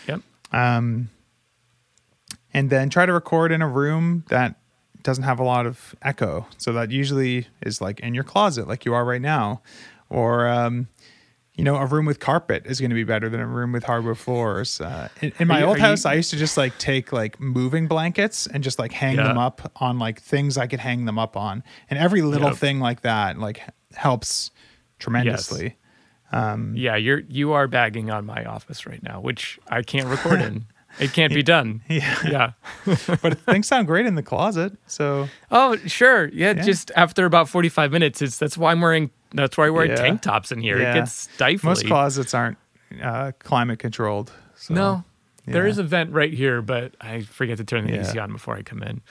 Yep. 0.07 0.21
Um, 0.51 1.09
and 2.53 2.69
then 2.69 2.89
try 2.89 3.05
to 3.05 3.13
record 3.13 3.51
in 3.51 3.61
a 3.61 3.67
room 3.67 4.25
that 4.29 4.55
doesn't 5.03 5.23
have 5.23 5.39
a 5.39 5.43
lot 5.43 5.65
of 5.65 5.95
echo. 6.01 6.45
So 6.57 6.73
that 6.73 6.91
usually 6.91 7.47
is 7.61 7.79
like 7.81 7.99
in 8.01 8.13
your 8.13 8.23
closet, 8.25 8.67
like 8.67 8.85
you 8.85 8.93
are 8.93 9.05
right 9.05 9.21
now, 9.21 9.61
or 10.09 10.47
um, 10.47 10.89
you 11.53 11.63
know, 11.65 11.75
a 11.75 11.85
room 11.85 12.05
with 12.05 12.19
carpet 12.19 12.65
is 12.65 12.79
going 12.79 12.89
to 12.91 12.95
be 12.95 13.03
better 13.03 13.27
than 13.29 13.39
a 13.41 13.45
room 13.45 13.71
with 13.73 13.83
hardwood 13.83 14.17
floors. 14.17 14.79
Uh, 14.79 15.09
in, 15.21 15.33
in 15.37 15.47
my 15.47 15.59
you- 15.59 15.65
old 15.65 15.75
are 15.75 15.79
you- 15.79 15.85
house, 15.85 16.05
I 16.05 16.13
used 16.13 16.29
to 16.31 16.37
just 16.37 16.55
like 16.57 16.77
take 16.77 17.11
like 17.11 17.39
moving 17.39 17.87
blankets 17.87 18.47
and 18.47 18.63
just 18.63 18.79
like 18.79 18.91
hang 18.93 19.17
Yeah. 19.17 19.23
them 19.27 19.37
up 19.37 19.71
on 19.77 19.99
like 19.99 20.21
things 20.21 20.57
I 20.57 20.67
could 20.67 20.79
hang 20.79 21.05
them 21.05 21.19
up 21.19 21.35
on, 21.35 21.63
and 21.89 21.99
every 21.99 22.21
little 22.21 22.49
Yep. 22.49 22.57
thing 22.57 22.79
like 22.79 23.01
that 23.01 23.37
like 23.37 23.61
helps 23.93 24.51
tremendously. 24.99 25.75
Yeah, 26.33 26.95
you're 26.95 27.19
you 27.27 27.51
are 27.51 27.67
bagging 27.67 28.09
on 28.09 28.25
my 28.25 28.45
office 28.45 28.85
right 28.85 29.03
now, 29.03 29.19
which 29.19 29.59
I 29.67 29.81
can't 29.81 30.07
record 30.07 30.41
in. 30.47 30.65
It 30.99 31.13
can't 31.13 31.33
be 31.33 31.43
done. 31.55 31.81
Yeah. 31.87 32.17
Yeah. 32.25 32.51
but 33.21 33.39
things 33.41 33.67
sound 33.67 33.87
great 33.87 34.05
in 34.05 34.15
the 34.15 34.23
closet. 34.23 34.73
So 34.87 35.27
Oh, 35.49 35.75
sure. 35.87 36.27
Yeah, 36.29 36.53
Yeah. 36.55 36.61
just 36.63 36.91
after 36.95 37.25
about 37.25 37.49
45 37.49 37.91
minutes, 37.91 38.21
it's 38.21 38.37
that's 38.37 38.57
why 38.57 38.71
I'm 38.71 38.81
wearing 38.81 39.09
that's 39.33 39.57
why 39.57 39.67
I 39.67 39.69
wear 39.69 39.85
Yeah. 39.85 39.95
tank 39.95 40.21
tops 40.21 40.51
in 40.51 40.59
here. 40.61 40.77
It 40.77 40.93
gets 40.93 41.13
stifling. 41.13 41.69
most 41.71 41.85
closets 41.87 42.33
aren't 42.33 42.57
uh, 43.01 43.31
climate 43.39 43.79
controlled. 43.79 44.31
So, 44.55 44.73
No. 44.73 45.03
There 45.47 45.65
is 45.65 45.79
a 45.79 45.83
vent 45.83 46.11
right 46.11 46.31
here, 46.31 46.61
but 46.61 46.93
I 47.01 47.21
forget 47.21 47.57
to 47.57 47.63
turn 47.65 47.85
the. 47.87 47.99
AC 47.99 48.17
on 48.19 48.31
before 48.31 48.55
I 48.55 48.61
come 48.61 48.83
in. 48.83 49.01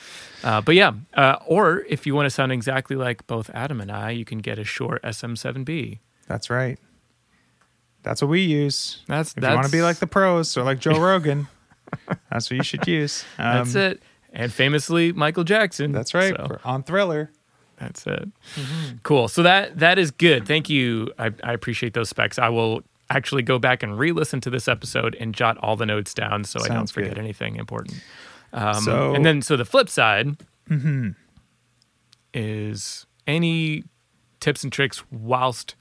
Uh, 0.44 0.60
but 0.62 0.74
yeah, 0.74 0.92
uh, 1.14 1.36
or 1.44 1.84
if 1.88 2.06
you 2.06 2.14
want 2.14 2.26
to 2.26 2.30
sound 2.30 2.52
exactly 2.52 2.94
like 2.96 3.26
both 3.26 3.50
Adam 3.52 3.80
and 3.80 3.90
I, 3.90 4.10
you 4.12 4.24
can 4.24 4.38
get 4.38 4.58
a 4.58 4.64
Shure 4.64 5.00
SM7B. 5.02 5.98
That's 6.28 6.48
right. 6.48 6.78
That's 8.02 8.22
what 8.22 8.28
we 8.28 8.40
use. 8.42 9.02
That's 9.06 9.34
If 9.36 9.42
you 9.42 9.50
want 9.50 9.66
to 9.66 9.72
be 9.72 9.82
like 9.82 9.96
the 9.98 10.06
pros 10.06 10.56
or 10.56 10.62
like 10.62 10.78
Joe 10.78 10.98
Rogan, 11.08 11.48
that's 12.30 12.50
what 12.50 12.56
you 12.56 12.62
should 12.62 12.86
use. 12.86 13.24
Um, 13.38 13.56
That's 13.56 13.74
it. 13.74 14.02
And 14.32 14.52
famously, 14.52 15.12
Michael 15.12 15.44
Jackson. 15.44 15.92
That's 15.92 16.14
right. 16.14 16.34
So- 16.36 16.58
on 16.64 16.82
Thriller. 16.82 17.30
That's 17.78 18.06
it. 18.06 18.28
Cool. 19.04 19.26
So 19.28 19.42
that 19.42 19.78
that 19.78 19.98
is 19.98 20.10
good. 20.10 20.46
Thank 20.46 20.68
you. 20.68 21.10
I, 21.18 21.32
I 21.42 21.52
appreciate 21.54 21.94
those 21.94 22.10
specs. 22.10 22.38
I 22.38 22.50
will 22.50 22.82
actually 23.08 23.42
go 23.42 23.58
back 23.58 23.82
and 23.82 23.98
re-listen 23.98 24.40
to 24.42 24.50
this 24.50 24.68
episode 24.68 25.16
and 25.18 25.34
jot 25.34 25.56
all 25.58 25.76
the 25.76 25.86
notes 25.86 26.12
down 26.14 26.44
so 26.44 26.60
I 26.62 26.68
don't 26.68 26.90
forget 26.90 27.14
good. 27.14 27.18
anything 27.18 27.56
important. 27.56 27.96
Um, 28.52 28.74
So- 28.82 29.14
and 29.14 29.24
then 29.24 29.40
so 29.42 29.56
the 29.56 29.64
flip 29.64 29.88
side 29.88 30.36
Mm-hmm. 30.68 31.10
is 32.34 33.06
any 33.26 33.84
tips 34.40 34.62
and 34.62 34.72
tricks 34.72 35.02
whilst 35.10 35.74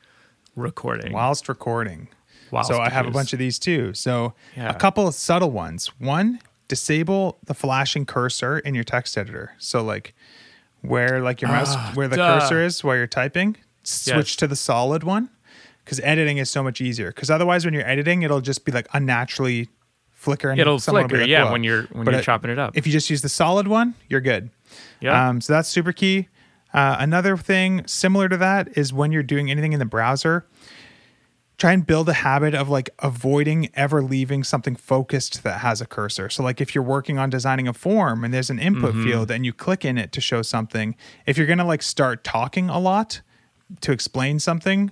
recording. 0.55 1.13
whilst 1.13 1.47
recording. 1.49 2.09
Whilst 2.51 2.69
so 2.69 2.79
I 2.79 2.89
have 2.89 3.05
a 3.07 3.11
bunch 3.11 3.33
of 3.33 3.39
these 3.39 3.59
too. 3.59 3.93
So 3.93 4.33
Yeah. 4.55 4.69
a 4.69 4.73
couple 4.73 5.07
of 5.07 5.15
subtle 5.15 5.51
ones. 5.51 5.87
One, 5.99 6.39
disable 6.67 7.37
the 7.45 7.53
flashing 7.53 8.05
cursor 8.05 8.59
in 8.59 8.75
your 8.75 8.83
text 8.83 9.17
editor. 9.17 9.53
So 9.57 9.83
like 9.83 10.13
where 10.81 11.21
like 11.21 11.41
your 11.41 11.51
mouse 11.51 11.75
where 11.95 12.07
the 12.07 12.21
Ah, 12.21 12.35
duh. 12.35 12.39
cursor 12.41 12.63
is 12.63 12.83
while 12.83 12.95
you're 12.95 13.07
typing, 13.07 13.57
switch 13.83 14.15
Yes. 14.31 14.35
to 14.37 14.47
the 14.47 14.55
solid 14.55 15.03
one 15.03 15.29
because 15.83 15.99
editing 16.01 16.37
is 16.37 16.49
so 16.49 16.63
much 16.63 16.79
easier. 16.81 17.07
Because 17.11 17.29
otherwise, 17.29 17.65
when 17.65 17.73
you're 17.73 17.87
editing, 17.87 18.21
it'll 18.21 18.41
just 18.41 18.63
be 18.65 18.71
like 18.71 18.87
unnaturally 18.93 19.69
flicker. 20.11 20.49
And 20.51 20.59
It'll 20.59 20.79
someone 20.79 21.03
will 21.03 21.07
be 21.07 21.15
flicker, 21.15 21.23
like, 21.23 21.29
yeah, 21.29 21.51
when 21.51 21.63
you're 21.63 21.83
when 21.91 22.05
But 22.05 22.11
you're 22.11 22.19
it- 22.21 22.23
chopping 22.25 22.51
it 22.51 22.59
up. 22.59 22.77
If 22.77 22.85
you 22.85 22.93
just 22.93 23.09
use 23.09 23.21
the 23.21 23.29
solid 23.29 23.67
one, 23.67 23.95
you're 24.07 24.21
good. 24.21 24.49
yeah. 25.01 25.29
Um, 25.29 25.41
so 25.41 25.53
that's 25.53 25.67
super 25.69 25.91
key. 25.91 26.27
Uh, 26.73 26.97
another 26.99 27.35
thing 27.35 27.81
similar 27.87 28.29
to 28.29 28.37
that 28.37 28.77
is 28.77 28.93
when 28.93 29.11
you're 29.11 29.23
doing 29.23 29.49
anything 29.49 29.73
in 29.73 29.79
the 29.79 29.85
browser, 29.85 30.45
try 31.59 31.73
and 31.73 31.85
build 31.85 32.09
a 32.09 32.13
habit 32.13 32.55
of 32.55 32.69
like 32.69 32.89
avoiding 32.99 33.69
ever 33.75 34.01
leaving 34.01 34.43
something 34.43 34.75
focused 34.75 35.43
that 35.43 35.59
has 35.59 35.81
a 35.81 35.85
cursor. 35.85 36.29
So, 36.31 36.41
like 36.41 36.59
if 36.59 36.73
you're 36.73 36.83
working 36.83 37.19
on 37.19 37.29
designing 37.29 37.67
a 37.67 37.73
form 37.73 38.23
and 38.23 38.33
there's 38.33 38.49
an 38.49 38.57
input 38.59 38.95
Mm-hmm. 38.95 39.03
field 39.03 39.29
and 39.31 39.45
you 39.45 39.53
click 39.53 39.85
in 39.85 39.97
it 39.99 40.11
to 40.13 40.21
show 40.21 40.41
something, 40.41 40.95
if 41.27 41.37
you're 41.37 41.45
gonna 41.47 41.65
like 41.67 41.83
start 41.83 42.23
talking 42.23 42.69
a 42.69 42.79
lot 42.79 43.21
to 43.81 43.91
explain 43.91 44.39
something, 44.39 44.91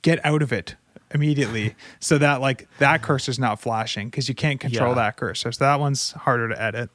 get 0.00 0.24
out 0.24 0.40
of 0.42 0.52
it 0.52 0.76
immediately 1.12 1.74
so 2.00 2.18
that 2.18 2.40
like 2.40 2.66
that 2.78 3.02
cursor's 3.02 3.38
not 3.38 3.60
flashing 3.60 4.08
because 4.08 4.28
you 4.28 4.34
can't 4.34 4.58
control 4.60 4.90
Yeah. 4.90 5.02
that 5.02 5.16
cursor. 5.16 5.52
So 5.52 5.64
that 5.64 5.78
one's 5.80 6.12
harder 6.12 6.48
to 6.48 6.60
edit. 6.60 6.88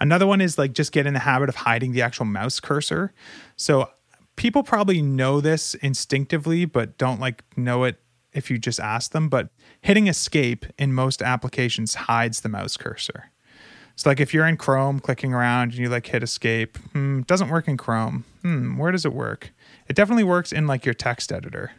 Another 0.00 0.26
one 0.26 0.40
is 0.40 0.58
like 0.58 0.72
just 0.72 0.92
get 0.92 1.06
in 1.06 1.14
the 1.14 1.20
habit 1.20 1.48
of 1.48 1.54
hiding 1.54 1.92
the 1.92 2.02
actual 2.02 2.26
mouse 2.26 2.60
cursor. 2.60 3.12
So 3.56 3.88
people 4.36 4.62
probably 4.62 5.00
know 5.00 5.40
this 5.40 5.74
instinctively, 5.76 6.64
but 6.64 6.98
don't 6.98 7.18
like 7.20 7.42
know 7.56 7.84
it 7.84 7.96
if 8.36 8.50
you 8.50 8.58
just 8.58 8.78
ask 8.78 9.12
them. 9.12 9.28
But 9.28 9.48
hitting 9.80 10.06
escape 10.06 10.66
in 10.78 10.92
most 10.92 11.22
applications 11.22 11.94
hides 11.94 12.40
the 12.40 12.48
mouse 12.48 12.76
cursor. 12.76 13.30
So 13.96 14.10
like 14.10 14.20
if 14.20 14.34
you're 14.34 14.46
in 14.46 14.58
Chrome 14.58 15.00
clicking 15.00 15.32
around 15.32 15.70
and 15.70 15.78
you 15.78 15.88
like 15.88 16.06
hit 16.06 16.22
escape, 16.22 16.76
hmm, 16.92 17.22
doesn't 17.22 17.48
work 17.48 17.66
in 17.66 17.76
Chrome. 17.76 18.24
Hmm, 18.42 18.76
where 18.76 18.92
does 18.92 19.06
it 19.06 19.12
work? 19.14 19.52
It 19.88 19.96
definitely 19.96 20.24
works 20.24 20.52
in 20.52 20.66
like 20.66 20.84
your 20.84 20.94
text 20.94 21.32
editor. 21.32 21.72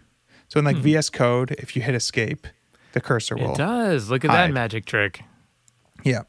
So 0.48 0.60
in 0.60 0.65
like 0.65 0.78
VS 0.78 1.10
Code, 1.10 1.52
if 1.52 1.76
you 1.76 1.82
hit 1.82 1.93
escape, 1.93 2.48
the 2.93 3.02
cursor 3.02 3.36
will. 3.36 3.52
it 3.52 3.58
does. 3.58 4.10
Look 4.10 4.26
at 4.26 4.32
that 4.32 4.52
magic 4.52 4.86
trick. 4.86 5.22
Yeah. 6.04 6.24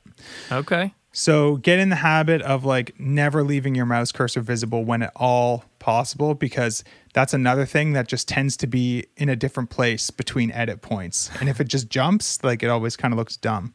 Okay. 0.53 0.93
So 1.13 1.57
get 1.57 1.79
in 1.79 1.89
the 1.89 1.97
habit 1.97 2.43
of 2.43 2.65
like 2.65 2.99
never 3.01 3.43
leaving 3.43 3.75
your 3.75 3.87
mouse 3.87 4.13
cursor 4.13 4.41
visible 4.41 4.85
when 4.85 5.03
at 5.03 5.13
all 5.17 5.65
possible 5.79 6.35
because 6.35 6.85
that's 7.19 7.35
another 7.35 7.67
thing 7.67 7.95
that 7.95 8.07
just 8.07 8.29
tends 8.29 8.57
to 8.59 8.67
be 8.69 9.05
in 9.17 9.29
a 9.29 9.35
different 9.35 9.71
place 9.71 10.09
between 10.11 10.53
edit 10.53 10.83
points. 10.83 11.31
And 11.41 11.49
if 11.49 11.61
it 11.61 11.67
just 11.67 11.89
jumps, 11.91 12.45
like 12.45 12.63
it 12.63 12.69
always 12.69 12.97
kind 12.97 13.13
of 13.13 13.19
looks 13.19 13.37
dumb. 13.37 13.75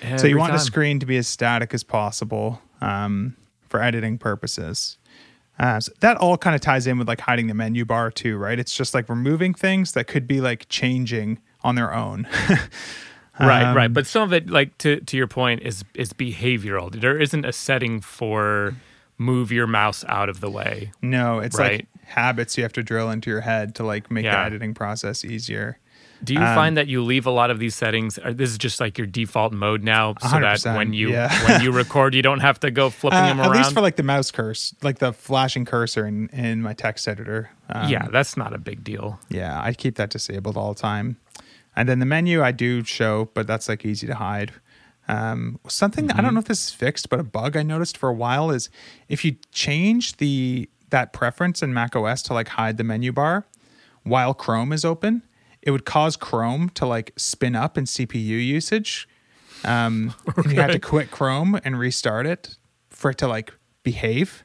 so 0.00 0.06
you 0.06 0.14
Every 0.14 0.34
want 0.36 0.52
the 0.52 0.58
screen 0.60 1.00
to 1.00 1.06
be 1.06 1.16
as 1.16 1.26
static 1.26 1.74
as 1.74 1.82
possible 1.82 2.60
um, 2.80 3.34
for 3.68 3.82
editing 3.82 4.16
purposes. 4.16 4.96
Uh, 5.58 5.80
so 5.80 5.90
that 6.00 6.16
all 6.18 6.36
kind 6.38 6.54
of 6.54 6.60
ties 6.60 6.86
in 6.86 6.96
with 6.98 7.08
like 7.08 7.20
hiding 7.20 7.48
the 7.48 7.54
menu 7.54 7.84
bar 7.84 8.12
too, 8.12 8.36
right? 8.36 8.60
It's 8.60 8.76
just 8.76 8.94
like 8.94 9.08
removing 9.08 9.54
things 9.54 9.90
that 9.92 10.06
could 10.06 10.28
be 10.28 10.40
like 10.40 10.68
changing 10.68 11.40
on 11.64 11.74
their 11.74 11.92
own. 11.92 12.28
Right, 13.40 13.64
Um, 13.64 13.76
right. 13.76 13.92
But 13.92 14.06
some 14.06 14.22
of 14.22 14.32
it, 14.32 14.48
like 14.48 14.78
to 14.78 15.00
to 15.00 15.16
your 15.16 15.26
point, 15.26 15.62
is 15.62 15.84
is 15.94 16.12
behavioral. 16.12 16.92
There 16.92 17.20
isn't 17.20 17.44
a 17.44 17.52
setting 17.52 18.00
for 18.00 18.76
move 19.18 19.50
your 19.50 19.66
mouse 19.66 20.04
out 20.08 20.28
of 20.28 20.38
the 20.40 20.48
way. 20.48 20.92
no, 21.02 21.40
it's 21.40 21.58
Right. 21.58 21.72
like 21.80 21.86
habits 22.06 22.56
you 22.56 22.62
have 22.62 22.72
to 22.74 22.82
drill 22.82 23.10
into 23.10 23.30
your 23.30 23.40
head 23.42 23.74
to 23.76 23.84
like 23.84 24.10
make 24.10 24.24
the 24.24 24.30
editing 24.38 24.74
process 24.74 25.24
easier. 25.24 25.78
Do 26.22 26.32
you 26.32 26.40
Um, 26.40 26.54
find 26.54 26.76
that 26.78 26.86
you 26.86 27.02
leave 27.02 27.26
a 27.26 27.30
lot 27.30 27.50
of 27.50 27.58
these 27.58 27.74
settings? 27.74 28.18
This 28.24 28.50
is 28.50 28.56
just 28.56 28.80
like 28.80 28.96
your 28.96 29.06
default 29.06 29.52
mode 29.52 29.82
now, 29.82 30.14
so 30.22 30.40
that 30.40 30.64
when 30.76 30.94
you 30.94 31.10
yeah. 31.10 31.28
when 31.48 31.60
you 31.62 31.70
record, 31.82 32.14
you 32.14 32.22
don't 32.22 32.40
have 32.40 32.58
to 32.60 32.70
go 32.70 32.88
flipping 32.88 33.18
Uh, 33.18 33.26
them 33.28 33.40
around. 33.40 33.50
at 33.50 33.56
least 33.58 33.72
for 33.74 33.80
like 33.82 33.96
the 33.96 34.02
mouse 34.02 34.30
curse, 34.30 34.74
like 34.82 35.00
the 35.00 35.12
flashing 35.12 35.64
cursor 35.66 36.06
in, 36.06 36.28
in 36.28 36.62
my 36.62 36.72
text 36.72 37.06
editor. 37.08 37.50
Um, 37.68 37.88
yeah, 37.90 38.08
that's 38.10 38.36
not 38.38 38.54
a 38.54 38.58
big 38.58 38.82
deal. 38.84 39.20
Yeah, 39.28 39.60
I 39.60 39.74
keep 39.74 39.96
that 39.96 40.08
disabled 40.10 40.56
all 40.56 40.72
the 40.72 40.80
time. 40.80 41.16
And 41.76 41.88
then 41.88 41.98
the 41.98 42.06
menu 42.06 42.42
I 42.42 42.52
do 42.52 42.84
show, 42.84 43.28
but 43.34 43.46
that's 43.46 43.68
like 43.68 43.84
easy 43.84 44.06
to 44.06 44.14
hide. 44.14 44.52
Um, 45.06 45.58
something 45.68 46.10
I 46.12 46.22
don't 46.22 46.32
know 46.32 46.40
if 46.40 46.46
this 46.46 46.68
is 46.68 46.70
fixed, 46.72 47.10
but 47.10 47.20
a 47.20 47.24
bug 47.24 47.56
I 47.58 47.62
noticed 47.62 47.98
for 47.98 48.08
a 48.08 48.14
while 48.14 48.50
is 48.50 48.70
if 49.08 49.22
you 49.26 49.36
change 49.52 50.16
the 50.16 50.70
that 50.94 51.12
preference 51.12 51.60
in 51.60 51.74
Mac 51.74 51.96
OS 51.96 52.22
to 52.22 52.32
like 52.32 52.46
hide 52.46 52.76
the 52.76 52.84
menu 52.84 53.10
bar 53.10 53.48
while 54.04 54.32
Chrome 54.32 54.72
is 54.72 54.84
open, 54.84 55.24
it 55.60 55.72
would 55.72 55.84
cause 55.84 56.16
Chrome 56.16 56.68
to 56.70 56.86
like 56.86 57.12
spin 57.16 57.56
up 57.56 57.76
in 57.76 57.82
CPU 57.84 58.46
usage. 58.46 59.08
Um, 59.64 60.14
and 60.36 60.52
you 60.52 60.60
have 60.60 60.70
to 60.70 60.78
quit 60.78 61.10
Chrome 61.10 61.58
and 61.64 61.76
restart 61.80 62.26
it 62.26 62.56
for 62.90 63.10
it 63.10 63.18
to 63.18 63.26
like 63.26 63.52
behave. 63.82 64.44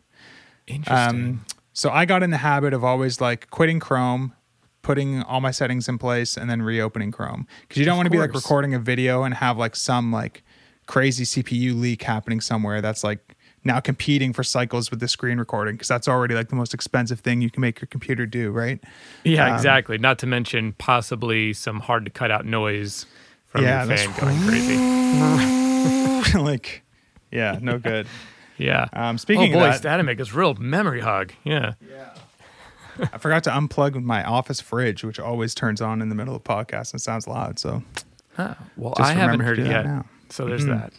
Interesting. 0.66 1.20
Um, 1.20 1.46
so 1.72 1.92
I 1.92 2.06
got 2.06 2.24
in 2.24 2.32
the 2.32 2.38
habit 2.38 2.74
of 2.74 2.84
always 2.84 3.22
like 3.22 3.52
quitting 3.52 3.80
Chrome, 3.80 4.34
putting 4.82 5.22
all 5.22 5.42
my 5.42 5.52
settings 5.52 5.88
in 5.88 6.00
place, 6.00 6.36
and 6.36 6.50
then 6.50 6.64
reopening 6.64 7.12
Chrome 7.12 7.46
because 7.62 7.78
you 7.78 7.86
don't 7.86 7.96
want 7.96 8.08
to 8.08 8.12
be 8.12 8.18
like 8.18 8.34
recording 8.34 8.74
a 8.74 8.80
video 8.80 9.22
and 9.22 9.36
have 9.36 9.56
like 9.56 9.76
some 9.76 10.12
like 10.12 10.44
crazy 10.88 11.26
CPU 11.26 11.80
leak 11.80 12.02
happening 12.02 12.42
somewhere 12.42 12.82
that's 12.82 13.04
like 13.04 13.36
now 13.64 13.80
competing 13.80 14.34
for 14.34 14.44
cycles 14.44 14.90
with 14.92 15.00
the 15.00 15.08
screen 15.08 15.38
recording 15.38 15.76
because 15.76 15.88
that's 15.88 16.08
already 16.08 16.34
like 16.36 16.50
the 16.50 16.56
most 16.56 16.74
expensive 16.74 17.20
thing 17.20 17.42
you 17.42 17.50
can 17.50 17.62
make 17.62 17.82
your 17.82 17.88
computer 17.88 18.26
do, 18.26 18.52
right? 18.52 18.80
yeah, 19.24 19.48
um, 19.50 19.56
exactly. 19.56 19.98
Not 19.98 20.20
to 20.20 20.28
mention 20.28 20.74
possibly 20.74 21.54
some 21.54 21.80
hard 21.82 22.06
to 22.06 22.12
cut 22.12 22.32
out 22.32 22.46
noise 22.46 23.06
from 23.48 23.64
Yeah, 23.64 23.84
your 23.86 23.98
fan 23.98 24.20
going 24.20 24.40
crazy. 24.48 26.38
like, 26.40 26.84
yeah, 27.32 27.58
no 27.62 27.78
good. 27.80 28.08
Yeah. 28.60 28.90
Um, 28.92 29.14
oh 29.14 29.18
speaking 29.18 29.54
boy, 29.54 29.60
of 29.60 29.72
that, 29.72 29.78
Static 29.78 30.20
is 30.20 30.34
real 30.34 30.54
memory 30.56 31.00
hog. 31.00 31.32
Yeah. 31.46 31.76
Yeah. 31.90 32.10
I 33.14 33.18
forgot 33.18 33.46
to 33.46 33.52
unplug 33.52 33.96
my 34.04 34.22
office 34.22 34.60
fridge, 34.60 35.02
which 35.06 35.18
always 35.18 35.56
turns 35.56 35.80
on 35.80 36.02
in 36.02 36.10
the 36.10 36.16
middle 36.16 36.36
of 36.36 36.44
the 36.44 36.50
podcast 36.50 36.92
and 36.92 37.02
sounds 37.02 37.26
loud. 37.26 37.58
So 37.58 37.84
Huh. 38.36 38.56
Well, 38.76 38.94
Just 38.98 39.12
I 39.12 39.14
haven't 39.14 39.40
heard 39.40 39.60
it 39.60 39.68
yet. 39.68 39.86
now. 39.86 40.06
So 40.30 40.46
there's 40.46 40.66
that. 40.66 40.92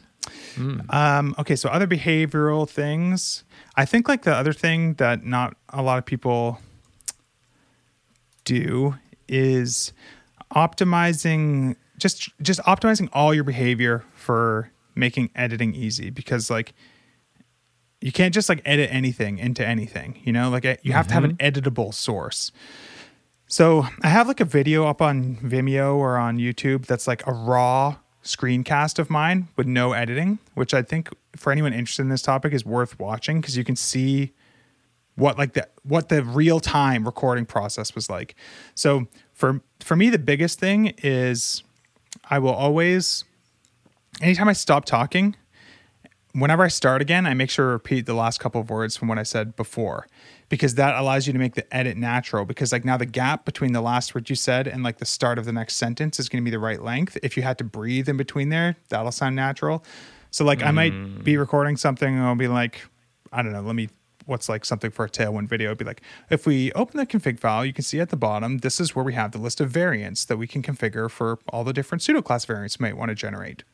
Um, 0.91 1.35
okay, 1.39 1.57
so 1.57 1.69
other 1.69 1.87
behavioral 1.87 2.69
things. 2.69 3.45
I 3.77 3.85
think 3.85 4.09
like 4.09 4.23
the 4.23 4.35
other 4.35 4.53
thing 4.53 4.95
that 4.95 5.25
not 5.25 5.57
a 5.71 5.83
lot 5.83 5.99
of 5.99 6.07
people 6.07 6.61
do 8.45 8.97
is 9.29 9.93
optimizing 10.55 11.77
just 11.99 12.31
just 12.43 12.61
optimizing 12.61 13.09
all 13.13 13.33
your 13.33 13.45
behavior 13.45 14.05
for 14.15 14.73
making 14.95 15.31
editing 15.37 15.75
easy 15.75 16.11
because 16.11 16.51
like 16.51 16.75
you 18.01 18.11
can't 18.11 18.33
just 18.33 18.49
like 18.49 18.63
edit 18.65 18.89
anything 18.93 19.39
into 19.39 19.67
anything, 19.67 20.21
you 20.25 20.33
know? 20.33 20.49
Like 20.49 20.65
you 20.83 20.93
have 20.93 21.07
to 21.09 21.15
have 21.15 21.25
an 21.25 21.37
editable 21.37 21.93
source. 21.93 22.51
So 23.47 23.87
I 24.03 24.09
have 24.09 24.27
like 24.29 24.41
a 24.41 24.45
video 24.45 24.87
up 24.87 25.03
on 25.03 25.37
Vimeo 25.37 25.97
or 25.97 26.17
on 26.17 26.39
YouTube 26.39 26.87
that's 26.87 27.07
like 27.07 27.27
a 27.27 27.33
raw 27.33 27.97
screencast 28.25 28.99
of 28.99 29.11
mine 29.11 29.49
with 29.57 29.67
no 29.67 29.93
editing, 29.93 30.39
which 30.55 30.75
I 30.75 30.83
think 30.83 31.09
for 31.37 31.51
anyone 31.53 31.73
interested 31.73 32.03
in 32.03 32.09
this 32.09 32.23
topic 32.23 32.53
is 32.53 32.65
worth 32.65 32.99
watching 32.99 33.41
because 33.41 33.57
you 33.57 33.65
can 33.65 33.77
see 33.77 34.33
what 35.17 35.39
like 35.39 35.53
the 35.55 35.69
what 35.83 36.09
the 36.09 36.23
real 36.23 36.61
time 36.61 37.05
recording 37.05 37.47
process 37.47 37.95
was 37.95 38.11
like. 38.11 38.35
So 38.75 39.07
for 39.33 39.61
for 39.81 39.97
me 39.97 40.11
the 40.11 40.19
biggest 40.19 40.59
thing 40.59 40.95
is 40.99 41.63
I 42.29 42.39
will 42.39 42.55
always 42.55 43.25
anytime 44.21 44.49
I 44.49 44.53
stop 44.53 44.85
talking, 44.85 45.37
whenever 46.33 46.63
I 46.63 46.69
start 46.69 47.03
again, 47.03 47.27
I 47.27 47.35
make 47.35 47.51
sure 47.51 47.67
to 47.67 47.73
repeat 47.73 48.07
the 48.07 48.15
last 48.15 48.39
couple 48.41 48.61
of 48.61 48.71
words 48.71 48.97
from 48.97 49.09
what 49.09 49.19
I 49.19 49.23
said 49.23 49.57
before 49.57 50.07
because 50.49 50.75
that 50.75 50.95
allows 50.97 51.27
you 51.27 51.33
to 51.33 51.39
make 51.39 51.55
the 51.55 51.75
edit 51.75 51.97
natural 51.97 52.45
because 52.45 52.73
like 52.73 52.85
now 52.85 52.97
the 52.97 53.07
gap 53.07 53.45
between 53.45 53.73
the 53.73 53.81
last 53.81 54.15
word 54.15 54.29
you 54.29 54.37
said 54.37 54.67
and 54.67 54.83
like 54.83 54.99
the 54.99 55.07
start 55.07 55.39
of 55.39 55.45
the 55.45 55.53
next 55.53 55.77
sentence 55.77 56.19
is 56.19 56.29
going 56.29 56.43
to 56.43 56.45
be 56.45 56.51
the 56.51 56.59
right 56.59 56.83
length. 56.83 57.17
If 57.23 57.37
you 57.37 57.43
had 57.43 57.59
to 57.59 57.65
breathe 57.65 58.09
in 58.09 58.17
between 58.17 58.49
there, 58.49 58.77
that'll 58.89 59.13
sound 59.13 59.37
natural. 59.37 59.85
So 60.31 60.45
like 60.45 60.63
I 60.63 60.71
might 60.71 60.93
mm. 60.93 61.25
be 61.25 61.37
recording 61.37 61.77
something 61.77 62.15
and 62.15 62.25
I'll 62.25 62.35
be 62.35 62.49
like 62.49 62.81
I 63.33 63.43
don't 63.43 63.53
know, 63.53 63.63
let 63.63 63.77
me 63.77 63.89
what's 64.27 64.49
like 64.49 64.65
something 64.65 64.91
for 64.91 65.05
a 65.05 65.09
tailwind 65.09 65.49
video. 65.49 65.69
It'd 65.69 65.79
be 65.79 65.85
like, 65.85 66.03
if 66.31 66.47
we 66.47 66.73
open 66.73 66.99
the 66.99 67.07
config 67.07 67.39
file, 67.39 67.65
you 67.65 67.73
can 67.73 67.83
see 67.83 68.01
at 68.01 68.11
the 68.11 68.17
bottom, 68.17 68.59
this 68.59 68.81
is 68.81 68.95
where 68.95 69.05
we 69.05 69.15
have 69.15 69.33
the 69.33 69.39
list 69.39 69.61
of 69.61 69.71
variants 69.71 70.25
that 70.27 70.37
we 70.37 70.47
can 70.47 70.63
configure 70.63 71.11
for 71.11 71.39
all 71.49 71.65
the 71.65 71.73
different 71.73 72.03
pseudo 72.03 72.23
class 72.23 72.45
variants 72.45 72.79
we 72.79 72.85
might 72.85 72.97
want 72.97 73.09
to 73.09 73.15
generate. 73.15 73.65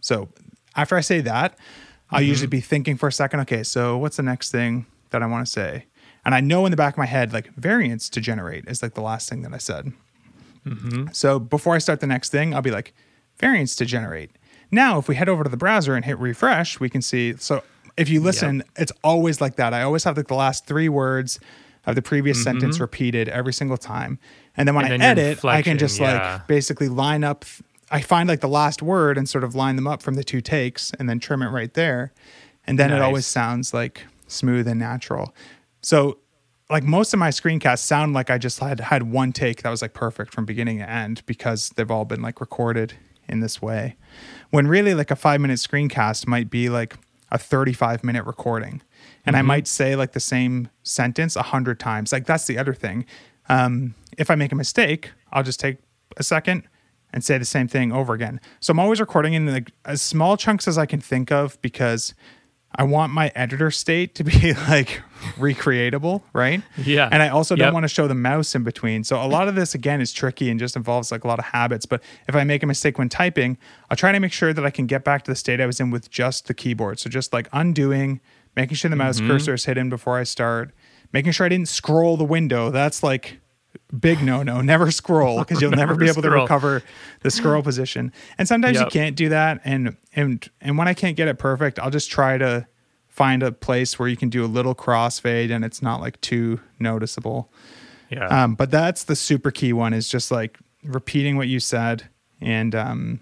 So 0.00 0.28
after 0.76 0.96
I 0.96 1.00
say 1.00 1.20
that, 1.20 1.58
I'll 2.10 2.20
mm-hmm. 2.20 2.28
usually 2.28 2.46
be 2.48 2.60
thinking 2.60 2.96
for 2.96 3.08
a 3.08 3.12
second, 3.12 3.40
okay, 3.40 3.62
so 3.62 3.96
what's 3.98 4.16
the 4.16 4.22
next 4.22 4.50
thing 4.50 4.86
that 5.10 5.22
I 5.22 5.26
want 5.26 5.46
to 5.46 5.50
say? 5.50 5.86
And 6.24 6.34
I 6.34 6.40
know 6.40 6.64
in 6.66 6.70
the 6.70 6.76
back 6.76 6.94
of 6.94 6.98
my 6.98 7.06
head, 7.06 7.32
like 7.32 7.52
variants 7.54 8.08
to 8.10 8.20
generate 8.20 8.66
is 8.68 8.82
like 8.82 8.94
the 8.94 9.00
last 9.00 9.28
thing 9.28 9.42
that 9.42 9.52
I 9.52 9.58
said. 9.58 9.92
Mm-hmm. 10.66 11.06
So 11.12 11.38
before 11.38 11.74
I 11.74 11.78
start 11.78 12.00
the 12.00 12.06
next 12.06 12.30
thing, 12.30 12.54
I'll 12.54 12.62
be 12.62 12.70
like, 12.70 12.94
variants 13.38 13.74
to 13.76 13.84
generate. 13.84 14.30
Now, 14.70 14.98
if 14.98 15.08
we 15.08 15.16
head 15.16 15.28
over 15.28 15.42
to 15.42 15.50
the 15.50 15.56
browser 15.56 15.94
and 15.94 16.04
hit 16.04 16.18
refresh, 16.18 16.78
we 16.78 16.88
can 16.88 17.02
see. 17.02 17.34
So 17.36 17.62
if 17.96 18.08
you 18.08 18.20
listen, 18.20 18.62
it's 18.76 18.92
always 19.02 19.40
like 19.40 19.56
that. 19.56 19.74
I 19.74 19.82
always 19.82 20.04
have 20.04 20.16
like 20.16 20.28
the 20.28 20.34
last 20.34 20.66
three 20.66 20.88
words 20.88 21.40
of 21.84 21.96
the 21.96 22.02
previous 22.02 22.38
mm-hmm. 22.38 22.44
sentence 22.44 22.78
repeated 22.78 23.28
every 23.28 23.52
single 23.52 23.76
time. 23.76 24.18
And 24.56 24.68
then 24.68 24.74
when 24.74 24.84
And 24.84 24.94
I 24.94 24.98
then 24.98 25.18
edit, 25.18 25.44
I 25.44 25.62
can 25.62 25.78
just 25.78 25.98
yeah. 25.98 26.34
like 26.34 26.46
basically 26.46 26.88
line 26.88 27.24
up. 27.24 27.44
I 27.92 28.00
find 28.00 28.26
like 28.26 28.40
the 28.40 28.48
last 28.48 28.82
word 28.82 29.18
and 29.18 29.28
sort 29.28 29.44
of 29.44 29.54
line 29.54 29.76
them 29.76 29.86
up 29.86 30.02
from 30.02 30.14
the 30.14 30.24
two 30.24 30.40
takes 30.40 30.92
and 30.98 31.08
then 31.08 31.20
trim 31.20 31.42
it 31.42 31.48
right 31.48 31.72
there. 31.74 32.12
And 32.66 32.78
then 32.78 32.90
it 32.90 33.02
always 33.02 33.26
sounds 33.26 33.74
like 33.74 34.06
smooth 34.28 34.66
and 34.66 34.80
natural. 34.80 35.34
So 35.82 36.18
like 36.70 36.84
most 36.84 37.12
of 37.12 37.18
my 37.18 37.28
screencasts 37.28 37.80
sound 37.80 38.14
like 38.14 38.30
I 38.30 38.38
just 38.38 38.58
had 38.60 38.80
had 38.80 39.12
one 39.12 39.32
take 39.32 39.62
that 39.62 39.68
was 39.68 39.82
like 39.82 39.92
perfect 39.92 40.32
from 40.32 40.46
beginning 40.46 40.78
to 40.78 40.88
end 40.88 41.22
because 41.26 41.68
they've 41.70 41.90
all 41.90 42.06
been 42.06 42.22
like 42.22 42.40
recorded 42.40 42.94
in 43.28 43.40
this 43.40 43.60
way. 43.60 43.96
When 44.50 44.66
really 44.66 44.94
like 44.94 45.10
a 45.10 45.16
5 45.16 45.40
minute 45.40 45.58
screencast 45.58 46.26
might 46.26 46.48
be 46.48 46.70
like 46.70 46.96
a 47.30 47.36
35 47.36 48.04
minute 48.04 48.24
recording. 48.24 48.80
And 49.26 49.36
I 49.36 49.42
might 49.42 49.66
say 49.66 49.96
like 49.96 50.12
the 50.12 50.20
same 50.20 50.70
sentence 50.82 51.36
a 51.36 51.42
hundred 51.42 51.78
times. 51.78 52.10
Like 52.10 52.24
that's 52.24 52.46
the 52.46 52.56
other 52.56 52.74
thing. 52.74 53.04
Um, 53.50 53.94
if 54.16 54.30
I 54.30 54.34
make 54.34 54.52
a 54.52 54.56
mistake, 54.56 55.10
I'll 55.30 55.42
just 55.42 55.60
take 55.60 55.78
a 56.16 56.22
second 56.22 56.64
and 57.12 57.22
say 57.24 57.36
the 57.38 57.44
same 57.44 57.68
thing 57.68 57.92
over 57.92 58.14
again. 58.14 58.40
So 58.60 58.70
I'm 58.72 58.78
always 58.78 59.00
recording 59.00 59.34
in 59.34 59.46
like 59.52 59.70
as 59.84 60.00
small 60.02 60.36
chunks 60.36 60.66
as 60.66 60.78
I 60.78 60.86
can 60.86 61.00
think 61.00 61.30
of 61.30 61.60
because 61.62 62.14
I 62.74 62.84
want 62.84 63.12
my 63.12 63.30
editor 63.34 63.70
state 63.70 64.14
to 64.14 64.24
be 64.24 64.54
like 64.68 65.02
recreatable, 65.36 66.22
right? 66.32 66.62
Yeah. 66.78 67.08
And 67.12 67.22
I 67.22 67.28
also 67.28 67.54
don't 67.54 67.66
Yep. 67.66 67.72
want 67.74 67.84
to 67.84 67.88
show 67.88 68.08
the 68.08 68.14
mouse 68.14 68.54
in 68.54 68.62
between. 68.64 69.04
So 69.04 69.22
a 69.22 69.26
lot 69.26 69.48
of 69.48 69.54
this 69.54 69.74
again 69.74 70.00
is 70.00 70.12
tricky 70.12 70.48
and 70.50 70.58
just 70.58 70.74
involves 70.76 71.12
like 71.12 71.24
a 71.24 71.28
lot 71.28 71.38
of 71.38 71.44
habits. 71.46 71.84
But 71.86 72.02
if 72.28 72.34
I 72.34 72.44
make 72.44 72.62
a 72.62 72.66
mistake 72.66 72.98
when 72.98 73.08
typing, 73.08 73.58
I'll 73.90 73.96
try 73.96 74.12
to 74.12 74.20
make 74.20 74.32
sure 74.32 74.52
that 74.52 74.64
I 74.64 74.70
can 74.70 74.86
get 74.86 75.04
back 75.04 75.24
to 75.24 75.30
the 75.30 75.36
state 75.36 75.60
I 75.60 75.66
was 75.66 75.80
in 75.80 75.90
with 75.90 76.10
just 76.10 76.46
the 76.46 76.54
keyboard. 76.54 76.98
So 76.98 77.10
just 77.10 77.32
like 77.32 77.48
undoing, 77.52 78.20
making 78.56 78.76
sure 78.76 78.88
the 78.88 78.96
mouse 78.96 79.18
Mm-hmm. 79.18 79.28
cursor 79.30 79.54
is 79.54 79.64
hidden 79.66 79.90
before 79.90 80.18
I 80.18 80.24
start, 80.24 80.72
making 81.12 81.32
sure 81.32 81.44
I 81.44 81.50
didn't 81.50 81.68
scroll 81.68 82.16
the 82.16 82.24
window. 82.24 82.70
That's 82.70 83.02
like 83.02 83.38
big 83.98 84.22
no 84.22 84.42
no. 84.42 84.60
Never 84.60 84.90
scroll 84.90 85.38
because 85.40 85.60
you'll 85.60 85.70
never, 85.72 85.92
Never 85.92 85.96
be 85.96 86.08
able 86.08 86.22
to 86.22 86.30
recover 86.30 86.82
the 87.20 87.30
scroll 87.30 87.62
position. 87.64 88.12
And 88.38 88.48
sometimes 88.48 88.78
you 88.78 88.86
can't 88.86 89.16
do 89.16 89.28
that. 89.28 89.60
And 89.64 89.96
and 90.14 90.48
and 90.60 90.78
when 90.78 90.88
I 90.88 90.94
can't 90.94 91.16
get 91.16 91.28
it 91.28 91.38
perfect, 91.38 91.78
I'll 91.78 91.90
just 91.90 92.10
try 92.10 92.38
to 92.38 92.66
find 93.08 93.42
a 93.42 93.52
place 93.52 93.98
where 93.98 94.08
you 94.08 94.16
can 94.16 94.30
do 94.30 94.44
a 94.44 94.46
little 94.46 94.74
crossfade 94.74 95.50
and 95.50 95.64
it's 95.64 95.82
not 95.82 96.00
like 96.00 96.20
too 96.22 96.60
noticeable. 96.78 97.52
Yeah. 98.08 98.26
Um, 98.26 98.54
but 98.54 98.70
that's 98.70 99.04
the 99.04 99.16
super 99.16 99.50
key 99.50 99.72
one 99.72 99.92
is 99.92 100.08
just 100.08 100.30
like 100.30 100.58
repeating 100.82 101.36
what 101.36 101.48
you 101.48 101.60
said 101.60 102.08
and 102.40 102.74
um, 102.74 103.20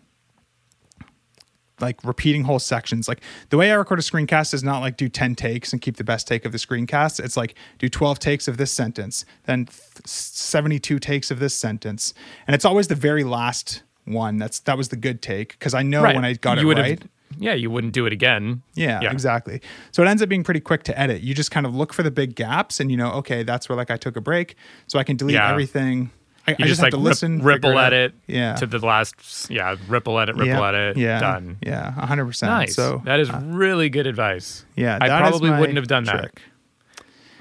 like 1.81 2.03
repeating 2.05 2.45
whole 2.45 2.59
sections. 2.59 3.09
Like 3.09 3.21
the 3.51 3.57
way 3.57 3.71
I 3.71 3.75
record 3.75 3.99
a 3.99 4.03
screencast 4.03 4.55
is 4.55 4.63
not 4.63 4.81
like 4.81 4.97
do 4.97 5.09
10 5.09 5.35
takes 5.35 5.73
and 5.73 5.81
keep 5.81 5.97
the 5.97 6.05
best 6.05 6.27
take 6.29 6.45
of 6.45 6.53
the 6.53 6.59
screencast. 6.59 7.23
It's 7.23 7.37
like 7.37 7.55
do 7.79 7.89
12 7.89 8.19
takes 8.19 8.49
of 8.49 8.57
this 8.57 8.73
sentence, 8.73 9.25
then 9.45 9.67
th- 9.67 10.07
72 10.07 10.99
takes 10.99 11.31
of 11.31 11.39
this 11.39 11.55
sentence. 11.55 12.15
And 12.47 12.55
it's 12.55 12.65
always 12.65 12.89
the 12.89 12.95
very 12.95 13.25
last 13.25 13.83
one. 14.05 14.39
That's 14.39 14.61
that 14.61 14.77
was 14.77 14.89
the 14.89 14.97
good 14.97 15.23
take 15.23 15.51
because 15.59 15.75
I 15.75 15.83
know 15.83 16.03
right. 16.03 16.15
when 16.15 16.25
I 16.25 16.35
got 16.35 16.59
you 16.59 16.71
it 16.71 16.79
right. 16.79 17.03
Yeah, 17.39 17.55
you 17.55 17.71
wouldn't 17.71 17.93
do 17.93 18.07
it 18.07 18.13
again. 18.13 18.63
Yeah, 18.75 19.01
Yeah. 19.01 19.13
exactly. 19.13 19.61
So 19.93 20.03
it 20.03 20.09
ends 20.09 20.21
up 20.21 20.29
being 20.29 20.43
pretty 20.43 20.59
quick 20.61 20.83
to 20.85 20.99
edit. 20.99 21.23
You 21.23 21.33
just 21.33 21.53
kind 21.53 21.65
of 21.65 21.75
look 21.75 21.93
for 21.93 22.03
the 22.03 22.11
big 22.11 22.35
gaps 22.35 22.81
and 22.81 22.91
you 22.91 22.97
know, 22.97 23.13
okay, 23.13 23.45
that's 23.45 23.69
where 23.69 23.77
like 23.77 23.91
I 23.91 23.97
took 23.97 24.17
a 24.17 24.21
break. 24.21 24.57
So 24.89 24.99
I 24.99 25.05
can 25.05 25.17
delete 25.17 25.35
Yeah. 25.35 25.49
everything. 25.51 26.11
I, 26.51 26.57
You 26.59 26.65
I 26.65 26.69
just, 26.69 26.81
have 26.81 26.85
like 26.87 26.91
to 26.93 26.97
rip- 26.99 27.05
listen, 27.05 27.43
ripple 27.43 27.71
figure 27.71 27.81
at 27.83 27.93
it 27.93 28.15
Yeah. 28.27 28.55
to 28.57 28.67
the 28.67 28.79
last 28.79 29.51
yeah, 29.51 29.77
ripple 29.89 30.19
at 30.19 30.29
it, 30.29 30.37
ripple 30.37 30.47
yeah. 30.49 30.69
at 30.69 30.75
it, 30.75 30.97
Yeah. 30.97 31.21
done. 31.21 31.59
Yeah, 31.63 31.93
100%. 31.97 32.43
Nice. 32.43 32.75
So 32.75 33.03
that 33.05 33.21
is 33.21 33.31
really 33.33 33.89
good 33.89 34.07
advice. 34.07 34.65
yeah, 34.77 34.99
I 35.01 35.09
probably 35.09 35.51
wouldn't 35.51 35.77
have 35.77 35.87
done 35.89 36.05
that. 36.05 36.33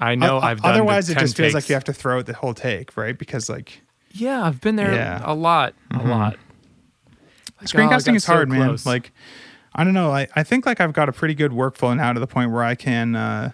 I 0.00 0.14
know 0.14 0.36
O- 0.38 0.40
I've 0.40 0.62
done 0.62 0.72
the 0.72 0.80
Otherwise, 0.80 1.10
it 1.10 1.14
10 1.14 1.22
just 1.24 1.36
feels 1.36 1.52
like 1.54 1.68
you 1.68 1.74
have 1.74 1.84
to 1.84 1.92
throw 1.92 2.18
out 2.18 2.26
the 2.26 2.32
whole 2.34 2.54
take, 2.54 2.96
right? 2.96 3.16
Because 3.18 3.48
like 3.50 3.82
Yeah, 4.12 4.42
I've 4.44 4.60
been 4.60 4.76
there 4.76 4.94
Yeah. 4.94 5.18
Mm-hmm. 5.18 5.28
a 5.30 5.34
lot, 5.34 5.74
a 5.90 5.98
lot. 6.06 6.32
Like, 6.32 6.38
oh, 7.62 7.64
screencasting 7.64 8.06
got 8.06 8.16
is 8.16 8.24
so 8.24 8.32
hard, 8.32 8.48
man. 8.48 8.66
close. 8.68 8.86
Like 8.86 9.12
I 9.74 9.84
don't 9.84 9.92
know. 9.94 10.10
I, 10.10 10.26
I 10.34 10.42
think 10.42 10.66
like 10.66 10.80
I've 10.80 10.92
got 10.94 11.08
a 11.08 11.12
pretty 11.12 11.34
good 11.34 11.52
workflow 11.52 11.96
now 11.96 12.12
to 12.12 12.18
the 12.20 12.26
point 12.26 12.50
where 12.50 12.62
I 12.64 12.74
can. 12.74 13.14
Uh, 13.14 13.52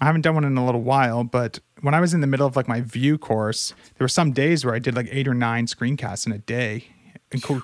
I 0.00 0.04
haven't 0.04 0.20
done 0.22 0.34
one 0.34 0.44
in 0.44 0.58
a 0.58 0.66
little 0.66 0.82
while, 0.82 1.24
but 1.24 1.58
when 1.86 1.94
I 1.94 2.00
was 2.00 2.12
in 2.12 2.20
the 2.20 2.26
middle 2.26 2.48
of 2.48 2.56
like 2.56 2.66
my 2.66 2.80
Vue 2.80 3.16
course, 3.16 3.72
there 3.96 4.04
were 4.04 4.08
some 4.08 4.32
days 4.32 4.64
where 4.64 4.74
I 4.74 4.80
did 4.80 4.96
like 4.96 5.06
eight 5.12 5.28
or 5.28 5.34
nine 5.34 5.66
screencasts 5.66 6.26
in 6.26 6.32
a 6.32 6.38
day, 6.38 6.88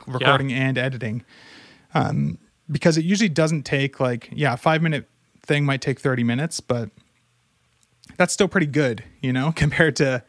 recording 0.06 0.52
and 0.52 0.78
editing. 0.78 1.24
Um, 1.92 2.38
because 2.70 2.96
it 2.96 3.04
usually 3.04 3.28
doesn't 3.28 3.64
take 3.64 3.98
like 3.98 4.28
yeah, 4.32 4.52
a 4.52 4.56
five 4.56 4.80
minute 4.80 5.08
thing 5.44 5.64
might 5.64 5.80
take 5.80 5.98
thirty 5.98 6.22
minutes, 6.22 6.60
but 6.60 6.90
that's 8.16 8.32
still 8.32 8.46
pretty 8.46 8.68
good, 8.68 9.02
you 9.22 9.32
know, 9.32 9.50
compared 9.56 9.96
to 9.96 10.22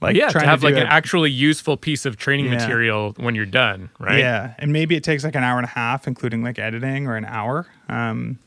like 0.00 0.16
yeah, 0.16 0.28
to 0.30 0.40
have 0.40 0.62
do 0.62 0.66
like 0.66 0.74
an 0.76 0.88
actually 0.88 1.30
useful 1.30 1.76
piece 1.76 2.04
of 2.04 2.16
training 2.16 2.46
Yeah. 2.46 2.56
material 2.56 3.14
when 3.18 3.36
you're 3.36 3.46
done, 3.46 3.90
right? 4.00 4.18
Yeah, 4.18 4.54
and 4.58 4.72
maybe 4.72 4.96
it 4.96 5.04
takes 5.04 5.22
like 5.22 5.36
an 5.36 5.44
hour 5.44 5.58
and 5.58 5.64
a 5.64 5.70
half, 5.70 6.08
including 6.08 6.42
like 6.42 6.58
editing, 6.58 7.06
or 7.06 7.14
an 7.14 7.24
hour. 7.24 7.68
Um, 7.88 8.40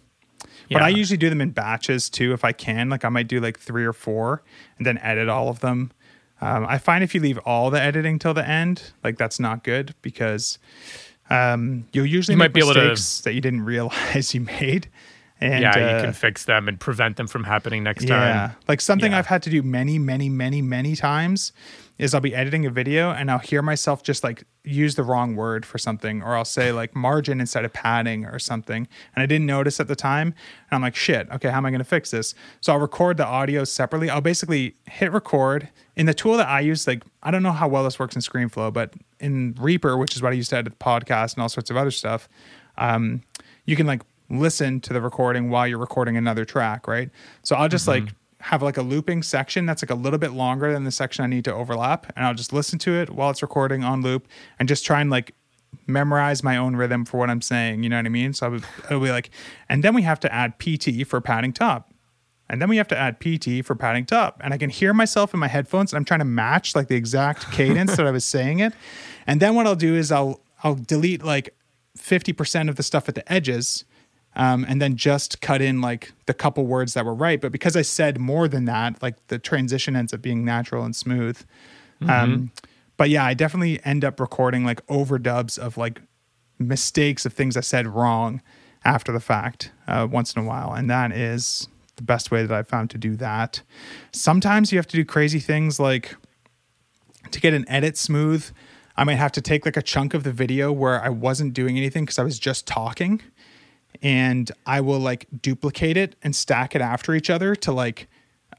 but 0.71 0.81
I 0.81 0.89
usually 0.89 1.17
do 1.17 1.29
them 1.29 1.41
in 1.41 1.51
batches 1.51 2.09
too, 2.09 2.33
if 2.33 2.43
I 2.45 2.51
can. 2.51 2.89
Like 2.89 3.05
I 3.05 3.09
might 3.09 3.27
do 3.27 3.39
like 3.39 3.59
three 3.59 3.85
or 3.85 3.93
four, 3.93 4.41
and 4.77 4.85
then 4.85 4.97
edit 4.99 5.29
all 5.29 5.49
of 5.49 5.59
them. 5.59 5.91
Um, 6.41 6.65
I 6.67 6.77
find 6.77 7.03
if 7.03 7.15
you 7.15 7.21
leave 7.21 7.37
all 7.39 7.69
the 7.71 7.81
editing 7.81 8.19
till 8.19 8.33
the 8.33 8.47
end, 8.47 8.91
like 9.03 9.17
that's 9.17 9.39
not 9.39 9.63
good 9.63 9.95
because 10.01 10.59
um, 11.29 11.87
you'll 11.93 12.05
usually 12.05 12.33
You 12.33 12.37
make 12.37 12.49
might 12.49 12.53
be 12.53 12.59
able 12.61 12.73
to- 12.73 12.89
mistakes 12.89 13.21
that 13.21 13.33
you 13.33 13.41
didn't 13.41 13.61
realize 13.65 14.33
you 14.33 14.41
made. 14.41 14.87
And 15.41 15.61
yeah, 15.61 15.71
uh, 15.71 15.97
you 15.97 16.03
can 16.03 16.13
fix 16.13 16.45
them 16.45 16.67
and 16.69 16.79
prevent 16.79 17.17
them 17.17 17.27
from 17.27 17.43
happening 17.43 17.83
next 17.83 18.05
yeah. 18.05 18.47
time. 18.47 18.55
Like 18.67 18.79
something 18.79 19.11
Yeah. 19.11 19.19
I've 19.19 19.27
had 19.27 19.43
to 19.43 19.49
do 19.49 19.61
many, 19.61 19.99
many, 19.99 20.29
many, 20.29 20.61
many 20.61 20.95
times 20.95 21.51
is 21.97 22.13
I'll 22.13 22.21
be 22.21 22.35
editing 22.35 22.65
a 22.65 22.69
video 22.69 23.11
and 23.11 23.31
I'll 23.31 23.39
hear 23.39 23.61
myself 23.61 24.03
just 24.03 24.23
like 24.23 24.43
use 24.63 24.95
the 24.95 25.03
wrong 25.03 25.35
word 25.35 25.65
for 25.65 25.77
something, 25.77 26.21
or 26.21 26.35
I'll 26.35 26.45
say 26.45 26.71
like 26.71 26.95
margin 26.95 27.39
instead 27.39 27.63
of 27.65 27.73
padding 27.73 28.25
or 28.25 28.39
something. 28.39 28.87
And 29.15 29.23
I 29.23 29.25
didn't 29.25 29.45
notice 29.45 29.79
at 29.79 29.87
the 29.87 29.95
time. 29.95 30.27
And 30.27 30.75
I'm 30.75 30.81
like, 30.81 30.95
shit, 30.95 31.29
okay, 31.31 31.49
how 31.49 31.57
am 31.57 31.65
I 31.65 31.69
going 31.69 31.79
to 31.79 31.85
fix 31.85 32.11
this? 32.11 32.33
So 32.61 32.73
I'll 32.73 32.79
record 32.79 33.17
the 33.17 33.25
audio 33.25 33.63
separately. 33.63 34.09
I'll 34.09 34.21
basically 34.21 34.75
hit 34.87 35.11
record 35.11 35.69
in 35.95 36.05
the 36.05 36.13
tool 36.13 36.37
that 36.37 36.47
I 36.47 36.61
use. 36.61 36.85
Like, 36.87 37.03
I 37.23 37.31
don't 37.31 37.43
know 37.43 37.53
how 37.53 37.67
well 37.67 37.83
this 37.83 37.99
works 37.99 38.15
in 38.15 38.21
ScreenFlow, 38.21 38.73
but 38.73 38.93
in 39.19 39.55
Reaper, 39.59 39.97
which 39.97 40.15
is 40.15 40.21
what 40.21 40.33
I 40.33 40.35
used 40.35 40.49
to 40.51 40.57
edit 40.57 40.77
the 40.77 40.83
podcast 40.83 41.35
and 41.35 41.41
all 41.41 41.49
sorts 41.49 41.69
of 41.69 41.77
other 41.77 41.91
stuff, 41.91 42.27
um, 42.77 43.21
you 43.65 43.75
can 43.75 43.87
like 43.87 44.01
listen 44.29 44.79
to 44.81 44.93
the 44.93 45.01
recording 45.01 45.49
while 45.49 45.67
you're 45.67 45.79
recording 45.79 46.17
another 46.17 46.45
track, 46.45 46.87
right? 46.87 47.09
So 47.43 47.55
I'll 47.55 47.69
just 47.69 47.87
mm-hmm. 47.87 48.05
like 48.05 48.15
have 48.41 48.61
like 48.61 48.77
a 48.77 48.81
looping 48.81 49.23
section 49.23 49.65
that's 49.65 49.81
like 49.81 49.89
a 49.89 49.95
little 49.95 50.19
bit 50.19 50.31
longer 50.31 50.71
than 50.71 50.83
the 50.83 50.91
section 50.91 51.23
I 51.23 51.27
need 51.27 51.45
to 51.45 51.53
overlap, 51.53 52.11
and 52.15 52.25
I'll 52.25 52.33
just 52.33 52.53
listen 52.53 52.79
to 52.79 52.93
it 52.93 53.09
while 53.09 53.29
it's 53.29 53.41
recording 53.41 53.83
on 53.83 54.01
loop, 54.01 54.27
and 54.59 54.67
just 54.67 54.85
try 54.85 55.01
and 55.01 55.09
like 55.09 55.33
memorize 55.87 56.43
my 56.43 56.57
own 56.57 56.75
rhythm 56.75 57.05
for 57.05 57.17
what 57.17 57.29
I'm 57.29 57.41
saying. 57.41 57.83
You 57.83 57.89
know 57.89 57.97
what 57.97 58.05
I 58.05 58.09
mean? 58.09 58.33
So 58.33 58.47
I 58.47 58.49
would, 58.49 58.63
be 58.89 59.11
like, 59.11 59.29
and 59.69 59.83
then 59.83 59.93
we 59.93 60.03
have 60.03 60.19
to 60.21 60.33
add 60.33 60.59
PT 60.59 61.07
for 61.07 61.21
padding 61.21 61.53
top. 61.53 61.91
And 62.47 62.61
then 62.61 62.69
we 62.69 62.77
have 62.77 62.87
to 62.89 62.97
add 62.97 63.19
PT 63.19 63.65
for 63.65 63.73
padding 63.73 64.05
top. 64.05 64.39
And 64.43 64.53
I 64.53 64.57
can 64.57 64.69
hear 64.69 64.93
myself 64.93 65.33
in 65.33 65.39
my 65.39 65.47
headphones. 65.47 65.91
And 65.91 65.97
I'm 65.97 66.05
trying 66.05 66.19
to 66.19 66.25
match 66.25 66.75
like 66.75 66.87
the 66.87 66.95
exact 66.95 67.51
cadence 67.51 67.95
that 67.95 68.05
I 68.05 68.11
was 68.11 68.23
saying 68.23 68.59
it. 68.59 68.73
And 69.25 69.41
then 69.41 69.55
what 69.55 69.65
I'll 69.65 69.75
do 69.75 69.95
is 69.95 70.11
I'll 70.11 70.41
I'll 70.63 70.75
delete 70.75 71.23
like 71.23 71.55
50% 71.97 72.69
of 72.69 72.75
the 72.75 72.83
stuff 72.83 73.09
at 73.09 73.15
the 73.15 73.31
edges. 73.31 73.83
Um, 74.35 74.65
and 74.67 74.81
then 74.81 74.97
just 74.97 75.39
cut 75.39 75.61
in 75.61 75.79
like 75.79 76.11
the 76.25 76.33
couple 76.33 76.65
words 76.65 76.93
that 76.93 77.05
were 77.05 77.13
right. 77.13 77.39
But 77.39 77.51
because 77.51 77.77
I 77.77 77.83
said 77.83 78.19
more 78.19 78.47
than 78.47 78.65
that, 78.65 79.01
like 79.01 79.15
the 79.27 79.39
transition 79.39 79.95
ends 79.95 80.13
up 80.13 80.21
being 80.21 80.43
natural 80.43 80.83
and 80.83 80.95
smooth. 80.95 81.41
Um, 82.01 82.51
but 82.97 83.09
yeah, 83.09 83.25
I 83.25 83.33
definitely 83.33 83.83
end 83.85 84.03
up 84.03 84.19
recording 84.19 84.65
like 84.65 84.85
overdubs 84.87 85.57
of 85.57 85.77
like 85.77 86.01
mistakes 86.59 87.25
of 87.25 87.33
things 87.33 87.57
I 87.57 87.61
said 87.61 87.87
wrong 87.87 88.41
after 88.83 89.11
the 89.11 89.19
fact 89.19 89.71
uh, 89.87 90.07
once 90.09 90.33
in 90.33 90.41
a 90.43 90.45
while. 90.45 90.73
And 90.73 90.89
that 90.89 91.11
is 91.11 91.67
the 91.95 92.03
best 92.03 92.31
way 92.31 92.45
that 92.45 92.55
I've 92.55 92.67
found 92.67 92.89
to 92.91 92.97
do 92.97 93.15
that. 93.17 93.61
Sometimes 94.11 94.71
you 94.71 94.77
have 94.77 94.87
to 94.87 94.97
do 94.97 95.05
crazy 95.05 95.39
things 95.39 95.79
like 95.79 96.15
to 97.31 97.39
get 97.39 97.53
an 97.53 97.65
edit 97.67 97.97
smooth. 97.97 98.45
I 98.97 99.03
might 99.03 99.15
have 99.15 99.31
to 99.33 99.41
take 99.41 99.65
like 99.65 99.75
a 99.75 99.81
chunk 99.81 100.13
of 100.13 100.23
the 100.23 100.31
video 100.31 100.71
where 100.71 101.01
I 101.01 101.09
wasn't 101.09 101.53
doing 101.53 101.77
anything 101.77 102.05
because 102.05 102.19
I 102.19 102.23
was 102.23 102.39
just 102.39 102.67
talking 102.67 103.21
and 104.01 104.51
I 104.65 104.81
will 104.81 104.99
like 104.99 105.27
duplicate 105.41 105.97
it 105.97 106.15
and 106.23 106.35
stack 106.35 106.75
it 106.75 106.81
after 106.81 107.13
each 107.13 107.29
other 107.29 107.55
to 107.57 107.71
like 107.71 108.07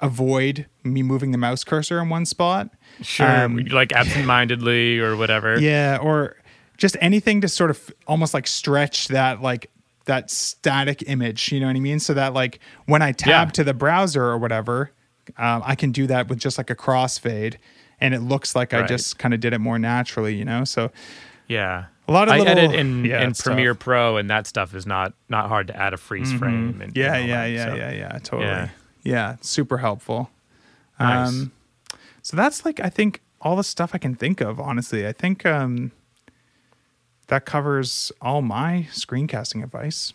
avoid 0.01 0.67
me 0.85 1.03
moving 1.03 1.31
the 1.33 1.39
mouse 1.39 1.65
cursor 1.65 2.01
in 2.01 2.09
one 2.09 2.27
spot. 2.27 2.71
Sure, 3.03 3.45
Um, 3.45 3.57
like 3.71 3.93
absentmindedly 3.95 4.99
or 4.99 5.17
whatever. 5.17 5.59
Yeah, 5.59 5.99
or 6.01 6.37
just 6.77 6.97
anything 7.01 7.41
to 7.41 7.49
sort 7.49 7.71
of 7.71 7.91
almost 8.07 8.35
like 8.35 8.47
stretch 8.47 9.09
that 9.09 9.41
like 9.43 9.71
that 10.05 10.31
static 10.31 11.03
image, 11.09 11.51
you 11.51 11.59
know 11.61 11.67
what 11.67 11.77
I 11.77 11.81
mean? 11.81 11.99
So 11.99 12.15
that 12.15 12.33
like 12.35 12.61
when 12.87 13.03
I 13.03 13.13
tab 13.13 13.49
Yeah. 13.49 13.53
to 13.53 13.65
the 13.65 13.75
browser 13.75 14.23
or 14.25 14.39
whatever, 14.39 14.93
um, 15.39 15.63
I 15.65 15.75
can 15.75 15.91
do 15.91 16.07
that 16.07 16.29
with 16.29 16.39
just 16.39 16.59
like 16.59 16.71
a 16.71 16.77
crossfade 16.77 17.57
and 18.01 18.15
it 18.15 18.21
looks 18.21 18.55
like 18.55 18.75
I 18.75 18.87
just 18.87 19.19
kind 19.19 19.33
of 19.35 19.41
did 19.41 19.53
it 19.55 19.59
more 19.59 19.79
naturally, 19.79 20.35
you 20.37 20.45
know? 20.45 20.65
So 20.65 20.93
Yeah. 21.49 21.87
A 22.09 22.13
lot 22.13 22.29
of 22.29 22.35
I 22.35 22.39
little- 22.39 22.59
edit 22.59 22.75
in, 22.75 23.05
yeah, 23.05 23.23
in 23.23 23.35
Premiere 23.35 23.75
tough. 23.75 23.81
Pro, 23.81 24.17
and 24.17 24.31
that 24.31 24.47
stuff 24.47 24.75
is 24.75 24.87
not 24.87 25.13
not 25.29 25.49
hard 25.49 25.67
to 25.69 25.77
add 25.77 25.93
a 25.93 25.97
freeze 25.97 26.33
frame. 26.33 26.81
And, 26.81 26.97
yeah, 26.97 27.15
and 27.15 27.29
yeah, 27.29 27.37
that, 27.43 27.47
yeah, 27.51 27.67
so. 27.67 27.75
yeah, 27.75 27.91
yeah, 27.93 28.19
totally. 28.23 28.49
Yeah. 28.49 28.69
Yeah, 29.03 29.37
super 29.41 29.79
helpful. 29.79 30.31
Nice. 30.99 31.29
Um, 31.29 31.53
so 32.23 32.37
that's 32.37 32.65
like 32.65 32.81
I 32.81 32.89
think 32.89 33.23
all 33.41 33.55
the 33.57 33.65
stuff 33.65 33.91
I 33.95 33.99
can 33.99 34.15
think 34.15 34.41
of. 34.41 34.59
Honestly, 34.61 35.07
I 35.07 35.13
think 35.13 35.45
um, 35.47 35.93
that 37.29 37.45
covers 37.45 38.11
all 38.21 38.43
my 38.43 38.89
screencasting 38.93 39.63
advice. 39.63 40.13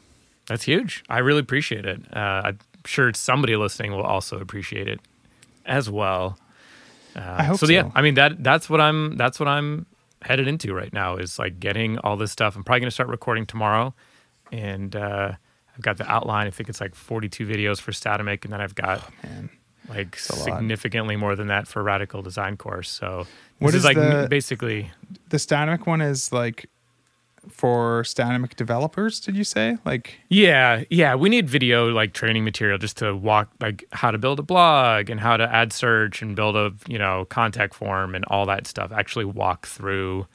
That's 0.48 0.64
huge. 0.64 1.04
I 1.10 1.20
really 1.20 1.40
appreciate 1.40 1.86
it. 1.86 2.02
Uh, 2.14 2.42
I'm 2.46 2.60
sure 2.86 3.12
somebody 3.14 3.56
listening 3.56 3.92
will 3.92 4.02
also 4.04 4.40
appreciate 4.40 4.88
it 4.88 5.00
as 5.66 5.90
well. 5.90 6.38
Uh, 7.16 7.36
I 7.40 7.44
hope 7.44 7.58
so. 7.60 7.66
so. 7.68 7.72
Yeah. 7.72 7.92
I 7.96 8.02
mean 8.02 8.16
that 8.16 8.44
that's 8.44 8.70
what 8.70 8.82
I'm 8.82 9.18
that's 9.18 9.40
what 9.40 9.48
I'm 9.48 9.86
headed 10.22 10.48
into 10.48 10.74
right 10.74 10.92
now 10.94 11.18
is 11.18 11.38
like 11.40 11.60
getting 11.60 11.98
all 12.00 12.18
this 12.18 12.32
stuff. 12.32 12.56
I'm 12.56 12.64
probably 12.64 12.82
going 12.82 12.88
to 12.88 12.92
start 12.94 13.10
recording 13.10 13.46
tomorrow, 13.46 13.94
and 14.52 14.96
uh, 14.96 15.34
I've 15.76 15.82
got 15.82 15.98
the 15.98 16.10
outline. 16.12 16.48
I 16.48 16.52
think 16.52 16.70
it's 16.70 16.82
like 16.82 16.96
42 16.96 17.46
videos 17.48 17.80
for 17.80 17.92
Statamic, 17.92 18.44
and 18.44 18.54
then 18.54 18.62
I've 18.62 18.76
got 18.76 19.08
Man, 19.24 19.50
like 19.90 20.18
a 20.30 20.36
lot. 20.36 20.44
significantly 20.46 21.16
more 21.16 21.36
than 21.36 21.48
that 21.48 21.68
for 21.68 21.82
Radical 21.84 22.22
Design 22.22 22.58
Course. 22.58 22.90
So 22.90 23.26
What 23.60 23.72
this 23.72 23.76
is 23.76 23.82
is 23.82 23.86
like 23.86 23.98
the- 23.98 24.28
basically 24.30 24.92
the 25.30 25.38
Statamic 25.38 25.86
one 25.86 26.02
is 26.02 26.32
like 26.32 26.70
for 27.50 28.04
Statamic 28.04 28.56
developers. 28.56 29.20
Did 29.20 29.36
you 29.36 29.44
say 29.44 29.78
like? 29.86 30.20
Yeah, 30.30 30.84
yeah, 30.90 31.16
we 31.16 31.30
need 31.30 31.50
video 31.50 31.88
like 31.90 32.14
training 32.14 32.44
material 32.44 32.78
just 32.78 32.98
to 32.98 33.16
walk 33.16 33.50
like 33.60 33.84
how 33.92 34.12
to 34.12 34.18
build 34.18 34.40
a 34.40 34.44
blog 34.44 35.10
and 35.10 35.20
how 35.20 35.38
to 35.38 35.44
add 35.54 35.74
search 35.74 36.22
and 36.22 36.36
build 36.36 36.56
a, 36.56 36.72
you 36.88 36.98
know, 37.00 37.26
contact 37.26 37.74
form 37.74 38.14
and 38.16 38.24
all 38.26 38.46
that 38.46 38.68
stuff. 38.68 38.92
Actually 38.92 39.26
walk 39.26 39.66
through 39.68 40.28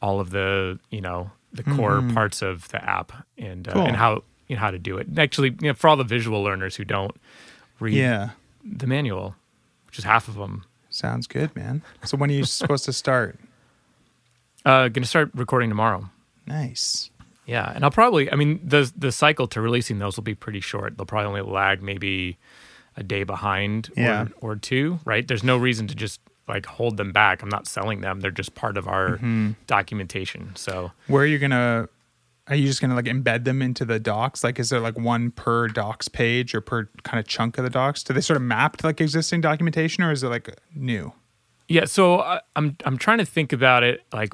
all 0.00 0.20
of 0.20 0.30
the, 0.30 0.78
you 0.90 1.00
know, 1.00 1.30
the 1.52 1.62
core 1.62 2.02
parts 2.12 2.42
of 2.42 2.68
the 2.68 2.82
app 2.84 3.12
and 3.38 3.66
uh, 3.68 3.72
Cool. 3.72 3.86
and 3.86 3.96
how 3.96 4.22
you 4.48 4.56
know 4.56 4.60
how 4.60 4.70
to 4.70 4.78
do 4.78 4.96
it. 4.98 5.06
And 5.08 5.18
actually, 5.18 5.50
you 5.60 5.68
know, 5.68 5.74
for 5.74 5.88
all 5.88 5.96
the 5.96 6.04
visual 6.04 6.42
learners 6.42 6.76
who 6.76 6.84
don't 6.84 7.14
read 7.80 7.94
Yeah, 7.94 8.30
the 8.64 8.86
manual, 8.86 9.34
which 9.86 9.98
is 9.98 10.04
half 10.04 10.28
of 10.28 10.34
them. 10.34 10.64
sounds 10.90 11.26
good, 11.26 11.54
man. 11.56 11.82
So 12.04 12.16
when 12.16 12.30
are 12.30 12.34
you 12.34 12.44
supposed 12.44 12.84
to 12.86 12.92
start? 12.92 13.38
Uh 14.64 14.88
going 14.88 15.02
to 15.02 15.08
start 15.08 15.30
recording 15.34 15.68
tomorrow. 15.70 16.10
Nice. 16.46 17.10
Yeah, 17.46 17.70
and 17.74 17.84
I'll 17.84 17.90
probably. 17.90 18.30
I 18.32 18.34
mean, 18.36 18.60
the 18.64 18.90
the 18.96 19.12
cycle 19.12 19.46
to 19.48 19.60
releasing 19.60 19.98
those 19.98 20.16
will 20.16 20.24
be 20.24 20.34
pretty 20.34 20.60
short. 20.60 20.96
They'll 20.96 21.06
probably 21.06 21.28
only 21.28 21.42
lag 21.42 21.80
maybe 21.82 22.38
a 22.96 23.02
day 23.02 23.22
behind 23.24 23.90
Yeah. 23.96 24.26
or, 24.40 24.52
or 24.52 24.56
two. 24.56 24.98
Right? 25.04 25.26
There's 25.26 25.44
no 25.44 25.56
reason 25.56 25.86
to 25.88 25.94
just 25.94 26.20
like 26.48 26.66
hold 26.66 26.96
them 26.96 27.12
back. 27.12 27.42
I'm 27.42 27.48
not 27.48 27.66
selling 27.68 28.00
them. 28.00 28.20
They're 28.20 28.30
just 28.30 28.54
part 28.54 28.76
of 28.76 28.88
our 28.88 29.10
Mm-hmm. 29.18 29.52
documentation. 29.66 30.54
So 30.56 30.92
Where 31.06 31.22
are 31.22 31.26
you 31.26 31.38
gonna? 31.38 31.88
Are 32.48 32.54
you 32.54 32.66
just 32.66 32.80
gonna 32.80 32.94
like 32.94 33.06
embed 33.06 33.44
them 33.44 33.60
into 33.62 33.84
the 33.84 33.98
docs? 34.00 34.42
Like, 34.44 34.58
is 34.58 34.70
there 34.70 34.80
like 34.80 34.98
one 34.98 35.30
per 35.32 35.68
docs 35.68 36.08
page 36.08 36.54
or 36.54 36.60
per 36.60 36.88
kind 37.04 37.18
of 37.20 37.26
chunk 37.28 37.58
of 37.58 37.64
the 37.64 37.70
docs? 37.70 38.02
Do 38.02 38.12
they 38.14 38.20
sort 38.20 38.36
of 38.36 38.42
map 38.42 38.76
to 38.78 38.86
like 38.86 39.00
existing 39.00 39.40
documentation, 39.40 40.02
or 40.04 40.10
is 40.12 40.22
it 40.24 40.28
like 40.28 40.48
new? 40.74 41.12
yeah, 41.68 41.84
so 41.84 42.20
I, 42.20 42.40
I'm 42.54 42.76
I'm 42.84 42.96
trying 42.98 43.18
to 43.18 43.24
think 43.24 43.52
about 43.52 43.82
it. 43.82 44.02
Like, 44.12 44.32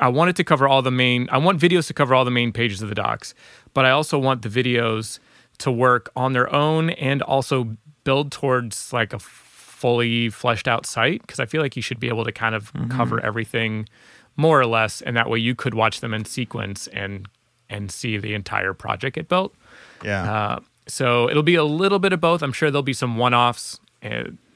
I 0.00 0.08
want 0.08 0.30
it 0.30 0.36
to 0.36 0.44
cover 0.44 0.66
all 0.66 0.82
the 0.82 0.90
main. 0.90 1.28
I 1.30 1.38
want 1.38 1.60
videos 1.60 1.86
to 1.88 1.94
cover 1.94 2.14
all 2.14 2.24
the 2.24 2.30
main 2.30 2.52
pages 2.52 2.82
of 2.82 2.88
the 2.88 2.94
docs, 2.94 3.34
but 3.74 3.84
I 3.84 3.90
also 3.90 4.18
want 4.18 4.42
the 4.42 4.48
videos 4.48 5.18
to 5.58 5.70
work 5.70 6.10
on 6.16 6.32
their 6.32 6.52
own 6.52 6.90
and 6.90 7.22
also 7.22 7.76
build 8.04 8.32
towards 8.32 8.92
like 8.92 9.12
a 9.12 9.18
fully 9.18 10.28
fleshed 10.30 10.66
out 10.66 10.86
site 10.86 11.20
because 11.22 11.38
I 11.38 11.46
feel 11.46 11.62
like 11.62 11.76
you 11.76 11.82
should 11.82 12.00
be 12.00 12.08
able 12.08 12.24
to 12.24 12.32
kind 12.32 12.54
of 12.54 12.72
cover 12.88 13.20
everything 13.20 13.88
more 14.36 14.58
or 14.58 14.66
less, 14.66 15.02
and 15.02 15.16
that 15.16 15.28
way 15.28 15.38
you 15.38 15.54
could 15.54 15.74
watch 15.74 16.00
them 16.00 16.14
in 16.14 16.24
sequence 16.24 16.86
and 16.88 17.28
and 17.68 17.90
see 17.92 18.18
the 18.18 18.34
entire 18.34 18.74
project 18.74 19.14
get 19.16 19.28
built. 19.28 19.54
Yeah. 20.02 20.32
Uh, 20.32 20.60
so 20.88 21.28
it'll 21.30 21.44
be 21.44 21.54
a 21.54 21.64
little 21.64 21.98
bit 22.00 22.12
of 22.12 22.20
both. 22.20 22.42
I'm 22.42 22.52
sure 22.52 22.70
there'll 22.70 22.82
be 22.82 22.92
some 22.92 23.16
one 23.16 23.32
offs 23.32 23.78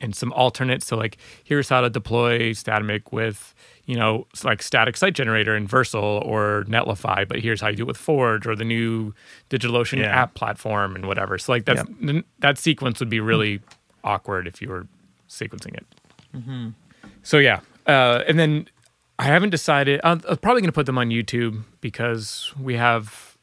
and, 0.04 0.14
some 0.14 0.32
alternates. 0.34 0.86
So, 0.86 0.96
like, 0.96 1.16
here's 1.42 1.68
how 1.68 1.80
to 1.80 1.90
deploy 1.90 2.50
Statamic 2.50 3.10
with, 3.12 3.54
you 3.86 3.96
know, 3.96 4.26
like 4.44 4.62
static 4.62 4.96
site 4.96 5.14
generator 5.14 5.56
in 5.56 5.66
Vercel 5.66 6.24
or 6.24 6.64
Netlify, 6.68 7.26
but 7.26 7.40
here's 7.40 7.60
how 7.60 7.68
you 7.68 7.76
do 7.76 7.82
it 7.82 7.86
with 7.86 7.96
Forge 7.96 8.46
or 8.46 8.54
the 8.54 8.64
new 8.64 9.12
DigitalOcean 9.50 9.98
Yeah. 9.98 10.06
app 10.22 10.34
platform 10.34 10.94
and 10.94 11.06
whatever. 11.06 11.38
So, 11.38 11.52
like, 11.52 11.64
that's 11.64 11.82
n- 12.02 12.24
that 12.38 12.58
sequence 12.58 13.00
would 13.00 13.10
be 13.10 13.20
really 13.20 13.60
awkward 14.04 14.46
if 14.46 14.62
you 14.62 14.68
were 14.68 14.86
sequencing 15.28 15.74
it. 15.76 15.86
So, 17.22 17.38
yeah. 17.38 17.60
Uh, 17.86 18.22
and 18.28 18.38
then 18.38 18.68
I 19.18 19.24
haven't 19.24 19.50
decided. 19.50 20.00
I'm, 20.04 20.20
I'm 20.28 20.36
probably 20.38 20.60
going 20.62 20.68
to 20.68 20.72
put 20.72 20.86
them 20.86 20.98
on 20.98 21.08
YouTube 21.10 21.62
because 21.80 22.52
we 22.60 22.74
have 22.76 23.33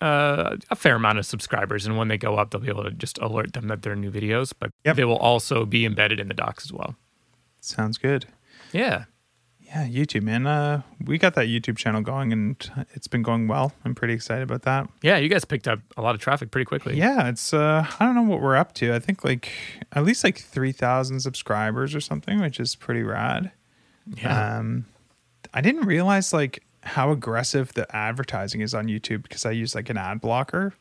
uh, 0.00 0.56
a 0.70 0.76
fair 0.76 0.96
amount 0.96 1.18
of 1.18 1.26
subscribers, 1.26 1.86
and 1.86 1.96
when 1.96 2.08
they 2.08 2.18
go 2.18 2.36
up, 2.36 2.50
they'll 2.50 2.60
be 2.60 2.68
able 2.68 2.84
to 2.84 2.90
just 2.90 3.18
alert 3.18 3.52
them 3.52 3.68
that 3.68 3.82
they're 3.82 3.96
new 3.96 4.10
videos. 4.10 4.52
But 4.58 4.70
Yep. 4.84 4.96
they 4.96 5.04
will 5.04 5.18
also 5.18 5.64
be 5.66 5.84
embedded 5.84 6.18
in 6.20 6.28
the 6.28 6.34
docs 6.34 6.64
as 6.64 6.72
well. 6.72 6.96
Sounds 7.60 7.98
good. 7.98 8.26
Yeah, 8.72 9.04
Yeah, 9.60 9.86
YouTube, 9.86 10.22
man. 10.22 10.46
Uh, 10.48 10.82
we 11.04 11.16
got 11.18 11.34
that 11.34 11.46
YouTube 11.46 11.76
channel 11.76 12.00
going, 12.00 12.32
and 12.32 12.56
it's 12.94 13.06
been 13.06 13.22
going 13.22 13.46
well. 13.46 13.72
I'm 13.84 13.94
pretty 13.94 14.14
excited 14.14 14.42
about 14.42 14.62
that. 14.62 14.88
yeah. 15.02 15.16
You 15.18 15.28
guys 15.28 15.44
picked 15.44 15.68
up 15.68 15.78
a 15.96 16.02
lot 16.02 16.14
of 16.16 16.20
traffic 16.20 16.50
pretty 16.50 16.64
quickly. 16.64 16.96
Yeah, 16.96 17.28
it's 17.28 17.52
uh, 17.54 17.86
I 18.00 18.04
don't 18.04 18.14
know 18.16 18.22
what 18.22 18.40
we're 18.40 18.56
up 18.56 18.72
to. 18.74 18.92
I 18.94 18.98
think 18.98 19.22
like 19.24 19.52
at 19.92 20.04
least 20.04 20.24
like 20.24 20.38
three 20.38 20.72
thousand 20.72 21.20
subscribers 21.20 21.94
or 21.94 22.00
something, 22.00 22.40
which 22.40 22.58
is 22.58 22.74
pretty 22.74 23.02
rad. 23.02 23.52
yeah. 24.16 24.56
Um, 24.58 24.86
I 25.54 25.60
didn't 25.60 25.86
realize 25.86 26.32
like 26.32 26.64
how 26.82 27.10
aggressive 27.10 27.72
the 27.74 27.94
advertising 27.94 28.60
is 28.60 28.74
on 28.74 28.86
YouTube 28.86 29.22
because 29.22 29.44
I 29.44 29.50
use 29.50 29.74
like 29.74 29.90
an 29.90 29.96
ad 29.96 30.20
blocker. 30.20 30.72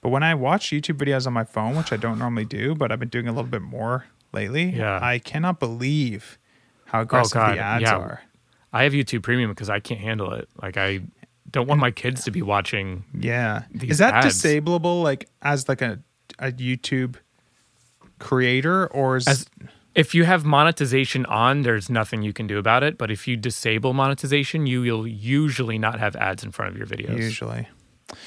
But 0.00 0.10
when 0.10 0.22
I 0.22 0.34
watch 0.34 0.70
YouTube 0.70 0.96
videos 0.96 1.26
on 1.26 1.32
my 1.32 1.44
phone, 1.44 1.76
which 1.76 1.92
I 1.92 1.96
don't 1.96 2.18
normally 2.18 2.46
do, 2.46 2.74
but 2.74 2.90
I've 2.90 3.00
been 3.00 3.08
doing 3.08 3.28
a 3.28 3.32
little 3.32 3.50
bit 3.50 3.62
more 3.62 4.06
lately, 4.32 4.70
Yeah. 4.70 4.98
I 5.02 5.18
cannot 5.18 5.60
believe 5.60 6.38
how 6.86 7.00
oh, 7.00 7.02
aggressive 7.02 7.34
God, 7.34 7.56
the 7.56 7.60
ads 7.60 7.82
yeah. 7.82 7.96
are. 7.96 8.22
I 8.72 8.84
have 8.84 8.92
YouTube 8.92 9.22
Premium 9.22 9.50
because 9.50 9.68
I 9.68 9.80
can't 9.80 10.00
handle 10.00 10.32
it. 10.32 10.48
Like 10.62 10.76
I 10.76 11.00
don't 11.50 11.66
want 11.66 11.80
my 11.80 11.90
kids 11.90 12.24
to 12.24 12.30
be 12.30 12.42
watching. 12.42 13.04
Yeah. 13.18 13.64
Is 13.82 13.98
that 13.98 14.14
ads. 14.14 14.42
disableable 14.42 15.02
like 15.02 15.28
as 15.42 15.68
like 15.68 15.82
a 15.82 16.00
a 16.38 16.52
YouTube 16.52 17.16
creator 18.18 18.86
or 18.88 19.16
is 19.16 19.26
As 19.26 19.46
if 19.94 20.14
you 20.14 20.24
have 20.24 20.44
monetization 20.44 21.26
on, 21.26 21.62
there's 21.62 21.90
nothing 21.90 22.22
you 22.22 22.32
can 22.32 22.46
do 22.46 22.58
about 22.58 22.82
it. 22.82 22.96
But 22.96 23.10
if 23.10 23.26
you 23.26 23.36
disable 23.36 23.92
monetization, 23.92 24.66
you 24.66 24.82
will 24.82 25.06
usually 25.06 25.78
not 25.78 25.98
have 25.98 26.14
ads 26.16 26.44
in 26.44 26.52
front 26.52 26.70
of 26.72 26.78
your 26.78 26.86
videos. 26.86 27.16
usually? 27.16 27.68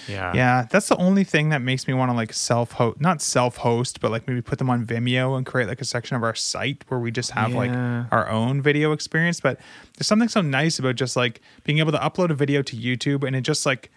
Yeah. 0.08 0.32
Yeah, 0.34 0.66
that's 0.70 0.88
the 0.88 0.96
only 0.96 1.26
thing 1.26 1.50
that 1.50 1.62
makes 1.62 1.90
me 1.90 1.94
want 1.94 2.10
to 2.10 2.16
like 2.16 2.32
self 2.32 2.72
host, 2.74 3.02
not 3.02 3.22
self 3.22 3.58
host, 3.58 4.00
but 4.00 4.12
like 4.12 4.26
maybe 4.28 4.42
put 4.42 4.58
them 4.58 4.70
on 4.70 4.86
Vimeo 4.86 5.36
and 5.36 5.46
create 5.46 5.68
like 5.68 5.82
a 5.82 5.86
section 5.86 6.16
of 6.16 6.24
our 6.24 6.34
site 6.36 6.86
where 6.88 7.00
we 7.02 7.12
just 7.12 7.32
have 7.32 7.52
Yeah. 7.52 7.58
like 7.58 8.08
our 8.12 8.30
own 8.30 8.62
video 8.62 8.94
experience. 8.94 9.42
But 9.42 9.60
there's 9.98 10.08
something 10.08 10.30
so 10.30 10.40
nice 10.42 10.80
about 10.80 10.96
just 10.96 11.18
like 11.18 11.42
being 11.66 11.80
able 11.80 11.92
to 11.92 11.98
upload 11.98 12.30
a 12.30 12.34
video 12.34 12.62
to 12.62 12.76
YouTube 12.78 13.26
and 13.28 13.36
it 13.36 13.42
just 13.42 13.66
like 13.66 13.92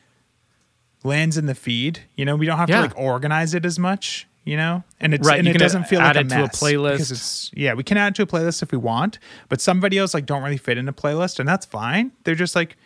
lands 1.04 1.36
in 1.38 1.46
the 1.46 1.54
feed. 1.54 2.00
You 2.16 2.24
know, 2.24 2.34
we 2.34 2.46
don't 2.46 2.58
have 2.58 2.68
Yeah. 2.68 2.76
to 2.78 2.82
like 2.88 2.98
organize 2.98 3.54
it 3.54 3.64
as 3.64 3.78
much. 3.78 4.26
You 4.46 4.56
know, 4.56 4.84
and 5.00 5.12
it's 5.12 5.26
Right, 5.26 5.40
and 5.40 5.48
it 5.48 5.58
doesn't 5.58 5.88
feel 5.88 5.98
like 6.00 6.14
a 6.16 6.22
to 6.24 6.44
a 6.44 6.48
playlist. 6.48 6.92
because 6.92 7.10
it's 7.10 7.50
yeah 7.54 7.74
we 7.74 7.82
can 7.82 7.98
add 7.98 8.12
it 8.12 8.14
to 8.14 8.22
a 8.22 8.26
playlist 8.26 8.62
if 8.62 8.70
we 8.72 8.78
want, 8.78 9.18
but 9.48 9.60
some 9.60 9.82
videos 9.82 10.14
like 10.14 10.24
don't 10.24 10.42
really 10.42 10.56
fit 10.56 10.78
in 10.78 10.88
a 10.88 10.92
playlist 10.92 11.40
and 11.40 11.48
that's 11.48 11.66
fine. 11.66 12.12
They're 12.24 12.36
just 12.36 12.54
like 12.54 12.76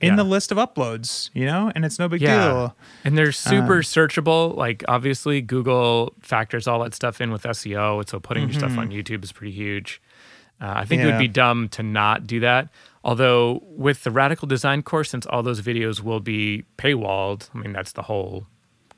in 0.00 0.10
Yeah. 0.10 0.16
the 0.16 0.22
list 0.24 0.52
of 0.52 0.58
uploads, 0.58 1.30
you 1.34 1.44
know, 1.44 1.72
and 1.74 1.84
it's 1.84 1.98
no 1.98 2.08
big 2.08 2.20
Yeah. 2.20 2.44
deal. 2.46 2.76
And 3.04 3.18
they're 3.18 3.32
super 3.32 3.78
Um, 3.78 3.82
searchable. 3.82 4.56
Like 4.56 4.84
obviously 4.86 5.40
Google 5.42 6.14
factors 6.20 6.68
all 6.68 6.84
that 6.84 6.94
stuff 6.94 7.20
in 7.20 7.32
with 7.32 7.42
SEO. 7.44 8.08
So 8.08 8.20
putting 8.20 8.44
your 8.44 8.52
stuff 8.52 8.78
on 8.78 8.90
YouTube 8.90 9.24
is 9.24 9.32
pretty 9.32 9.52
huge. 9.52 10.00
Uh, 10.60 10.72
I 10.76 10.84
think 10.84 11.02
it 11.02 11.06
would 11.06 11.14
Mm-hmm. 11.14 11.18
Be 11.18 11.28
dumb 11.28 11.68
to 11.70 11.82
not 11.82 12.28
do 12.28 12.38
that. 12.40 12.68
Although 13.02 13.60
with 13.64 14.04
the 14.04 14.12
radical 14.12 14.46
design 14.46 14.82
course, 14.82 15.10
since 15.10 15.26
all 15.26 15.42
those 15.42 15.62
videos 15.62 16.00
will 16.00 16.20
be 16.20 16.62
paywalled, 16.76 17.48
I 17.54 17.58
mean 17.58 17.72
that's 17.72 17.90
the 17.92 18.02
whole 18.02 18.46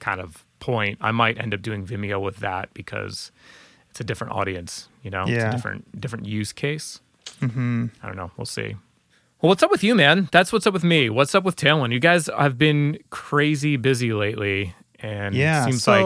kind 0.00 0.20
of 0.20 0.44
point. 0.60 0.98
I 1.00 1.10
might 1.10 1.38
end 1.38 1.52
up 1.54 1.62
doing 1.62 1.86
Vimeo 1.86 2.20
with 2.20 2.36
that 2.38 2.72
because 2.74 3.32
it's 3.90 4.00
a 4.00 4.04
different 4.04 4.32
audience. 4.34 4.88
You 5.02 5.10
know, 5.10 5.24
it's 5.26 5.42
a 5.42 5.50
different 5.50 6.00
different 6.00 6.26
use 6.26 6.52
case. 6.52 7.00
Mm-hmm. 7.40 7.86
I 8.02 8.06
don't 8.06 8.16
know. 8.16 8.30
We'll 8.36 8.44
see. 8.46 8.76
Well, 9.40 9.48
what's 9.48 9.62
up 9.62 9.70
with 9.70 9.82
you, 9.82 9.94
man? 9.94 10.28
That's 10.32 10.52
what's 10.52 10.66
up 10.66 10.74
with 10.74 10.84
me. 10.84 11.08
What's 11.08 11.34
up 11.34 11.44
with 11.44 11.56
Tailwind? 11.56 11.92
You 11.92 11.98
guys 12.00 12.28
have 12.36 12.58
been 12.58 12.98
crazy 13.08 13.76
busy 13.76 14.12
lately, 14.12 14.74
and 14.98 15.34
Yeah, 15.34 15.64
seems 15.64 15.88
like 15.88 16.04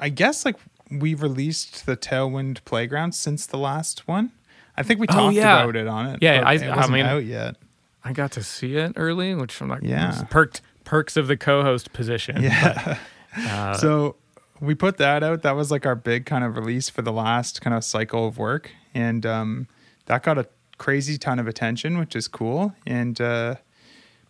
I 0.00 0.08
guess 0.08 0.44
like 0.44 0.56
we 0.90 1.14
released 1.14 1.86
the 1.86 1.96
Tailwind 1.96 2.64
Playground 2.64 3.12
since 3.12 3.46
the 3.46 3.58
last 3.58 4.06
one. 4.06 4.30
I 4.76 4.84
think 4.84 5.00
we 5.00 5.06
Oh, 5.08 5.12
talked 5.12 5.34
yeah. 5.34 5.62
about 5.62 5.74
it 5.76 5.88
on 5.88 6.06
it. 6.06 6.18
Yeah, 6.22 6.42
I- 6.46 6.54
it 6.54 6.62
I 6.62 6.86
mean- 6.86 7.04
out 7.04 7.24
yet. 7.24 7.56
I 8.04 8.12
got 8.12 8.30
to 8.32 8.44
see 8.44 8.76
it 8.76 8.92
early, 8.96 9.34
which 9.34 9.60
I'm 9.60 9.68
like, 9.68 9.82
Yeah. 9.82 10.22
perked 10.30 10.62
perks 10.88 11.16
of 11.18 11.26
the 11.28 11.36
co-host 11.36 11.92
position. 11.92 12.42
Yeah. 12.42 12.96
Uh, 13.36 13.74
so 13.74 14.16
we 14.58 14.74
put 14.74 14.96
that 14.96 15.22
out. 15.22 15.42
That 15.42 15.54
was 15.54 15.70
like 15.70 15.84
our 15.84 15.94
big 15.94 16.24
kind 16.24 16.42
of 16.42 16.56
release 16.56 16.88
for 16.88 17.02
the 17.02 17.12
last 17.12 17.60
kind 17.60 17.76
of 17.76 17.84
cycle 17.84 18.26
of 18.26 18.38
work, 18.38 18.70
and 18.94 19.26
um, 19.26 19.68
that 20.06 20.22
got 20.22 20.38
a 20.38 20.48
crazy 20.78 21.18
ton 21.18 21.38
of 21.38 21.46
attention, 21.46 21.98
which 21.98 22.16
is 22.16 22.26
cool. 22.26 22.74
And 22.86 23.20
uh, 23.20 23.56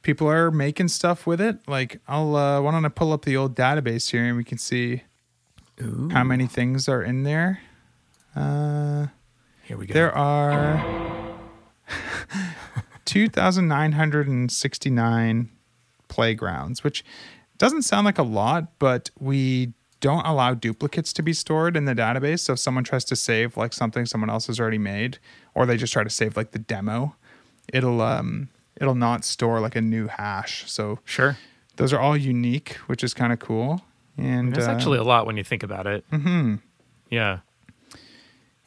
people 0.03 0.29
are 0.29 0.51
making 0.51 0.89
stuff 0.89 1.29
with 1.29 1.41
it. 1.41 1.61
Like, 1.69 2.01
I'll 2.09 2.35
uh, 2.35 2.61
why 2.61 2.73
don't 2.73 2.85
I 2.85 2.89
pull 2.89 3.13
up 3.13 3.25
the 3.25 3.37
old 3.37 3.55
database 3.55 4.11
here 4.11 4.25
and 4.25 4.37
we 4.37 4.43
can 4.45 4.59
see 4.59 5.05
how 6.11 6.25
many 6.25 6.49
things 6.49 6.89
are 6.89 7.03
in 7.03 7.23
there. 7.23 7.61
Uh, 8.35 9.07
Here 9.63 9.77
we 9.79 9.87
go. 9.87 9.95
there 9.95 10.13
are 10.15 11.39
2,969 13.05 15.51
playgrounds, 16.09 16.83
which 16.83 17.05
doesn't 17.59 17.83
sound 17.83 18.05
like 18.05 18.19
a 18.19 18.23
lot, 18.23 18.79
but 18.79 19.11
we 19.19 19.73
don't 20.01 20.25
allow 20.25 20.55
duplicates 20.55 21.13
to 21.13 21.23
be 21.23 21.33
stored 21.33 21.77
in 21.77 21.85
the 21.85 21.95
database. 21.95 22.41
So 22.41 22.53
if 22.53 22.59
someone 22.59 22.85
tries 22.85 23.05
to 23.07 23.17
save 23.17 23.57
like 23.57 23.73
something 23.73 24.07
someone 24.07 24.31
else 24.31 24.47
has 24.47 24.61
already 24.61 24.79
made, 24.79 25.19
or 25.55 25.67
they 25.67 25.77
just 25.77 25.93
try 25.93 26.05
to 26.05 26.11
save 26.11 26.37
like 26.37 26.53
the 26.53 26.59
demo, 26.59 27.17
it'll 27.73 28.01
um 28.01 28.49
it'll 28.81 28.95
not 28.95 29.25
store 29.25 29.61
like 29.61 29.77
a 29.77 29.81
new 29.81 30.07
hash. 30.07 30.71
So 30.71 31.01
sure. 31.05 31.37
those 31.77 31.93
are 31.93 32.01
all 32.01 32.17
unique, 32.17 32.75
which 32.87 33.03
is 33.03 33.13
kind 33.13 33.33
of 33.33 33.39
cool. 33.39 33.83
And 34.17 34.55
That's 34.55 34.67
uh, 34.67 34.73
actually 34.73 34.99
a 34.99 35.05
lot 35.05 35.27
when 35.27 35.37
you 35.37 35.45
think 35.45 35.63
about 35.63 35.87
it. 35.87 36.05
Mm-hmm. 36.11 36.57
Yeah. 37.11 37.39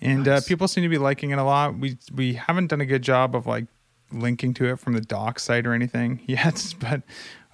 and 0.01 0.27
uh, 0.27 0.41
people 0.41 0.67
seem 0.67 0.83
to 0.83 0.89
be 0.89 0.97
liking 0.97 1.31
it 1.31 1.37
a 1.37 1.43
lot. 1.43 1.77
We 1.77 1.97
we 2.13 2.33
haven't 2.33 2.67
done 2.67 2.81
a 2.81 2.85
good 2.85 3.03
job 3.03 3.35
of 3.35 3.47
like 3.47 3.65
linking 4.11 4.53
to 4.55 4.65
it 4.65 4.79
from 4.79 4.93
the 4.93 5.01
doc 5.01 5.39
site 5.39 5.65
or 5.67 5.73
anything 5.73 6.21
yet, 6.27 6.73
but 6.79 6.99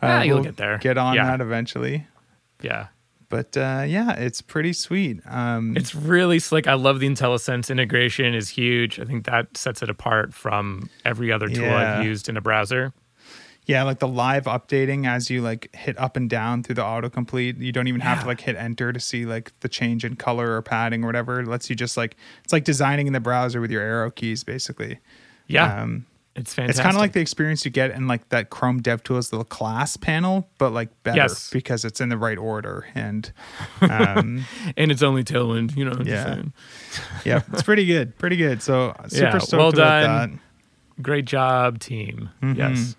uh, 0.01 0.03
Ah, 0.03 0.21
you'll 0.21 0.35
we'll 0.37 0.43
get 0.43 0.57
there. 0.57 0.77
Get 0.77 0.97
on 0.97 1.15
Yeah. 1.15 1.25
that 1.25 1.41
eventually. 1.41 2.05
Yeah. 2.61 2.87
But 3.29 3.57
uh, 3.57 3.83
yeah, 3.85 4.13
it's 4.13 4.41
pretty 4.41 4.71
sweet. 4.71 5.19
Um, 5.25 5.75
It's 5.75 5.93
really 5.93 6.39
slick. 6.39 6.65
I 6.65 6.75
love 6.75 6.99
the 7.01 7.09
IntelliSense 7.09 7.69
integration 7.69 8.33
is 8.33 8.47
huge. 8.49 8.99
I 9.01 9.03
think 9.05 9.25
that 9.25 9.57
sets 9.57 9.81
it 9.81 9.89
apart 9.89 10.33
from 10.33 10.89
every 11.03 11.29
other 11.31 11.49
tool 11.49 11.65
Yeah. 11.65 11.99
I've 11.99 12.05
used 12.05 12.29
in 12.29 12.37
a 12.37 12.41
browser. 12.41 12.93
yeah, 13.65 13.83
like 13.83 13.99
the 13.99 14.07
live 14.07 14.45
updating 14.45 15.05
as 15.05 15.29
you 15.29 15.41
like 15.41 15.75
hit 15.75 15.97
up 15.99 16.15
and 16.15 16.29
down 16.29 16.63
through 16.63 16.75
the 16.75 16.83
autocomplete. 16.83 17.59
You 17.59 17.73
don't 17.73 17.87
even 17.87 17.99
have 17.99 18.21
to 18.21 18.27
like 18.27 18.39
hit 18.39 18.55
enter 18.55 18.93
to 18.93 18.99
see 19.01 19.25
like 19.25 19.51
the 19.59 19.67
change 19.67 20.05
in 20.05 20.15
color 20.15 20.55
or 20.55 20.61
padding 20.61 21.03
or 21.03 21.07
whatever. 21.07 21.41
It 21.41 21.47
lets 21.47 21.69
you 21.69 21.75
just 21.75 21.97
like 21.97 22.15
it's 22.45 22.53
like 22.53 22.63
designing 22.63 23.07
in 23.07 23.13
the 23.13 23.19
browser 23.19 23.59
with 23.59 23.71
your 23.71 23.81
arrow 23.81 24.09
keys, 24.09 24.45
basically. 24.45 24.99
Yeah. 25.47 25.81
Um, 25.81 26.05
it's 26.37 26.53
fantastic. 26.53 26.69
It's 26.69 26.79
kind 26.79 26.95
of 26.95 27.01
like 27.01 27.13
the 27.13 27.19
experience 27.19 27.65
you 27.65 27.71
get 27.71 27.91
in 27.91 28.07
like 28.07 28.29
that 28.29 28.49
Chrome 28.49 28.81
DevTools 28.81 29.31
little 29.31 29.43
class 29.43 29.97
panel, 29.97 30.47
but 30.57 30.71
like 30.71 30.89
better 31.03 31.17
Yes. 31.17 31.49
because 31.49 31.83
it's 31.83 31.99
in 31.99 32.09
the 32.09 32.17
right 32.17 32.37
order. 32.37 32.85
And 32.95 33.31
um, 33.81 34.45
and 34.77 34.91
it's 34.91 35.01
only 35.03 35.23
Tailwind, 35.23 35.75
you 35.75 35.83
know. 35.85 35.99
Yeah. 36.05 36.43
yeah, 37.25 37.41
it's 37.51 37.63
pretty 37.63 37.85
good, 37.85 38.17
pretty 38.17 38.35
good. 38.37 38.61
So 38.61 38.95
super 39.07 39.23
Yeah, 39.25 39.37
stoked 39.39 39.53
well 39.53 39.69
about 39.69 40.01
done. 40.03 40.31
that. 40.95 41.03
Great 41.03 41.25
job, 41.25 41.79
team. 41.79 42.29
Mm-hmm. 42.41 42.59
Yes. 42.59 42.95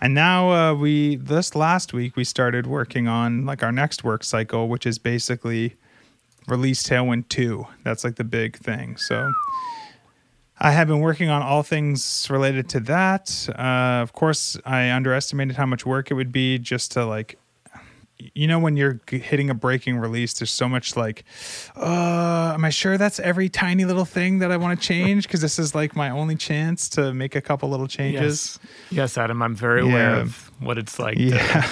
And 0.00 0.14
now 0.14 0.50
uh, 0.50 0.74
we 0.74 1.16
this 1.16 1.54
last 1.54 1.92
week 1.92 2.16
we 2.16 2.24
started 2.24 2.66
working 2.66 3.06
on 3.06 3.44
like 3.44 3.62
our 3.62 3.70
next 3.72 4.02
work 4.02 4.24
cycle, 4.24 4.68
which 4.68 4.86
is 4.86 4.98
basically 4.98 5.74
release 6.48 6.82
Tailwind 6.82 7.28
two. 7.28 7.66
That's 7.84 8.02
like 8.02 8.16
the 8.16 8.24
big 8.24 8.56
thing. 8.56 8.96
So 8.96 9.30
I 10.60 10.72
have 10.72 10.88
been 10.88 11.00
working 11.00 11.30
on 11.30 11.40
all 11.42 11.62
things 11.62 12.26
related 12.28 12.68
to 12.70 12.80
that. 12.80 13.48
Uh, 13.48 14.02
of 14.02 14.12
course, 14.12 14.58
I 14.66 14.90
underestimated 14.90 15.56
how 15.56 15.64
much 15.66 15.86
work 15.86 16.10
it 16.10 16.14
would 16.14 16.32
be 16.32 16.58
just 16.58 16.92
to 16.92 17.04
like. 17.06 17.38
You 18.34 18.46
know, 18.46 18.58
when 18.58 18.76
you're 18.76 19.00
hitting 19.08 19.48
a 19.48 19.54
breaking 19.54 19.96
release, 19.96 20.34
there's 20.34 20.50
so 20.50 20.68
much 20.68 20.94
like, 20.94 21.24
uh, 21.74 22.52
am 22.52 22.66
I 22.66 22.68
sure 22.68 22.98
that's 22.98 23.18
every 23.18 23.48
tiny 23.48 23.86
little 23.86 24.04
thing 24.04 24.40
that 24.40 24.52
I 24.52 24.58
want 24.58 24.78
to 24.78 24.86
change? 24.86 25.22
Because 25.26 25.40
this 25.40 25.58
is 25.58 25.74
like 25.74 25.96
my 25.96 26.10
only 26.10 26.36
chance 26.36 26.90
to 26.90 27.14
make 27.14 27.34
a 27.34 27.40
couple 27.40 27.70
little 27.70 27.86
changes. 27.88 28.58
Yes. 28.62 28.72
Yes, 28.90 29.16
Adam. 29.18 29.40
I'm 29.42 29.54
very 29.54 29.80
aware 29.80 30.16
Yeah. 30.16 30.20
of 30.20 30.50
what 30.60 30.76
it's 30.76 30.98
like. 30.98 31.16
to- 31.16 31.22
Yeah. 31.22 31.62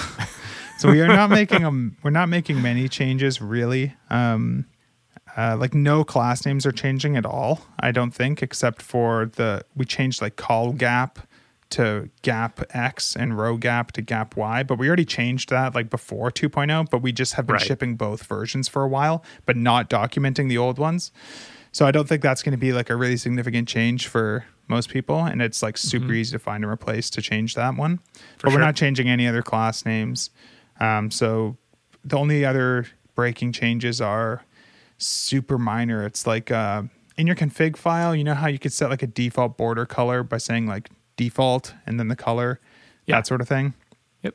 so 0.79 0.91
we 0.91 1.03
are 1.03 1.07
not 1.07 1.29
making 1.29 1.61
them. 1.61 1.99
We're 2.03 2.13
not 2.13 2.31
making 2.31 2.63
many 2.63 2.89
changes 2.89 3.43
really. 3.43 3.93
Um, 4.09 4.65
uh, 5.39 5.57
like 5.57 5.73
no 5.75 6.03
class 6.03 6.45
names 6.45 6.67
are 6.67 6.73
changing 6.73 7.17
at 7.17 7.25
all. 7.25 7.61
I 7.79 7.93
don't 7.93 8.11
think, 8.11 8.43
except 8.43 8.83
for 8.83 9.27
the 9.37 9.63
we 9.77 9.85
changed 9.85 10.21
like 10.21 10.35
call 10.37 10.73
gap 10.73 11.21
to 11.71 12.09
gap 12.23 12.61
X 12.71 13.15
and 13.15 13.39
row 13.39 13.57
gap 13.57 13.93
to 13.93 14.03
gap 14.03 14.37
Y. 14.37 14.63
But 14.63 14.79
we 14.79 14.89
already 14.89 15.05
changed 15.05 15.51
that 15.51 15.75
like 15.75 15.91
before 15.91 16.31
2.0. 16.31 16.91
But 16.91 17.03
we 17.03 17.13
just 17.13 17.35
have 17.35 17.47
been 17.47 17.55
Right. 17.55 17.63
shipping 17.63 17.95
both 17.95 18.25
versions 18.25 18.69
for 18.69 18.83
a 18.83 18.89
while, 18.89 19.23
but 19.47 19.55
not 19.57 19.89
documenting 19.91 20.49
the 20.49 20.59
old 20.59 20.79
ones. 20.79 21.13
So 21.71 21.87
I 21.87 21.91
don't 21.93 22.09
think 22.09 22.23
that's 22.23 22.43
going 22.43 22.53
to 22.53 22.59
be 22.59 22.73
like 22.73 22.89
a 22.91 22.97
really 22.97 23.19
significant 23.19 23.69
change 23.69 24.09
for 24.09 24.47
most 24.67 24.89
people, 24.89 25.25
and 25.25 25.41
it's 25.41 25.63
like 25.63 25.77
super 25.79 26.13
easy 26.13 26.33
to 26.33 26.39
find 26.39 26.65
and 26.65 26.73
replace 26.73 27.11
to 27.11 27.23
change 27.23 27.55
that 27.55 27.77
one. 27.77 28.01
but 28.41 28.51
sure. 28.51 28.59
we're 28.59 28.65
not 28.65 28.75
changing 28.75 29.09
any 29.09 29.27
other 29.29 29.43
class 29.43 29.85
names. 29.85 30.31
Um, 30.81 31.11
so 31.11 31.57
the 32.05 32.17
only 32.17 32.45
other 32.45 32.87
breaking 33.15 33.53
changes 33.53 34.01
are 34.01 34.43
super 34.99 35.59
minor. 35.59 36.05
It's 36.05 36.27
like 36.27 36.51
uh, 36.51 36.83
in 37.17 37.27
your 37.27 37.37
config 37.37 37.77
file, 37.77 38.15
you 38.15 38.25
know 38.25 38.35
how 38.35 38.49
you 38.49 38.59
could 38.59 38.73
set 38.73 38.91
like 38.91 39.03
a 39.03 39.07
default 39.07 39.57
border 39.57 39.87
color 39.87 40.23
by 40.23 40.39
saying 40.39 40.67
like 40.67 40.91
default 41.17 41.75
and 41.87 41.99
then 41.99 42.09
the 42.09 42.17
color, 42.17 42.61
Yeah. 43.07 43.17
that 43.17 43.27
sort 43.27 43.41
of 43.41 43.49
thing 43.49 43.75
Yep. 44.23 44.35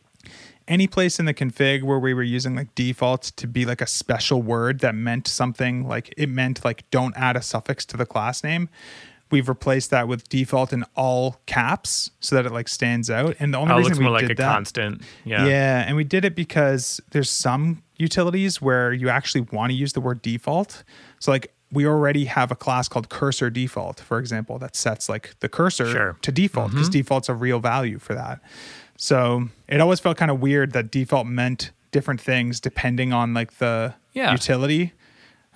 any 0.67 0.88
place 0.88 1.19
in 1.19 1.26
the 1.26 1.34
config 1.34 1.84
where 1.84 1.99
we 1.99 2.13
were 2.13 2.23
using 2.23 2.56
like 2.56 2.73
default 2.76 3.23
to 3.23 3.47
be 3.47 3.65
like 3.65 3.82
a 3.82 3.88
special 3.88 4.41
word 4.41 4.80
that 4.80 4.95
meant 4.95 5.28
something 5.28 5.88
like 5.88 6.13
it 6.17 6.28
meant 6.30 6.63
like 6.65 6.89
don't 6.91 7.15
add 7.17 7.36
a 7.38 7.41
suffix 7.41 7.86
to 7.86 7.97
the 7.97 8.06
class 8.06 8.43
name 8.43 8.67
we've 9.32 9.47
replaced 9.49 9.89
that 9.91 10.08
with 10.08 10.28
default 10.30 10.71
in 10.73 10.84
all 10.95 11.38
caps 11.47 12.12
so 12.19 12.36
that 12.36 12.45
it 12.45 12.52
like 12.52 12.67
stands 12.67 13.10
out 13.10 13.36
and 13.39 13.54
the 13.54 13.58
only 13.58 13.73
Oh, 13.73 13.78
reason 13.78 13.91
looks 13.93 13.99
we 13.99 14.04
more 14.06 14.13
like 14.13 14.21
did 14.28 14.32
a 14.32 14.36
that 14.36 14.54
constant. 14.54 15.02
Yeah. 15.26 15.47
yeah, 15.47 15.84
and 15.88 15.95
we 15.95 16.03
did 16.03 16.24
it 16.26 16.36
because 16.36 17.01
there's 17.11 17.30
some 17.32 17.82
utilities 17.98 18.62
where 18.62 18.91
you 18.94 19.10
actually 19.10 19.41
want 19.52 19.72
to 19.72 19.76
use 19.76 19.94
the 19.94 20.02
word 20.02 20.22
default. 20.22 20.84
So 21.20 21.32
like 21.32 21.54
we 21.72 21.86
already 21.88 22.26
have 22.26 22.52
a 22.52 22.56
class 22.56 22.88
called 22.88 23.10
cursor 23.10 23.50
default, 23.50 24.00
for 24.00 24.20
example, 24.20 24.60
that 24.60 24.76
sets 24.76 25.10
like 25.10 25.36
the 25.39 25.50
cursor 25.50 25.89
Sure. 25.91 26.18
to 26.22 26.32
default 26.32 26.72
because 26.72 26.89
default's 26.89 27.30
a 27.30 27.34
real 27.34 27.60
value 27.60 27.98
for 28.00 28.14
that. 28.14 28.39
So 28.98 29.50
it 29.68 29.82
always 29.82 30.00
felt 30.00 30.18
kind 30.18 30.30
of 30.32 30.39
weird 30.39 30.74
that 30.74 30.91
default 30.91 31.26
meant 31.28 31.72
different 31.91 32.22
things 32.22 32.60
depending 32.60 33.12
on 33.14 33.34
like 33.34 33.58
the 33.58 33.96
Yeah. 34.14 34.32
utility. 34.32 34.94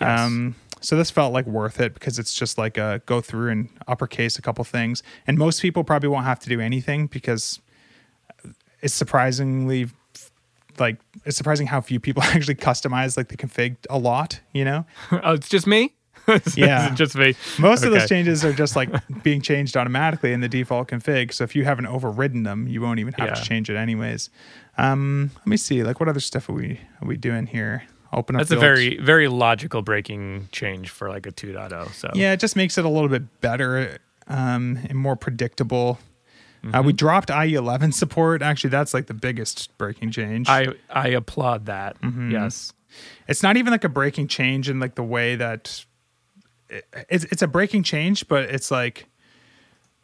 Yes. 0.01 0.19
Um, 0.19 0.55
so 0.81 0.95
this 0.95 1.09
felt 1.11 1.33
like 1.33 1.45
worth 1.47 1.79
it 1.79 1.93
because 1.95 2.19
it's 2.19 2.33
just 2.33 2.57
like 2.57 2.77
a 2.77 3.01
go 3.07 3.19
through 3.21 3.49
and 3.51 3.69
uppercase 3.87 4.37
a 4.37 4.41
couple 4.43 4.63
things, 4.63 5.01
and 5.25 5.37
most 5.37 5.61
people 5.61 5.83
probably 5.83 6.09
won't 6.09 6.25
have 6.25 6.39
to 6.39 6.49
do 6.49 6.59
anything 6.61 7.07
because 7.07 7.59
it's 8.81 8.93
surprisingly 8.93 9.87
like 10.79 10.97
it's 11.25 11.37
surprising 11.37 11.67
how 11.67 11.81
few 11.81 11.99
people 11.99 12.23
actually 12.35 12.55
customize 12.55 13.17
like 13.17 13.29
the 13.29 13.37
config 13.37 13.77
a 13.89 13.97
lot. 13.97 14.39
You 14.53 14.65
know, 14.65 14.85
oh, 15.11 15.33
it's 15.33 15.49
just 15.49 15.67
me. 15.67 15.93
Yeah. 16.57 16.93
just 16.93 17.15
me. 17.15 17.35
most 17.57 17.85
of 17.85 17.91
those 17.91 18.09
changes 18.09 18.43
are 18.43 18.51
just 18.51 18.75
like 18.75 18.89
being 19.23 19.39
changed 19.39 19.77
automatically 19.77 20.33
in 20.33 20.41
the 20.41 20.49
default 20.49 20.89
config. 20.89 21.33
So 21.33 21.45
if 21.45 21.55
you 21.55 21.63
haven't 21.63 21.85
overridden 21.87 22.43
them, 22.43 22.67
you 22.67 22.81
won't 22.81 22.99
even 22.99 23.13
have 23.13 23.35
to 23.35 23.41
change 23.41 23.69
it 23.69 23.77
anyways. 23.77 24.29
Um, 24.77 25.31
let 25.37 25.47
me 25.47 25.55
see, 25.55 25.83
like 25.83 26.01
what 26.01 26.09
other 26.09 26.19
stuff 26.19 26.49
are 26.49 26.53
we 26.53 26.81
are 27.01 27.07
we 27.07 27.15
doing 27.15 27.47
here? 27.47 27.83
Open 28.11 28.35
up. 28.35 28.41
That's 28.41 28.51
a 28.51 28.57
very 28.57 28.97
very 28.99 29.29
logical 29.29 29.81
breaking 29.81 30.49
change 30.51 30.89
for 30.89 31.07
like 31.07 31.25
a 31.25 31.31
2.0. 31.31 31.93
So 31.93 32.09
yeah. 32.13 32.33
It 32.33 32.41
just 32.41 32.57
makes 32.57 32.77
it 32.77 32.83
a 32.83 32.89
little 32.89 33.09
bit 33.09 33.39
better 33.39 33.97
um, 34.27 34.79
and 34.89 34.97
more 34.97 35.15
predictable. 35.15 35.99
Uh, 36.73 36.77
Mm-hmm. 36.79 36.87
we 36.87 36.93
dropped 36.93 37.29
IE11 37.29 37.93
support. 37.93 38.41
Actually, 38.41 38.69
that's 38.71 38.93
like 38.93 39.07
the 39.07 39.13
biggest 39.13 39.75
breaking 39.77 40.11
change. 40.11 40.49
I 40.49 40.67
I 40.89 41.09
applaud 41.09 41.65
that. 41.67 41.99
Mm-hmm. 42.01 42.31
Yes. 42.31 42.73
it's 43.27 43.43
not 43.43 43.57
even 43.57 43.71
like 43.71 43.83
a 43.83 43.89
breaking 43.89 44.27
change 44.27 44.69
in 44.69 44.79
like 44.79 44.95
the 44.95 45.03
way 45.03 45.35
that 45.35 45.85
it, 46.69 46.85
it's 47.09 47.23
it's 47.25 47.41
a 47.41 47.47
breaking 47.47 47.83
change, 47.83 48.27
but 48.27 48.43
it's 48.49 48.71
like 48.71 49.05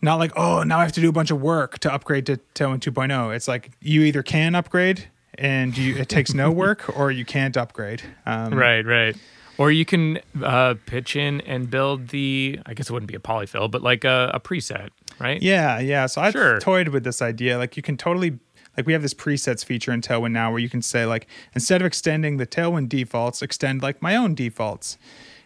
not 0.01 0.15
like 0.19 0.31
oh 0.35 0.63
now 0.63 0.79
I 0.79 0.83
have 0.83 0.91
to 0.93 1.01
do 1.01 1.09
a 1.09 1.13
bunch 1.13 1.31
of 1.31 1.41
work 1.41 1.79
to 1.79 1.93
upgrade 1.93 2.25
to 2.27 2.37
Tailwind 2.55 2.79
2.0. 2.79 3.35
It's 3.35 3.47
like 3.47 3.71
you 3.81 4.01
either 4.03 4.21
can 4.23 4.53
upgrade 4.55 5.07
and 5.35 5.75
you 5.77 5.95
it 5.95 6.09
takes 6.09 6.33
no 6.33 6.51
work, 6.63 6.97
or 6.97 7.09
you 7.11 7.25
can't 7.25 7.57
upgrade. 7.57 8.01
Um, 8.25 8.53
Right, 8.53 8.85
right. 8.85 9.15
Or 9.57 9.71
you 9.71 9.85
can 9.85 10.19
uh, 10.43 10.75
pitch 10.85 11.15
in 11.15 11.41
and 11.41 11.69
build 11.69 12.07
the. 12.09 12.59
I 12.65 12.73
guess 12.73 12.89
it 12.89 12.93
wouldn't 12.93 13.09
be 13.11 13.15
a 13.15 13.19
polyfill, 13.19 13.69
but 13.69 13.83
like 13.83 14.03
a, 14.03 14.31
a 14.33 14.39
preset, 14.39 14.89
right? 15.19 15.41
Yeah, 15.41 15.79
yeah. 15.79 16.07
So 16.07 16.21
I've 16.21 16.31
Sure. 16.33 16.59
toyed 16.59 16.87
with 16.89 17.03
this 17.03 17.21
idea. 17.21 17.57
Like 17.57 17.77
you 17.77 17.83
can 17.83 17.95
totally 17.95 18.39
like 18.75 18.87
we 18.87 18.93
have 18.93 19.03
this 19.03 19.13
presets 19.13 19.63
feature 19.63 19.91
in 19.91 20.01
Tailwind 20.01 20.31
now 20.31 20.49
where 20.49 20.59
you 20.59 20.69
can 20.69 20.81
say 20.81 21.05
like 21.05 21.27
instead 21.53 21.81
of 21.81 21.85
extending 21.85 22.37
the 22.37 22.47
Tailwind 22.47 22.89
defaults, 22.89 23.41
extend 23.43 23.83
like 23.83 24.01
my 24.01 24.15
own 24.15 24.33
defaults. 24.33 24.97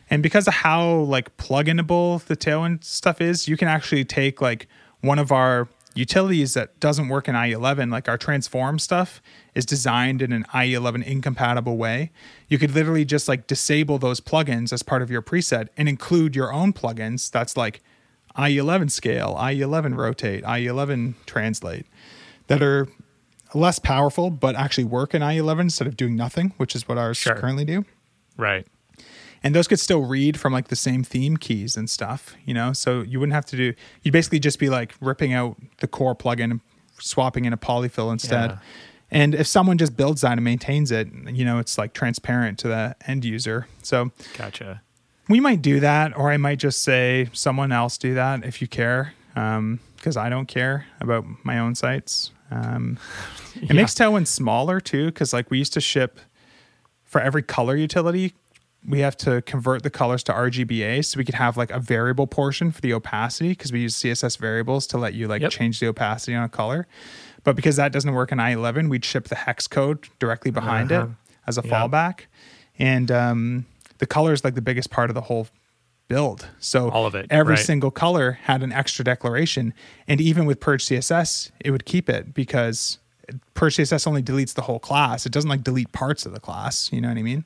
And 0.09 0.23
because 0.23 0.47
of 0.47 0.53
how 0.53 0.89
like 0.99 1.35
pluginable 1.35 2.23
the 2.23 2.37
Tailwind 2.37 2.85
stuff 2.85 3.19
is, 3.19 3.49
you 3.49 3.57
can 3.57 3.67
actually 3.67 4.05
take 4.05 4.39
like 4.41 4.67
one 5.01 5.19
of 5.19 5.33
our 5.33 5.67
utilities 5.95 6.53
that 6.53 6.79
doesn't 6.79 7.09
work 7.09 7.27
in 7.27 7.35
IE11 7.35 7.91
like 7.91 8.07
our 8.07 8.17
transform 8.17 8.77
stuff 8.79 9.21
is 9.57 9.65
designed 9.65 10.21
in 10.21 10.31
an 10.31 10.43
IE11 10.53 11.03
incompatible 11.03 11.77
way. 11.77 12.11
You 12.47 12.57
could 12.59 12.71
literally 12.71 13.03
just 13.05 13.27
like 13.27 13.47
disable 13.47 13.97
those 13.97 14.21
plugins 14.21 14.71
as 14.71 14.83
part 14.83 15.01
of 15.01 15.09
your 15.09 15.21
preset 15.23 15.67
and 15.75 15.89
include 15.89 16.35
your 16.35 16.53
own 16.53 16.71
plugins 16.73 17.31
that's 17.31 17.57
like 17.57 17.81
IE11 18.37 18.91
scale, 18.91 19.35
IE11 19.39 19.95
rotate, 19.97 20.43
IE11 20.43 21.15
translate 21.25 21.87
that 22.47 22.61
are 22.61 22.87
less 23.55 23.79
powerful 23.79 24.29
but 24.29 24.55
actually 24.55 24.83
work 24.83 25.15
in 25.15 25.21
IE11 25.23 25.61
instead 25.61 25.87
of 25.87 25.97
doing 25.97 26.15
nothing, 26.15 26.53
which 26.57 26.75
is 26.75 26.87
what 26.87 26.97
ours 26.99 27.17
Sure. 27.17 27.35
currently 27.35 27.65
do. 27.65 27.83
Right. 28.37 28.67
And 29.43 29.55
those 29.55 29.67
could 29.67 29.79
still 29.79 30.01
read 30.05 30.39
from 30.39 30.53
like 30.53 30.67
the 30.67 30.75
same 30.75 31.03
theme 31.03 31.37
keys 31.37 31.75
and 31.75 31.89
stuff, 31.89 32.35
you 32.45 32.53
know? 32.53 32.73
So 32.73 33.01
you 33.01 33.19
wouldn't 33.19 33.33
have 33.33 33.45
to 33.47 33.55
do, 33.57 33.73
you'd 34.03 34.11
basically 34.11 34.39
just 34.39 34.59
be 34.59 34.69
like 34.69 34.93
ripping 35.01 35.33
out 35.33 35.57
the 35.77 35.87
core 35.87 36.15
plugin 36.15 36.51
and 36.51 36.61
swapping 36.99 37.45
in 37.45 37.53
a 37.53 37.57
polyfill 37.57 38.11
instead. 38.11 38.51
Yeah. 38.51 38.57
And 39.09 39.33
if 39.33 39.47
someone 39.47 39.77
just 39.77 39.95
builds 39.95 40.21
that 40.21 40.33
and 40.33 40.43
maintains 40.43 40.91
it, 40.91 41.07
you 41.31 41.45
know, 41.45 41.59
it's 41.59 41.77
like 41.77 41.93
transparent 41.93 42.59
to 42.59 42.67
the 42.67 42.95
end 43.07 43.23
user. 43.23 43.67
So 43.81 44.11
Gotcha. 44.37 44.81
we 45.29 45.39
might 45.39 45.61
do 45.61 45.79
that, 45.79 46.17
or 46.17 46.29
I 46.31 46.37
might 46.37 46.59
just 46.59 46.81
say 46.81 47.29
someone 47.33 47.71
else 47.71 47.97
do 47.97 48.13
that 48.15 48.43
if 48.45 48.61
you 48.61 48.67
care, 48.67 49.13
because 49.33 50.17
I 50.17 50.29
don't 50.29 50.47
care 50.47 50.87
about 50.99 51.25
my 51.43 51.57
own 51.57 51.73
sites. 51.75 52.31
Um, 52.51 52.97
it 53.55 53.63
Yeah. 53.63 53.73
makes 53.73 53.93
Tailwind 53.93 54.27
smaller 54.27 54.79
too, 54.81 55.05
because 55.07 55.31
like 55.33 55.49
we 55.49 55.57
used 55.57 55.73
to 55.73 55.81
ship 55.81 56.19
for 57.05 57.21
every 57.21 57.43
color 57.43 57.75
utility, 57.77 58.33
we 58.87 58.99
have 58.99 59.17
to 59.17 59.41
convert 59.41 59.83
the 59.83 59.89
colors 59.89 60.23
to 60.23 60.33
RGBA, 60.33 61.03
so 61.03 61.17
we 61.17 61.25
could 61.25 61.35
have 61.35 61.55
like 61.57 61.71
a 61.71 61.79
variable 61.79 62.27
portion 62.27 62.71
for 62.71 62.79
the 62.81 62.93
opacity, 62.93 63.49
because 63.49 63.71
we 63.71 63.79
use 63.81 63.95
CSS 63.95 64.37
variables 64.37 64.85
to 64.87 64.97
let 64.97 65.13
you 65.13 65.27
like 65.27 65.41
Yep. 65.41 65.51
change 65.51 65.79
the 65.79 65.87
opacity 65.87 66.35
on 66.35 66.43
a 66.43 66.49
color. 66.49 66.87
But 67.47 67.55
because 67.55 67.77
that 67.77 67.93
doesn't 67.93 68.13
work 68.13 68.33
in 68.33 68.39
IE11, 68.39 68.89
we'd 68.89 69.05
ship 69.05 69.29
the 69.29 69.35
hex 69.35 69.69
code 69.69 70.09
directly 70.19 70.51
behind 70.51 70.91
Uh-huh. 70.91 71.05
it 71.05 71.09
as 71.47 71.57
a 71.57 71.61
Yeah. 71.63 71.71
fallback. 71.87 72.25
And 72.77 73.09
um, 73.09 73.65
the 73.99 74.05
color 74.05 74.33
is 74.33 74.43
like 74.43 74.53
the 74.55 74.61
biggest 74.61 74.89
part 74.89 75.09
of 75.09 75.13
the 75.13 75.21
whole 75.21 75.47
build. 76.09 76.49
So 76.59 76.89
All 76.89 77.05
of 77.05 77.15
it, 77.15 77.25
every 77.29 77.53
right. 77.55 77.65
single 77.65 77.89
color 77.89 78.33
had 78.43 78.63
an 78.63 78.73
extra 78.73 79.05
declaration. 79.05 79.73
And 80.09 80.19
even 80.19 80.45
with 80.45 80.59
Purge 80.59 80.83
CSS, 80.83 81.51
it 81.61 81.71
would 81.71 81.85
keep 81.85 82.09
it 82.09 82.33
because 82.33 82.97
Purge 83.53 83.77
CSS 83.77 84.05
only 84.07 84.21
deletes 84.21 84.53
the 84.53 84.63
whole 84.63 84.79
class. 84.79 85.25
It 85.25 85.31
doesn't 85.31 85.49
like 85.49 85.63
delete 85.63 85.93
parts 85.93 86.25
of 86.25 86.33
the 86.33 86.41
class. 86.41 86.91
You 86.91 86.99
know 86.99 87.07
what 87.07 87.17
I 87.17 87.21
mean? 87.23 87.45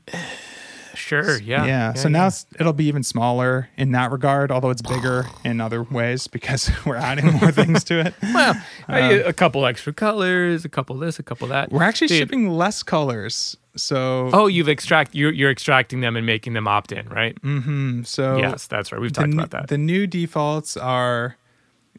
Sure. 0.96 1.40
Yeah. 1.40 1.66
Yeah. 1.66 1.94
so 1.94 2.10
now 2.10 2.28
it's, 2.28 2.46
it'll 2.60 2.74
be 2.74 2.86
even 2.86 3.04
smaller 3.04 3.70
in 3.78 3.92
that 3.92 4.12
regard, 4.12 4.52
although 4.52 4.70
it's 4.70 4.82
bigger 4.82 5.26
in 5.46 5.62
other 5.62 5.84
ways 5.84 6.28
because 6.28 6.70
we're 6.86 6.96
adding 6.96 7.26
more 7.34 7.52
things 7.52 7.84
to 7.86 8.00
it. 8.00 8.14
well, 8.24 8.56
I- 8.88 9.00
a 9.14 9.34
couple 9.34 9.66
extra 9.66 9.94
colors, 9.94 10.66
a 10.66 10.70
couple 10.70 10.98
this, 10.98 11.20
a 11.20 11.24
couple 11.24 11.48
that. 11.48 11.72
We're 11.72 11.84
actually 11.84 12.08
Dude, 12.08 12.18
shipping 12.20 12.50
less 12.50 12.84
colors. 12.84 13.58
So, 13.76 14.30
Oh, 14.34 14.48
you've 14.48 14.68
extract 14.68 15.16
you're, 15.16 15.32
you're 15.32 15.50
extracting 15.52 16.02
them 16.02 16.18
and 16.18 16.26
making 16.26 16.54
them 16.54 16.68
opt 16.68 16.92
in, 16.92 17.08
right? 17.08 17.42
Mm-hmm. 17.42 18.04
so 18.04 18.38
yes, 18.38 18.68
that's 18.68 18.92
right. 18.92 19.00
We've 19.00 19.14
talked 19.14 19.34
about 19.34 19.52
that. 19.52 19.70
the 19.70 19.78
new 19.78 20.08
defaults 20.08 20.76
are 20.76 21.38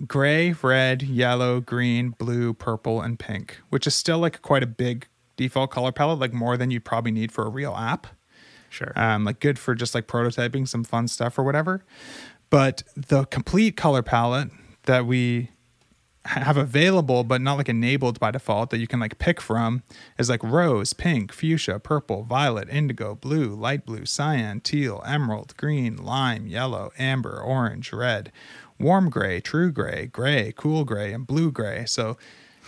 gray, 0.07 0.53
red, 0.63 1.03
yellow, 1.03 1.61
green, 1.61 2.11
blue, 2.11 2.53
purple, 2.55 3.01
and 3.01 3.19
pink, 3.19 3.61
which 3.71 3.87
is 3.87 3.95
still 3.95 4.19
like 4.19 4.43
quite 4.43 4.63
a 4.63 4.67
big 4.67 5.07
default 5.37 5.71
color 5.71 5.93
palette, 5.93 6.19
like 6.19 6.33
more 6.33 6.57
than 6.59 6.71
you 6.71 6.79
probably 6.81 7.11
need 7.13 7.33
for 7.33 7.45
a 7.47 7.49
real 7.49 7.75
app. 7.75 8.07
Sure. 8.73 8.93
um, 8.97 9.25
like 9.25 9.41
good 9.41 9.59
for 9.59 9.75
just 9.75 9.95
like 9.95 10.07
prototyping 10.07 10.67
some 10.67 10.85
fun 10.85 11.09
stuff 11.09 11.39
or 11.39 11.43
whatever. 11.43 11.85
But 12.51 12.83
the 12.97 13.25
complete 13.27 13.77
color 13.77 14.03
palette 14.03 14.51
that 14.85 15.07
we 15.07 15.51
have 16.25 16.57
available, 16.57 17.25
but 17.25 17.41
not 17.41 17.59
like 17.59 17.69
enabled 17.69 18.21
by 18.21 18.31
default, 18.31 18.71
that 18.71 18.79
you 18.79 18.87
can 18.87 19.01
like 19.01 19.19
pick 19.19 19.41
from 19.41 19.83
is 20.19 20.29
like 20.29 20.43
rose, 20.43 20.93
pink, 20.93 21.33
fuchsia, 21.33 21.79
purple, 21.79 22.23
violet, 22.23 22.69
indigo, 22.69 23.15
blue, 23.15 23.55
light 23.55 23.85
blue, 23.85 24.07
cyan, 24.07 24.61
teal, 24.61 25.03
emerald, 25.07 25.57
green, 25.57 25.97
lime, 25.97 26.47
yellow, 26.47 26.93
amber, 26.99 27.41
orange, 27.41 27.93
red, 27.93 28.31
warm 28.79 29.11
gray, 29.11 29.41
true 29.41 29.73
gray, 29.73 30.07
gray, 30.07 30.53
cool 30.57 30.85
gray, 30.85 31.13
and 31.13 31.27
blue 31.27 31.51
gray. 31.51 31.85
So, 31.87 32.17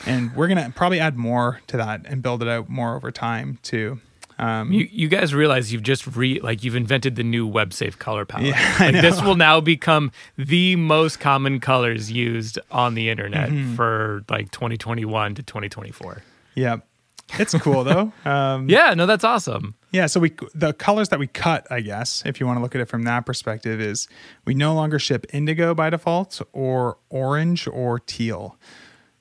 and 0.04 0.34
we're 0.34 0.48
gonna 0.48 0.72
probably 0.74 0.98
add 0.98 1.16
more 1.16 1.60
to 1.68 1.76
that 1.76 2.06
and 2.06 2.22
build 2.22 2.42
it 2.42 2.48
out 2.48 2.68
more 2.68 2.96
over 2.96 3.12
time 3.12 3.58
too. 3.62 4.00
Um, 4.38 4.72
You, 4.72 4.88
you 4.90 5.08
guys 5.08 5.32
realize 5.32 5.72
you've 5.72 5.82
just 5.84 6.06
re 6.16 6.40
like 6.40 6.64
you've 6.64 6.74
invented 6.76 7.14
the 7.16 7.22
new 7.22 7.46
web 7.46 7.72
safe 7.72 7.98
color 7.98 8.24
palette. 8.24 8.48
Yeah, 8.48 8.76
like 8.80 8.92
this 9.00 9.22
will 9.22 9.36
now 9.36 9.60
become 9.60 10.10
the 10.36 10.76
most 10.76 11.20
common 11.20 11.60
colors 11.60 12.10
used 12.10 12.58
on 12.70 12.94
the 12.94 13.08
internet 13.08 13.50
Mm-hmm. 13.50 13.74
for 13.76 14.24
like 14.28 14.50
2021 14.50 15.36
to 15.36 15.42
2024. 15.42 16.22
Yeah. 16.54 16.78
It's 17.38 17.54
cool 17.54 17.84
though. 17.84 18.12
Um, 18.24 18.68
Yeah, 18.68 18.92
no, 18.94 19.06
that's 19.06 19.24
awesome. 19.24 19.74
yeah. 19.92 20.06
So 20.06 20.20
we 20.20 20.32
the 20.54 20.72
colors 20.74 21.08
that 21.10 21.18
we 21.18 21.26
cut, 21.26 21.66
I 21.70 21.80
guess, 21.80 22.22
if 22.26 22.38
you 22.40 22.46
want 22.46 22.58
to 22.58 22.62
look 22.62 22.74
at 22.74 22.80
it 22.80 22.88
from 22.88 23.04
that 23.04 23.24
perspective, 23.26 23.80
is 23.80 24.08
we 24.44 24.54
no 24.54 24.74
longer 24.74 24.98
ship 24.98 25.24
indigo 25.32 25.74
by 25.74 25.90
default 25.90 26.42
or 26.52 26.98
orange 27.08 27.66
or 27.68 27.98
teal. 28.00 28.58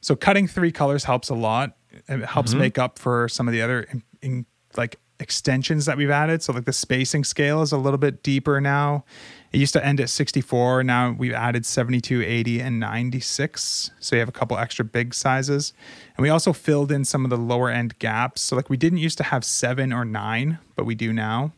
So 0.02 0.16
cutting 0.18 0.48
three 0.48 0.72
colors 0.72 1.06
helps 1.06 1.30
a 1.30 1.36
lot. 1.36 1.78
It 2.10 2.26
helps 2.26 2.54
make 2.56 2.78
up 2.78 3.00
for 3.00 3.30
some 3.30 3.48
of 3.48 3.54
the 3.54 3.62
other 3.62 3.84
in, 3.84 4.04
in, 4.22 4.46
like 4.76 5.00
extensions 5.20 5.86
that 5.86 5.98
we've 5.98 6.10
added. 6.10 6.42
So 6.44 6.54
like 6.54 6.66
the 6.66 6.74
spacing 6.74 7.24
scale 7.24 7.62
is 7.62 7.72
a 7.72 7.78
little 7.78 7.98
bit 7.98 8.24
deeper 8.24 8.60
now. 8.60 9.06
It 9.52 9.60
used 9.60 9.74
to 9.74 9.86
end 9.86 10.00
at 10.02 10.10
64. 10.10 10.84
Now 10.84 11.16
we've 11.18 11.34
added 11.34 11.66
72, 11.66 12.22
80, 12.24 12.60
and 12.60 12.80
96. 12.80 13.92
So 14.00 14.16
you 14.16 14.20
have 14.20 14.30
a 14.30 14.34
couple 14.34 14.58
extra 14.58 14.84
big 14.84 15.14
sizes. 15.14 15.74
And 16.18 16.24
we 16.24 16.30
also 16.30 16.54
filled 16.54 16.92
in 16.92 17.06
some 17.06 17.24
of 17.24 17.30
the 17.30 17.38
lower 17.38 17.70
end 17.70 18.00
gaps. 18.00 18.42
So 18.42 18.56
like 18.56 18.70
we 18.70 18.78
didn't 18.78 19.00
used 19.00 19.18
to 19.20 19.24
have 19.24 19.46
seven 19.46 19.94
or 19.94 20.06
nine, 20.06 20.58
but 20.76 20.86
we 20.86 20.96
do 20.96 21.14
now. 21.14 21.54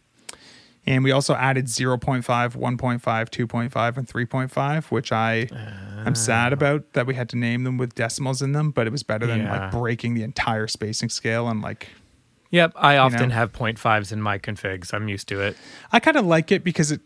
And 0.88 1.04
we 1.04 1.12
also 1.12 1.34
added 1.34 1.66
0.5, 1.66 2.22
1.5, 2.24 3.00
2.5, 3.02 3.98
and 3.98 4.08
3.5, 4.08 4.86
which 4.92 5.12
I 5.12 5.48
I'm 6.06 6.14
sad 6.14 6.54
ah. 6.54 6.56
about 6.56 6.94
that 6.94 7.08
we 7.08 7.16
had 7.16 7.28
to 7.30 7.38
name 7.38 7.64
them 7.64 7.78
with 7.78 7.96
decimals 7.96 8.44
in 8.44 8.52
them, 8.52 8.70
but 8.70 8.86
it 8.86 8.92
was 8.92 9.02
better 9.02 9.26
than 9.26 9.42
Yeah. 9.42 9.62
like 9.62 9.72
breaking 9.72 10.14
the 10.14 10.22
entire 10.22 10.68
spacing 10.68 11.10
scale 11.10 11.48
and 11.48 11.62
like 11.62 11.90
Yep, 12.52 12.74
I 12.76 12.98
often 12.98 13.30
know? 13.30 13.36
have 13.36 13.52
point 13.54 13.80
fives 13.80 14.12
in 14.12 14.22
my 14.22 14.38
configs. 14.38 14.94
I'm 14.94 15.08
used 15.10 15.28
to 15.30 15.42
it. 15.42 15.58
I 15.92 16.00
kind 16.00 16.16
of 16.18 16.26
like 16.26 16.52
it 16.52 16.64
because 16.64 16.92
it 16.92 17.02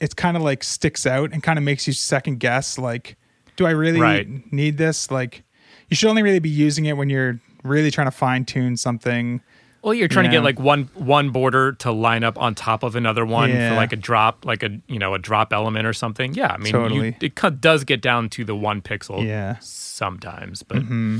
it's 0.00 0.14
kind 0.14 0.36
of 0.36 0.42
like 0.42 0.64
sticks 0.64 1.06
out 1.06 1.32
and 1.32 1.42
kind 1.42 1.58
of 1.58 1.64
makes 1.64 1.86
you 1.86 1.92
second 1.92 2.40
guess 2.40 2.78
like 2.78 3.16
do 3.56 3.66
I 3.66 3.70
really 3.70 4.00
Right. 4.00 4.52
need 4.52 4.76
this 4.78 5.10
like 5.10 5.44
you 5.88 5.94
should 5.96 6.08
only 6.08 6.22
really 6.22 6.40
be 6.40 6.48
using 6.48 6.86
it 6.86 6.96
when 6.96 7.08
you're 7.10 7.38
really 7.62 7.90
trying 7.90 8.06
to 8.08 8.10
fine 8.10 8.44
tune 8.44 8.76
something 8.76 9.40
Well, 9.82 9.94
you're 9.94 10.08
trying 10.08 10.24
to 10.26 10.30
get 10.30 10.42
like 10.42 10.58
one 10.58 10.88
one 10.94 11.30
border 11.30 11.72
to 11.72 11.92
line 11.92 12.24
up 12.24 12.36
on 12.38 12.54
top 12.56 12.82
of 12.82 12.96
another 12.96 13.24
one 13.24 13.50
Yeah. 13.50 13.70
for 13.70 13.76
like 13.76 13.92
a 13.92 13.96
drop, 13.96 14.44
like 14.44 14.62
a 14.64 14.70
you 14.88 14.98
know 14.98 15.14
a 15.14 15.18
drop 15.18 15.52
element 15.52 15.86
or 15.86 15.92
something. 15.92 16.34
Yeah, 16.34 16.52
I 16.52 16.56
mean, 16.58 16.74
you- 16.92 17.14
it 17.20 17.60
does 17.60 17.84
get 17.84 18.00
down 18.02 18.28
to 18.30 18.44
the 18.44 18.56
one 18.56 18.80
pixel 18.82 19.24
Yeah. 19.24 19.56
sometimes, 19.60 20.62
but 20.62 20.78
Mm-hmm. 20.78 21.18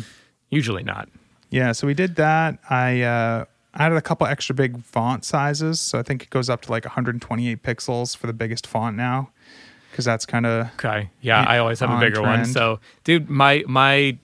usually 0.51 0.83
not. 0.83 1.09
Yeah, 1.51 1.73
so 1.73 1.87
we 1.87 1.95
did 1.95 2.17
that. 2.17 2.59
I 2.71 3.03
uh, 3.03 3.45
added 3.75 3.97
a 3.97 4.03
couple 4.03 4.27
extra 4.27 4.55
big 4.55 4.83
font 4.85 5.25
sizes. 5.25 5.81
So 5.81 5.99
I 5.99 6.03
think 6.03 6.23
it 6.25 6.31
goes 6.31 6.49
up 6.51 6.63
to 6.63 6.71
like 6.71 6.85
128 6.85 7.63
pixels 7.63 8.17
for 8.17 8.27
the 8.27 8.33
biggest 8.33 8.67
font 8.67 8.97
now, 8.97 9.31
because 9.91 10.05
that's 10.05 10.27
kind 10.27 10.47
of 10.47 10.67
Okay. 10.75 11.11
Yeah, 11.21 11.43
Yeah, 11.43 11.49
I 11.49 11.59
always 11.59 11.81
have 11.81 11.91
a 11.91 11.99
bigger 12.01 12.23
one. 12.23 12.45
So, 12.45 12.81
dude, 13.05 13.29
my 13.31 13.65
my 13.67 14.19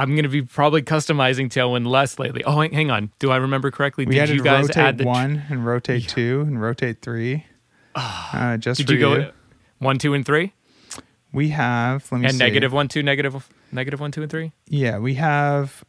I'm 0.00 0.14
gonna 0.14 0.28
be 0.28 0.42
probably 0.42 0.82
customizing 0.82 1.48
Tailwind 1.48 1.86
less 1.86 2.18
lately. 2.20 2.44
Oh, 2.44 2.60
hang- 2.60 2.90
on. 2.90 3.10
Do 3.18 3.30
I 3.32 3.36
remember 3.36 3.70
correctly? 3.70 4.06
we 4.06 4.14
Did 4.14 4.28
you 4.30 4.42
guys 4.42 4.62
rotate 4.68 4.76
add 4.76 4.98
the 4.98 5.04
one 5.04 5.42
and 5.48 5.66
rotate 5.66 6.08
two 6.08 6.42
and 6.42 6.60
rotate 6.62 7.02
three. 7.02 7.44
Uh, 7.96 8.56
just 8.58 8.78
Did 8.78 8.90
you 8.90 8.98
go 9.00 9.14
you. 9.16 9.30
one, 9.78 9.98
two, 9.98 10.14
and 10.14 10.24
three, 10.24 10.52
We 11.32 11.48
have 11.48 12.10
let 12.12 12.20
me 12.20 12.26
and 12.26 12.34
see. 12.34 12.38
negative 12.38 12.72
one, 12.72 12.86
two, 12.86 13.02
negative 13.02 13.48
negative 13.72 13.98
one, 13.98 14.12
two, 14.12 14.22
and 14.22 14.30
three? 14.30 14.52
Yeah, 14.68 14.98
we 14.98 15.14
have 15.14 15.82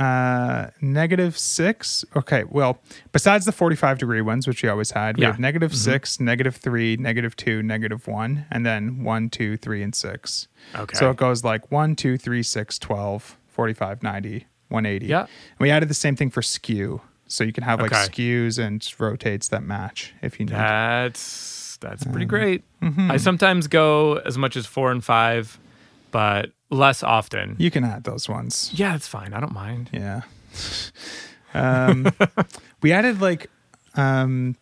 uh 0.00 0.70
negative 0.80 1.38
six. 1.38 2.04
Okay, 2.16 2.44
well, 2.48 2.80
besides 3.12 3.44
the 3.44 3.52
45 3.52 3.98
degree 3.98 4.22
ones, 4.22 4.46
which 4.48 4.62
we 4.62 4.68
always 4.68 4.92
had, 4.92 5.16
we 5.16 5.22
Yeah. 5.22 5.32
have 5.32 5.38
negative 5.40 5.72
Mhm. 5.72 5.76
six, 5.76 6.18
negative 6.18 6.56
three, 6.56 6.96
negative 6.96 7.36
two, 7.36 7.62
negative 7.62 8.06
one, 8.08 8.46
and 8.50 8.64
then 8.64 9.04
one, 9.04 9.28
two, 9.28 9.56
three, 9.58 9.82
and 9.82 9.94
six. 9.94 10.48
Okay. 10.74 10.96
So 10.96 11.10
it 11.10 11.16
goes 11.16 11.44
like 11.44 11.70
1, 11.70 11.94
2, 11.96 12.16
3, 12.16 12.42
6, 12.42 12.78
12, 12.78 13.36
45, 13.48 14.02
90, 14.02 14.46
180. 14.68 15.06
Yeah. 15.06 15.20
And 15.20 15.28
we 15.58 15.70
added 15.70 15.88
the 15.90 15.94
same 15.94 16.16
thing 16.16 16.30
for 16.30 16.42
skew. 16.42 17.02
So 17.26 17.44
you 17.44 17.52
can 17.52 17.62
have 17.64 17.80
like 17.80 17.92
Okay. 17.92 18.06
skews 18.08 18.58
and 18.58 18.84
rotates 18.98 19.48
that 19.48 19.62
match 19.62 20.14
if 20.22 20.40
you 20.40 20.46
need. 20.46 20.54
That's 20.54 21.76
that's 21.80 22.04
pretty 22.04 22.24
Um, 22.24 22.28
great. 22.28 22.64
mhm. 22.82 23.10
I 23.10 23.16
sometimes 23.16 23.66
go 23.66 24.16
as 24.26 24.36
much 24.36 24.54
as 24.56 24.66
four 24.66 24.90
and 24.92 25.02
five, 25.02 25.58
but 26.10 26.50
less 26.70 27.02
often. 27.02 27.56
You 27.58 27.70
can 27.70 27.84
add 27.84 28.04
those 28.04 28.28
ones. 28.28 28.70
Yeah, 28.74 28.94
it's 28.94 29.08
fine. 29.08 29.34
I 29.34 29.40
don't 29.40 29.52
mind. 29.52 29.90
Yeah. 29.92 30.22
um, 31.54 32.06
we 32.82 32.92
added 32.92 33.20
like 33.20 33.50
um, 33.96 34.56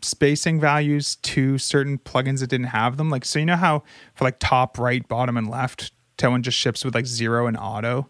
spacing 0.00 0.58
values 0.60 1.16
to 1.16 1.58
certain 1.58 1.98
plugins 1.98 2.40
that 2.40 2.48
didn't 2.48 2.66
have 2.68 2.96
them. 2.96 3.10
Like, 3.10 3.24
so 3.24 3.38
you 3.38 3.46
know 3.46 3.56
how 3.56 3.82
for 4.14 4.24
like 4.24 4.38
top, 4.38 4.78
right, 4.78 5.06
bottom, 5.06 5.36
and 5.36 5.48
left, 5.48 5.92
Tailwind 6.18 6.42
just 6.42 6.58
ships 6.58 6.84
with 6.84 6.94
like 6.94 7.06
zero 7.06 7.46
and 7.46 7.56
auto 7.56 8.08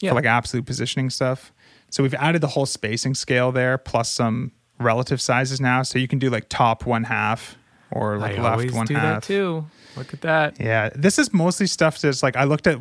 Yeah. 0.00 0.10
for 0.10 0.14
like 0.16 0.24
absolute 0.26 0.66
positioning 0.66 1.10
stuff. 1.10 1.52
So 1.90 2.02
we've 2.02 2.14
added 2.14 2.40
the 2.40 2.48
whole 2.48 2.66
spacing 2.66 3.14
scale 3.14 3.50
there 3.52 3.78
plus 3.78 4.10
some 4.10 4.52
relative 4.78 5.20
sizes 5.20 5.60
now. 5.60 5.82
So 5.82 5.98
you 5.98 6.06
can 6.08 6.18
do 6.18 6.30
like 6.30 6.48
top 6.48 6.86
one 6.86 7.04
half 7.04 7.56
or 7.90 8.18
like 8.18 8.38
I 8.38 8.56
left 8.56 8.72
one 8.74 8.86
do 8.86 8.94
half. 8.94 9.22
that 9.22 9.22
too. 9.26 9.66
Look 9.96 10.12
at 10.14 10.20
that. 10.22 10.60
Yeah, 10.60 10.90
this 10.94 11.18
is 11.18 11.32
mostly 11.32 11.66
stuff 11.66 12.00
that's 12.00 12.22
like 12.22 12.36
I 12.36 12.44
looked 12.44 12.66
at 12.66 12.78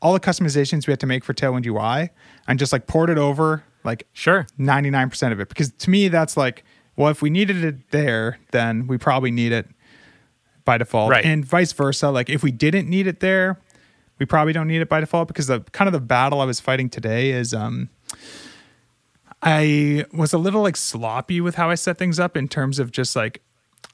all 0.00 0.12
the 0.12 0.20
customizations 0.20 0.86
we 0.86 0.92
had 0.92 1.00
to 1.00 1.06
make 1.06 1.24
for 1.24 1.34
Tailwind 1.34 1.66
UI 1.66 2.10
and 2.46 2.58
just 2.58 2.72
like 2.72 2.86
poured 2.86 3.10
it 3.10 3.18
over 3.18 3.64
like 3.84 4.06
Sure. 4.12 4.46
99% 4.58 5.32
of 5.32 5.40
it 5.40 5.48
because 5.48 5.72
to 5.72 5.90
me 5.90 6.08
that's 6.08 6.36
like 6.36 6.64
well 6.96 7.08
if 7.10 7.20
we 7.22 7.30
needed 7.30 7.64
it 7.64 7.90
there 7.90 8.38
then 8.52 8.86
we 8.86 8.96
probably 8.98 9.30
need 9.30 9.50
it 9.52 9.66
by 10.64 10.78
default 10.78 11.10
Right. 11.10 11.24
and 11.24 11.44
vice 11.44 11.72
versa 11.72 12.10
like 12.10 12.28
if 12.28 12.42
we 12.42 12.50
didn't 12.52 12.88
need 12.88 13.06
it 13.06 13.20
there 13.20 13.58
we 14.18 14.26
probably 14.26 14.52
don't 14.52 14.66
need 14.68 14.82
it 14.82 14.88
by 14.88 15.00
default 15.00 15.26
because 15.28 15.46
the 15.46 15.60
kind 15.72 15.86
of 15.88 15.92
the 15.92 16.00
battle 16.00 16.40
I 16.40 16.44
was 16.44 16.60
fighting 16.60 16.88
today 16.90 17.30
is 17.30 17.52
um 17.54 17.88
I 19.42 20.04
was 20.12 20.32
a 20.32 20.38
little 20.38 20.62
like 20.62 20.76
sloppy 20.76 21.40
with 21.40 21.54
how 21.54 21.70
I 21.70 21.76
set 21.76 21.98
things 21.98 22.18
up 22.18 22.36
in 22.36 22.48
terms 22.48 22.78
of 22.78 22.90
just 22.90 23.14
like 23.14 23.40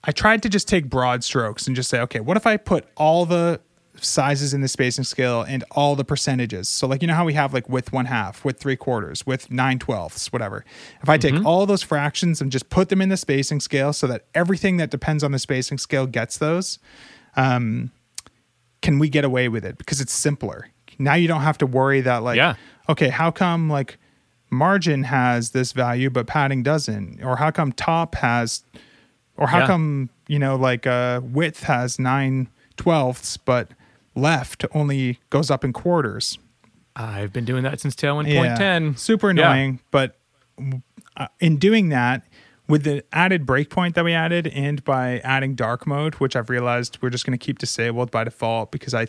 I 0.05 0.13
tried 0.13 0.43
to 0.43 0.49
just 0.49 0.69
take 0.69 0.89
broad 0.91 1.25
strokes 1.25 1.67
and 1.67 1.75
just 1.75 1.89
say, 1.89 2.01
okay, 2.01 2.21
what 2.21 2.37
if 2.37 2.47
I 2.47 2.57
put 2.57 2.87
all 2.97 3.25
the 3.27 3.61
sizes 4.01 4.53
in 4.53 4.61
the 4.61 4.69
spacing 4.69 5.05
scale 5.05 5.43
and 5.43 5.65
all 5.71 5.97
the 5.97 6.05
percentages? 6.05 6.69
So, 6.69 6.87
like, 6.87 7.01
you 7.01 7.09
know 7.09 7.15
how 7.15 7.25
we 7.25 7.33
have 7.35 7.55
like 7.55 7.69
width 7.71 7.93
one 7.93 8.05
half, 8.07 8.45
width 8.45 8.61
three 8.61 8.77
quarters, 8.77 9.27
width 9.27 9.51
nine 9.51 9.79
twelfths, 9.79 10.33
whatever. 10.33 10.65
If 11.03 11.09
I 11.09 11.17
take 11.17 11.45
all 11.47 11.65
those 11.65 11.83
fractions 11.83 12.41
and 12.43 12.53
just 12.53 12.69
put 12.69 12.89
them 12.91 13.01
in 13.01 13.09
the 13.09 13.17
spacing 13.17 13.61
scale 13.61 13.93
so 13.93 14.07
that 14.09 14.27
everything 14.35 14.77
that 14.77 14.91
depends 14.91 15.25
on 15.25 15.33
the 15.33 15.39
spacing 15.39 15.79
scale 15.79 16.07
gets 16.07 16.37
those, 16.39 16.79
um, 17.37 17.91
can 18.83 18.99
we 18.99 19.09
get 19.09 19.25
away 19.25 19.49
with 19.49 19.65
it? 19.65 19.79
Because 19.79 20.01
it's 20.01 20.13
simpler. 20.13 20.69
Now 20.99 21.15
you 21.15 21.29
don't 21.29 21.41
have 21.43 21.59
to 21.59 21.67
worry 21.67 22.03
that, 22.03 22.23
like, 22.23 22.37
Yeah. 22.37 22.55
okay, 22.89 23.09
how 23.09 23.31
come 23.31 23.71
like 23.71 23.97
margin 24.51 25.05
has 25.05 25.51
this 25.51 25.73
value 25.73 26.11
but 26.11 26.27
padding 26.27 26.63
doesn't? 26.63 27.23
Or 27.25 27.37
how 27.37 27.51
come 27.51 27.73
top 27.73 28.17
has 28.17 28.65
or 29.37 29.47
how 29.49 29.61
Yeah. 29.61 29.67
come 29.67 30.11
you 30.29 30.39
know 30.39 30.57
like 30.57 30.87
uh 30.87 31.21
width 31.23 31.65
has 31.65 31.99
nine 31.99 32.49
twelfths 32.77 33.37
but 33.37 33.69
left 34.15 34.65
only 34.73 35.19
goes 35.31 35.51
up 35.51 35.65
in 35.65 35.73
quarters 35.73 36.39
I've 36.97 37.33
been 37.33 37.45
doing 37.45 37.65
that 37.65 37.81
since 37.81 37.95
Tailwind 37.97 38.33
point 38.37 38.57
ten. 38.57 38.97
super 38.97 39.27
Yeah. 39.33 39.51
annoying 39.53 39.81
but 39.91 40.17
uh, 41.17 41.27
in 41.41 41.57
doing 41.57 41.89
that 41.91 42.23
with 42.69 42.85
the 42.85 43.05
added 43.13 43.45
breakpoint 43.45 43.95
that 43.95 44.05
we 44.05 44.13
added 44.13 44.47
and 44.49 44.83
by 44.85 45.19
adding 45.21 45.55
dark 45.55 45.87
mode 45.87 46.15
which 46.17 46.35
i've 46.37 46.49
realized 46.49 46.99
we're 47.03 47.11
just 47.11 47.27
going 47.27 47.37
to 47.37 47.45
keep 47.45 47.59
disabled 47.59 48.11
by 48.11 48.23
default 48.25 48.71
because 48.71 48.95
i 48.95 49.07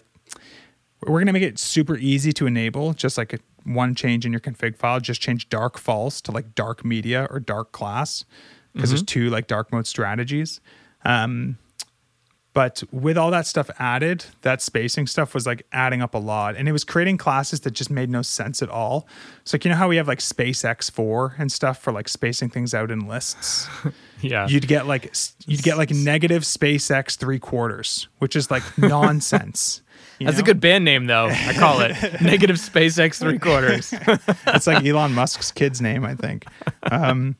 we're 1.03 1.13
going 1.19 1.27
to 1.27 1.33
make 1.33 1.43
it 1.43 1.59
super 1.59 1.95
easy 1.97 2.31
to 2.33 2.47
enable 2.47 2.93
just 2.93 3.17
like 3.17 3.31
a, 3.33 3.39
one 3.63 3.93
change 3.95 4.25
in 4.25 4.31
your 4.33 4.39
config 4.41 4.75
file 4.75 4.99
just 4.99 5.21
change 5.21 5.47
dark 5.49 5.77
false 5.77 6.19
to 6.21 6.31
like 6.31 6.53
dark 6.55 6.83
media 6.83 7.27
or 7.29 7.39
dark 7.39 7.71
class 7.71 8.25
because 8.75 8.89
there's 8.91 9.03
two 9.03 9.29
like 9.29 9.47
dark 9.47 9.71
mode 9.71 9.87
strategies. 9.87 10.59
Um, 11.03 11.57
but 12.53 12.83
with 12.89 13.17
all 13.17 13.31
that 13.31 13.45
stuff 13.45 13.69
added 13.79 14.23
that 14.43 14.61
spacing 14.61 15.07
stuff 15.07 15.33
was 15.33 15.45
like 15.45 15.65
adding 15.73 16.01
up 16.01 16.13
a 16.15 16.17
lot. 16.17 16.55
And 16.55 16.69
it 16.69 16.71
was 16.71 16.85
creating 16.85 17.17
classes 17.17 17.59
that 17.61 17.71
just 17.71 17.89
made 17.91 18.09
no 18.09 18.21
sense 18.21 18.61
at 18.61 18.69
all. 18.69 19.07
So 19.43 19.55
like 19.55 19.65
you 19.65 19.71
know 19.71 19.75
how 19.75 19.89
we 19.89 19.97
have 19.97 20.07
like 20.07 20.21
space 20.21 20.61
x4 20.63 21.37
and 21.37 21.51
stuff 21.51 21.81
for 21.81 21.91
like 21.91 22.07
spacing 22.07 22.49
things 22.49 22.73
out 22.73 22.91
in 22.91 23.07
lists? 23.07 23.67
Yeah. 24.21 24.47
you'd 24.47 24.67
get 24.67 24.87
like 24.87 25.13
you'd 25.45 25.61
get 25.61 25.77
like 25.77 25.91
negative 25.91 26.43
SpaceX 26.43 27.17
three 27.17 27.37
quarters 27.37 28.07
which 28.19 28.35
is 28.35 28.49
like 28.49 28.63
nonsense 28.77 29.81
you 30.19 30.25
That's 30.25 30.39
a 30.39 30.43
good 30.43 30.59
band 30.59 30.85
name, 30.85 31.05
though. 31.07 31.27
I 31.27 31.53
call 31.53 31.81
it 31.81 31.91
Negative 32.21 32.55
SpaceX 32.55 33.19
Three 33.19 33.39
Quarters. 33.39 33.93
it's 34.47 34.67
like 34.67 34.85
Elon 34.85 35.13
Musk's 35.13 35.51
kid's 35.51 35.81
name, 35.81 36.05
I 36.05 36.15
think. 36.15 36.45
Um, 36.83 37.35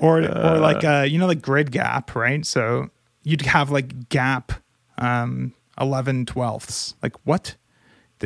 or 0.00 0.18
or 0.20 0.58
like 0.58 0.84
uh, 0.84 1.06
you 1.08 1.18
know 1.18 1.26
like 1.26 1.42
grid 1.42 1.70
gap, 1.72 2.14
right? 2.14 2.44
So 2.44 2.90
you'd 3.22 3.42
have 3.42 3.70
like 3.70 4.08
gap 4.08 4.52
um, 4.98 5.54
11 5.80 6.26
twelfths. 6.26 6.94
Like 7.02 7.14
what? 7.26 7.56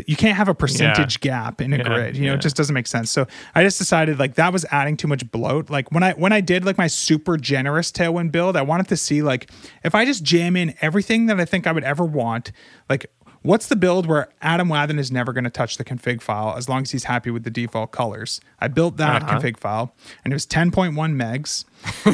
You 0.07 0.15
can't 0.15 0.37
have 0.37 0.49
a 0.49 0.55
percentage 0.55 1.19
gap 1.19 1.61
in 1.61 1.73
a 1.73 1.79
Yeah, 1.79 1.83
grid. 1.83 2.17
You 2.17 2.27
know, 2.27 2.29
yeah. 2.29 2.35
it 2.35 2.41
just 2.41 2.55
doesn't 2.55 2.73
make 2.73 2.87
sense. 2.87 3.11
So 3.11 3.27
I 3.57 3.65
just 3.65 3.77
decided 3.77 4.21
like 4.21 4.37
that 4.37 4.53
was 4.53 4.65
adding 4.71 4.97
too 4.97 5.09
much 5.09 5.29
bloat. 5.33 5.69
Like 5.69 5.91
when 5.91 6.05
I 6.05 6.13
when 6.13 6.33
I 6.33 6.41
did 6.41 6.65
like 6.65 6.79
my 6.79 6.87
super 6.87 7.37
generous 7.37 7.91
tailwind 7.91 8.31
build, 8.31 8.57
I 8.57 8.63
wanted 8.63 8.87
to 8.89 8.97
see 8.97 9.21
like 9.21 9.51
if 9.83 9.93
I 9.97 10.05
just 10.05 10.23
jam 10.23 10.55
in 10.55 10.75
everything 10.81 11.27
that 11.27 11.41
I 11.41 11.45
think 11.45 11.67
I 11.67 11.73
would 11.73 11.83
ever 11.83 12.05
want, 12.05 12.53
like 12.89 13.11
what's 13.43 13.67
the 13.69 13.77
build 13.77 14.07
where 14.07 14.29
Adam 14.43 14.69
Wathan 14.69 14.99
is 14.99 15.11
never 15.11 15.33
going 15.33 15.45
to 15.45 15.51
touch 15.51 15.77
the 15.79 15.85
config 15.85 16.21
file 16.21 16.55
as 16.57 16.69
long 16.69 16.83
as 16.83 16.91
he's 16.91 17.05
happy 17.05 17.31
with 17.31 17.45
the 17.45 17.51
default 17.51 17.91
colors. 17.91 18.41
I 18.61 18.69
built 18.69 18.97
that 18.99 19.23
Uh-huh. 19.23 19.39
config 19.39 19.57
file 19.59 19.95
and 20.25 20.33
it 20.33 20.37
was 20.37 20.47
10.1 20.47 20.95
megs. 21.15 21.65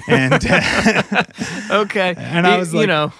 And 0.08 0.42
Okay. 1.70 2.14
And 2.16 2.46
I 2.46 2.52
You- 2.54 2.58
was 2.58 2.72
you 2.74 2.86
know, 2.86 3.12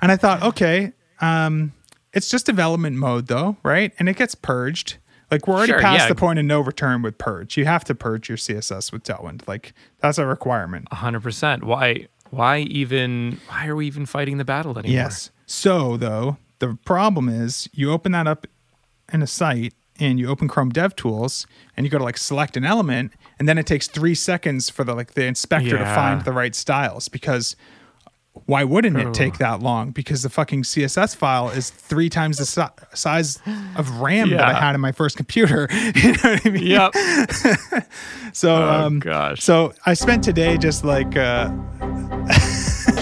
and 0.00 0.10
I 0.12 0.16
thought, 0.16 0.42
okay, 0.42 0.92
um, 1.20 1.72
it's 2.12 2.28
just 2.28 2.46
development 2.46 2.96
mode 2.96 3.26
though, 3.26 3.56
right? 3.62 3.92
And 3.98 4.08
it 4.08 4.16
gets 4.16 4.34
purged. 4.34 4.96
Like 5.30 5.46
we're 5.46 5.56
already 5.56 5.72
Sure, 5.72 5.80
past 5.80 6.00
yeah. 6.04 6.08
the 6.08 6.14
point 6.14 6.38
of 6.38 6.44
no 6.46 6.60
return 6.60 7.02
with 7.02 7.18
purge. 7.18 7.56
You 7.58 7.66
have 7.66 7.84
to 7.84 7.94
purge 7.94 8.28
your 8.30 8.38
CSS 8.38 8.92
with 8.92 9.02
Tailwind. 9.04 9.46
Like 9.46 9.74
that's 10.00 10.16
a 10.18 10.26
requirement. 10.26 10.90
hundred 10.92 11.20
percent. 11.22 11.64
Why? 11.64 12.08
Why 12.30 12.58
even? 12.60 13.38
Why 13.48 13.66
are 13.66 13.76
we 13.76 13.86
even 13.86 14.06
fighting 14.06 14.38
the 14.38 14.44
battle 14.44 14.78
anymore? 14.78 14.94
Yes. 14.94 15.30
So 15.44 15.96
though, 15.98 16.38
the 16.58 16.76
problem 16.84 17.28
is 17.28 17.68
you 17.72 17.90
open 17.92 18.12
that 18.12 18.26
up 18.26 18.46
in 19.12 19.22
a 19.22 19.26
site 19.26 19.74
and 20.00 20.18
you 20.18 20.28
open 20.28 20.46
Chrome 20.48 20.70
DevTools 20.72 21.46
and 21.76 21.84
you 21.84 21.90
go 21.90 21.98
to 21.98 22.04
like 22.04 22.16
select 22.18 22.56
an 22.56 22.64
element 22.64 23.12
and 23.38 23.48
then 23.48 23.58
it 23.58 23.66
takes 23.66 23.88
three 23.88 24.14
seconds 24.14 24.70
for 24.70 24.84
the 24.84 24.94
like 24.94 25.14
the 25.14 25.24
inspector 25.24 25.76
to 25.78 25.84
find 25.84 26.24
the 26.24 26.32
right 26.32 26.54
styles 26.54 27.08
because 27.08 27.56
why 28.46 28.62
wouldn't 28.62 28.96
it 28.96 29.12
take 29.14 29.38
that 29.38 29.60
long? 29.60 29.90
Because 29.90 30.22
the 30.22 30.28
fucking 30.30 30.62
CSS 30.62 31.16
file 31.16 31.48
is 31.48 31.70
three 31.70 32.08
times 32.08 32.38
the 32.38 32.46
si- 32.46 32.62
size 32.94 33.40
of 33.74 33.98
RAM 34.00 34.30
that 34.30 34.40
I 34.42 34.52
had 34.52 34.76
in 34.76 34.80
my 34.80 34.92
first 34.92 35.16
computer. 35.16 35.66
you 35.96 36.12
know 36.12 36.18
what 36.22 36.46
I 36.46 36.50
mean? 36.50 36.66
Yep. 36.66 36.94
So, 38.34 38.54
Oh 38.54 38.68
um, 38.86 38.98
gosh. 39.00 39.42
so 39.42 39.72
I 39.86 39.94
spent 39.94 40.22
today 40.22 40.56
just 40.58 40.84
like, 40.84 41.16
uh, 41.16 41.50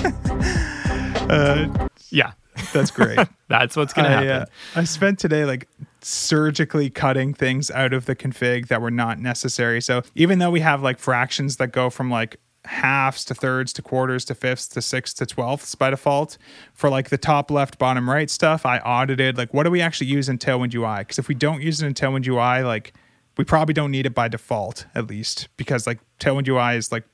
uh, 1.29 1.67
yeah. 2.11 2.33
That's 2.73 2.91
great. 2.91 3.19
That's 3.49 3.77
what's 3.77 3.93
gonna 3.93 4.09
I, 4.09 4.13
happen. 4.13 4.31
uh, 4.31 4.47
I 4.75 4.85
spent 4.85 5.21
today 5.21 5.45
like 5.45 5.69
surgically 6.01 6.91
cutting 6.91 7.33
things 7.33 7.71
out 7.71 7.93
of 7.93 8.07
the 8.07 8.17
config 8.17 8.67
that 8.69 8.81
were 8.81 8.91
not 8.91 9.21
necessary. 9.21 9.81
So 9.81 10.03
even 10.17 10.41
though 10.41 10.51
we 10.51 10.61
have 10.61 10.83
like 10.83 10.99
fractions 10.99 11.57
that 11.59 11.69
go 11.69 11.89
from 11.91 12.11
like 12.11 12.39
halves 12.65 13.25
to 13.27 13.35
thirds 13.35 13.73
to 13.75 13.83
quarters 13.83 14.25
to 14.25 14.35
fifths 14.35 14.67
to 14.69 14.83
sixths 14.83 15.15
to 15.15 15.27
twelfths 15.27 15.77
by 15.77 15.91
default, 15.91 16.39
for 16.75 16.91
like 16.91 17.11
the 17.11 17.19
top 17.19 17.51
left, 17.51 17.79
bottom 17.79 18.11
right 18.11 18.29
stuff, 18.29 18.67
I 18.67 18.79
audited 18.79 19.39
like 19.39 19.55
what 19.55 19.63
do 19.63 19.71
we 19.71 19.81
actually 19.81 20.09
use 20.09 20.29
in 20.29 20.39
Tailwind 20.39 20.75
UI? 20.75 21.03
Because 21.03 21.19
if 21.19 21.29
we 21.29 21.35
don't 21.35 21.63
use 21.63 21.81
it 21.81 21.87
in 21.87 21.95
Tailwind 21.95 22.27
UI, 22.27 22.65
like 22.65 22.93
we 23.37 23.45
probably 23.45 23.75
don't 23.75 23.91
need 23.91 24.07
it 24.07 24.15
by 24.15 24.29
default, 24.29 24.87
at 24.95 25.07
least, 25.07 25.49
because 25.57 25.87
like 25.87 26.01
Tailwind 26.19 26.49
UI 26.49 26.77
is 26.77 26.91
like 26.91 27.05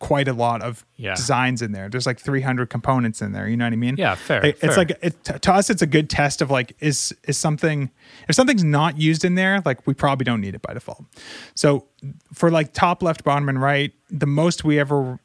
quite 0.00 0.26
a 0.26 0.32
lot 0.32 0.62
of 0.62 0.84
Yeah. 0.96 1.14
designs 1.14 1.62
in 1.62 1.70
there. 1.72 1.88
There's 1.88 2.06
like 2.06 2.18
300 2.18 2.68
components 2.70 3.20
in 3.22 3.30
there. 3.32 3.46
You 3.46 3.56
know 3.56 3.66
what 3.66 3.72
I 3.74 3.76
mean? 3.76 3.96
Yeah, 3.96 4.16
fair, 4.16 4.44
It's 4.44 4.58
fair. 4.60 4.76
like 4.76 4.98
it, 5.02 5.22
to 5.42 5.52
us, 5.52 5.70
it's 5.70 5.82
a 5.82 5.86
good 5.86 6.10
test 6.10 6.40
of 6.42 6.50
like 6.50 6.74
is 6.80 7.14
is 7.28 7.36
something 7.38 7.90
if 8.28 8.34
something's 8.34 8.64
not 8.64 8.98
used 8.98 9.24
in 9.24 9.34
there, 9.36 9.62
like 9.64 9.86
we 9.86 9.94
probably 9.94 10.24
don't 10.24 10.40
need 10.40 10.54
it 10.54 10.62
by 10.62 10.72
default. 10.74 11.04
So 11.54 11.86
for 12.34 12.50
like 12.50 12.72
top 12.72 13.02
left, 13.02 13.22
bottom, 13.24 13.48
and 13.48 13.60
right, 13.60 13.92
the 14.10 14.26
most 14.26 14.64
we 14.64 14.78
ever 14.80 15.20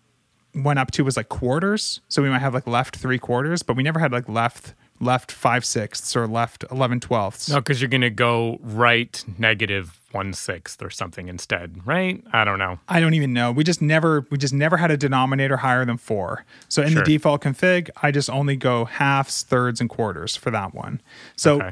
went 0.54 0.78
up 0.80 0.92
to 0.92 1.04
was 1.04 1.18
like 1.18 1.30
quarters. 1.30 2.02
So 2.08 2.22
we 2.22 2.30
might 2.30 2.40
have 2.40 2.54
like 2.54 2.68
left 2.68 2.96
three 2.98 3.18
quarters, 3.20 3.64
but 3.64 3.76
we 3.76 3.84
never 3.84 4.00
had 4.00 4.12
like 4.12 4.28
left 4.30 4.74
left 5.02 5.30
five 5.32 5.66
sixths 5.66 6.16
or 6.16 6.26
left 6.28 6.64
11 6.72 7.02
twelfths. 7.02 7.50
No, 7.50 7.58
because 7.58 7.82
you're 7.82 7.90
gonna 7.90 8.10
go 8.10 8.60
right 8.62 9.24
negative 9.38 10.00
one 10.16 10.34
sixth 10.34 10.82
or 10.82 10.90
something 10.90 11.28
instead, 11.28 11.86
right? 11.86 12.24
I 12.34 12.44
don't 12.46 12.58
know. 12.58 12.80
I 12.90 13.00
don't 13.00 13.14
even 13.14 13.34
know. 13.34 13.52
We 13.52 13.64
just 13.64 13.82
never 13.82 14.26
we 14.32 14.38
just 14.40 14.54
never 14.54 14.78
had 14.78 14.90
a 14.90 14.98
denominator 14.98 15.58
higher 15.58 15.86
than 15.86 15.98
four. 15.98 16.46
So 16.70 16.82
in 16.82 16.94
Sure. 16.94 17.04
the 17.04 17.06
default 17.06 17.42
config, 17.44 17.90
I 18.02 18.10
just 18.12 18.30
only 18.30 18.56
go 18.56 18.86
halves, 18.86 19.44
thirds, 19.44 19.80
and 19.82 19.90
quarters 19.90 20.36
for 20.36 20.50
that 20.52 20.74
one. 20.74 21.02
So 21.36 21.58
Okay. 21.62 21.72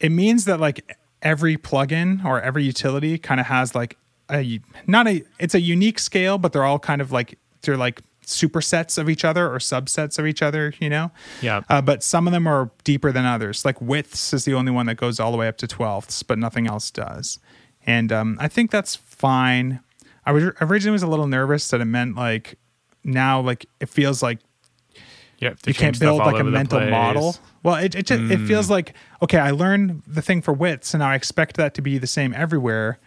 it 0.00 0.10
means 0.12 0.44
that 0.44 0.60
like 0.60 0.96
every 1.22 1.56
plugin 1.56 2.22
or 2.24 2.40
every 2.42 2.64
utility 2.64 3.16
kind 3.16 3.40
of 3.40 3.46
has 3.46 3.74
like 3.74 3.96
a 4.30 4.60
not 4.86 5.06
a 5.06 5.22
it's 5.38 5.54
a 5.54 5.60
unique 5.60 5.98
scale, 5.98 6.36
but 6.36 6.52
they're 6.52 6.64
all 6.64 6.78
kind 6.80 7.00
of 7.00 7.12
like 7.12 7.38
they're 7.62 7.76
like 7.76 8.02
supersets 8.26 8.98
of 8.98 9.08
each 9.08 9.24
other 9.24 9.46
or 9.46 9.58
subsets 9.60 10.18
of 10.18 10.26
each 10.26 10.42
other, 10.42 10.74
you 10.80 10.90
know? 10.90 11.12
Yeah. 11.40 11.60
Uh, 11.68 11.80
but 11.80 12.02
some 12.02 12.26
of 12.26 12.32
them 12.32 12.44
are 12.48 12.70
deeper 12.82 13.12
than 13.12 13.24
others. 13.24 13.64
Like 13.64 13.80
widths 13.80 14.34
is 14.34 14.44
the 14.44 14.52
only 14.52 14.72
one 14.72 14.86
that 14.86 14.96
goes 14.96 15.20
all 15.20 15.30
the 15.30 15.38
way 15.38 15.46
up 15.46 15.56
to 15.58 15.68
twelfths, 15.68 16.24
but 16.24 16.36
nothing 16.36 16.66
else 16.66 16.90
does. 16.90 17.38
And 17.86 18.10
um, 18.12 18.36
I 18.40 18.48
think 18.48 18.70
that's 18.70 18.96
fine. 18.96 19.80
I 20.24 20.32
was 20.32 20.44
originally 20.60 20.92
was 20.92 21.02
a 21.02 21.06
little 21.06 21.26
nervous 21.28 21.68
that 21.70 21.80
it 21.80 21.84
meant 21.84 22.16
like 22.16 22.58
now 23.04 23.40
like 23.40 23.66
it 23.80 23.88
feels 23.88 24.22
like 24.22 24.40
You, 25.38 25.54
you 25.66 25.74
can't 25.74 25.98
build 25.98 26.18
like 26.18 26.40
a 26.40 26.44
mental 26.44 26.78
place. 26.80 26.90
model. 26.90 27.36
Well, 27.62 27.76
it 27.76 27.94
it, 27.94 28.06
just, 28.06 28.30
it 28.30 28.38
feels 28.46 28.68
like 28.70 28.94
okay, 29.22 29.38
I 29.38 29.50
learned 29.52 30.02
the 30.06 30.22
thing 30.22 30.42
for 30.42 30.52
widths, 30.52 30.94
and 30.94 31.00
now 31.00 31.10
I 31.10 31.14
expect 31.14 31.56
that 31.56 31.74
to 31.74 31.82
be 31.82 31.98
the 31.98 32.06
same 32.06 32.34
everywhere, 32.34 32.98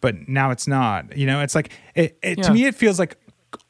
but 0.00 0.28
now 0.28 0.50
it's 0.50 0.66
not. 0.68 1.16
You 1.16 1.26
know, 1.26 1.40
it's 1.40 1.54
like 1.54 1.70
it, 1.94 2.16
it 2.22 2.38
Yeah. 2.38 2.44
to 2.44 2.52
me 2.52 2.64
it 2.66 2.74
feels 2.74 2.98
like 2.98 3.16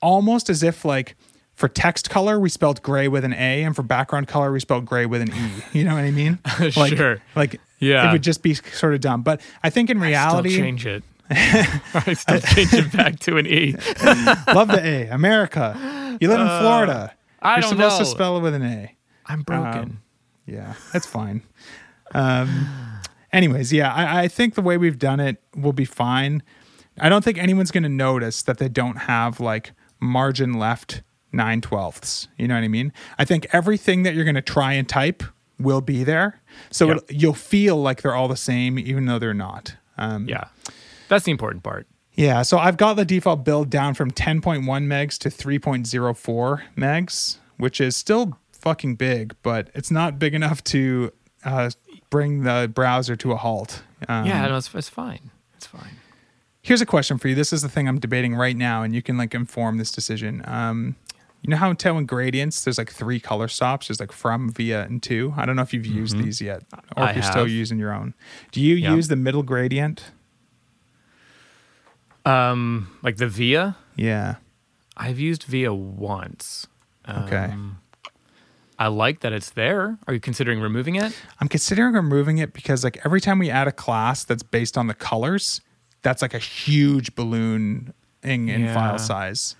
almost 0.02 0.50
as 0.50 0.62
if 0.62 0.84
like 0.84 1.16
for 1.54 1.68
text 1.68 2.08
color 2.10 2.38
we 2.38 2.48
spelled 2.48 2.82
gray 2.82 3.08
with 3.08 3.24
an 3.24 3.32
A, 3.32 3.62
and 3.62 3.74
for 3.74 3.82
background 3.82 4.28
color 4.28 4.52
we 4.52 4.60
spelled 4.60 4.84
gray 4.84 5.06
with 5.06 5.22
an 5.22 5.32
E. 5.32 5.50
You 5.78 5.84
know 5.84 5.94
what 5.94 6.04
I 6.04 6.10
mean? 6.10 6.38
Like, 6.76 6.96
Sure. 6.96 7.18
Like 7.34 7.60
Yeah. 7.78 8.08
it 8.08 8.12
would 8.12 8.22
just 8.22 8.42
be 8.42 8.54
sort 8.54 8.94
of 8.94 9.00
dumb. 9.00 9.22
But 9.22 9.40
I 9.62 9.70
think 9.70 9.90
in 9.90 10.00
reality, 10.00 10.56
change 10.56 10.86
it. 10.86 11.02
I 11.30 12.14
still 12.14 12.40
change 12.40 12.72
it 12.72 12.92
back 12.92 13.18
to 13.20 13.36
an 13.36 13.46
E. 13.46 13.72
love 14.54 14.68
the 14.68 14.80
A. 14.82 15.08
America. 15.08 16.16
You 16.20 16.28
live 16.28 16.40
in 16.40 16.46
Florida. 16.46 17.12
Uh, 17.12 17.46
I 17.46 17.54
You're 17.54 17.60
don't 17.62 17.70
supposed 17.70 17.98
to 17.98 18.04
spell 18.06 18.38
it 18.38 18.40
with 18.40 18.54
an 18.54 18.62
A. 18.62 18.96
I'm 19.26 19.42
broken. 19.42 19.78
Um, 19.78 20.02
Yeah, 20.46 20.74
that's 20.92 21.06
fine. 21.06 21.42
Um, 22.14 22.66
anyways, 23.32 23.72
yeah, 23.72 23.92
I, 23.92 24.22
I 24.22 24.28
think 24.28 24.54
the 24.54 24.62
way 24.62 24.78
we've 24.78 24.98
done 24.98 25.20
it 25.20 25.42
will 25.54 25.74
be 25.74 25.84
fine. 25.84 26.42
I 26.98 27.08
don't 27.08 27.22
think 27.22 27.38
anyone's 27.38 27.70
going 27.70 27.82
to 27.84 27.88
notice 27.90 28.42
that 28.42 28.58
they 28.58 28.68
don't 28.68 28.96
have 28.96 29.38
like 29.38 29.72
margin 30.00 30.54
left 30.54 31.02
nine 31.30 31.60
twelfths. 31.60 32.28
You 32.38 32.48
know 32.48 32.54
what 32.54 32.64
I 32.64 32.68
mean? 32.68 32.92
I 33.18 33.24
think 33.24 33.46
everything 33.52 34.02
that 34.04 34.14
you're 34.14 34.24
going 34.24 34.34
to 34.34 34.42
try 34.42 34.72
and 34.72 34.88
type 34.88 35.22
will 35.58 35.80
be 35.80 36.04
there, 36.04 36.40
so 36.70 36.88
Yep. 36.88 36.98
you'll 37.10 37.34
feel 37.34 37.76
like 37.76 38.02
they're 38.02 38.14
all 38.14 38.28
the 38.28 38.36
same, 38.36 38.78
even 38.78 39.06
though 39.06 39.18
they're 39.18 39.34
not. 39.34 39.74
Um, 39.96 40.28
yeah. 40.28 40.44
That's 41.08 41.24
the 41.24 41.30
important 41.32 41.62
part. 41.64 41.86
yeah, 42.14 42.42
so 42.42 42.58
I've 42.58 42.76
got 42.76 42.94
the 42.94 43.04
default 43.04 43.44
build 43.44 43.70
down 43.70 43.94
from 43.94 44.10
10.1 44.10 44.62
megs 44.86 45.16
to 45.18 45.28
3.04 45.30 46.62
megs, 46.76 47.38
which 47.56 47.80
is 47.80 47.96
still 47.96 48.38
fucking 48.52 48.96
big, 48.96 49.34
but 49.42 49.70
it's 49.74 49.90
not 49.90 50.18
big 50.18 50.34
enough 50.34 50.62
to 50.64 51.12
uh, 51.44 51.70
bring 52.10 52.42
the 52.42 52.70
browser 52.72 53.16
to 53.16 53.32
a 53.32 53.36
halt. 53.36 53.82
Um, 54.08 54.26
yeah, 54.26 54.46
no, 54.46 54.56
it's, 54.56 54.72
it's 54.74 54.88
fine. 54.88 55.30
It's 55.56 55.66
fine. 55.66 55.96
Here's 56.62 56.80
a 56.80 56.86
question 56.86 57.18
for 57.18 57.28
you. 57.28 57.34
This 57.34 57.52
is 57.52 57.62
the 57.62 57.68
thing 57.68 57.88
I'm 57.88 57.98
debating 57.98 58.34
right 58.34 58.56
now, 58.56 58.82
and 58.82 58.94
you 58.94 59.00
can 59.02 59.16
like 59.16 59.34
inform 59.34 59.78
this 59.78 59.90
decision. 59.90 60.42
Um, 60.44 60.96
you 61.42 61.50
know 61.50 61.56
how 61.56 61.70
in 61.70 61.76
Tailwind 61.76 62.06
gradients, 62.06 62.64
there's 62.64 62.78
like 62.78 62.90
three 62.90 63.20
color 63.20 63.46
stops. 63.48 63.88
There's 63.88 64.00
like 64.00 64.12
from, 64.12 64.50
via, 64.52 64.82
and 64.82 65.02
to. 65.04 65.32
I 65.36 65.46
don't 65.46 65.56
know 65.56 65.62
if 65.62 65.72
you've 65.72 65.86
used 65.86 66.18
these 66.18 66.40
yet, 66.40 66.64
or 66.72 66.78
Mm-hmm. 66.78 67.00
I 67.02 67.10
if 67.10 67.16
you're 67.16 67.22
still 67.24 67.48
using 67.48 67.78
your 67.78 67.92
own. 67.94 68.14
Do 68.52 68.60
you 68.60 68.74
use 68.74 69.08
the 69.08 69.16
middle 69.16 69.42
gradient? 69.42 70.10
Um, 72.24 72.96
like 73.02 73.16
the 73.16 73.28
Via, 73.28 73.76
Yeah. 73.96 74.36
I've 74.96 75.18
used 75.20 75.44
Via 75.44 75.72
once. 75.72 76.66
Okay. 77.08 77.36
Um, 77.52 77.78
I 78.80 78.88
like 78.88 79.20
that 79.20 79.32
it's 79.32 79.50
there. 79.50 79.96
Are 80.06 80.14
you 80.14 80.20
considering 80.20 80.60
removing 80.60 80.96
it? 80.96 81.16
I'm 81.40 81.48
considering 81.48 81.94
removing 81.94 82.38
it 82.38 82.52
because 82.52 82.84
like 82.84 83.00
every 83.04 83.20
time 83.20 83.38
we 83.38 83.48
add 83.50 83.66
a 83.68 83.72
class 83.72 84.24
that's 84.24 84.42
based 84.42 84.76
on 84.76 84.88
the 84.88 84.94
colors, 84.94 85.60
that's 86.02 86.20
like 86.20 86.34
a 86.34 86.38
huge 86.38 87.14
balloon 87.14 87.94
in, 88.22 88.48
in 88.48 88.62
Yeah. 88.62 88.74
file 88.74 88.98
size. 88.98 89.56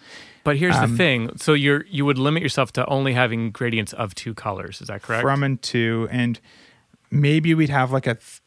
But 0.48 0.56
here's 0.56 0.76
Um, 0.76 0.90
the 0.90 0.96
thing. 0.96 1.18
So 1.36 1.52
you're 1.64 1.84
you 1.96 2.04
would 2.06 2.18
limit 2.18 2.42
yourself 2.42 2.72
to 2.72 2.86
only 2.86 3.12
having 3.12 3.50
gradients 3.60 3.92
of 4.02 4.14
two 4.14 4.32
colors. 4.34 4.80
Is 4.82 4.88
that 4.88 5.02
correct? 5.02 5.22
From 5.22 5.42
and 5.42 5.60
to, 5.72 6.08
and 6.10 6.40
maybe 7.10 7.54
we'd 7.54 7.70
have 7.80 7.90
like 7.92 8.06
a. 8.06 8.14
th- 8.16 8.40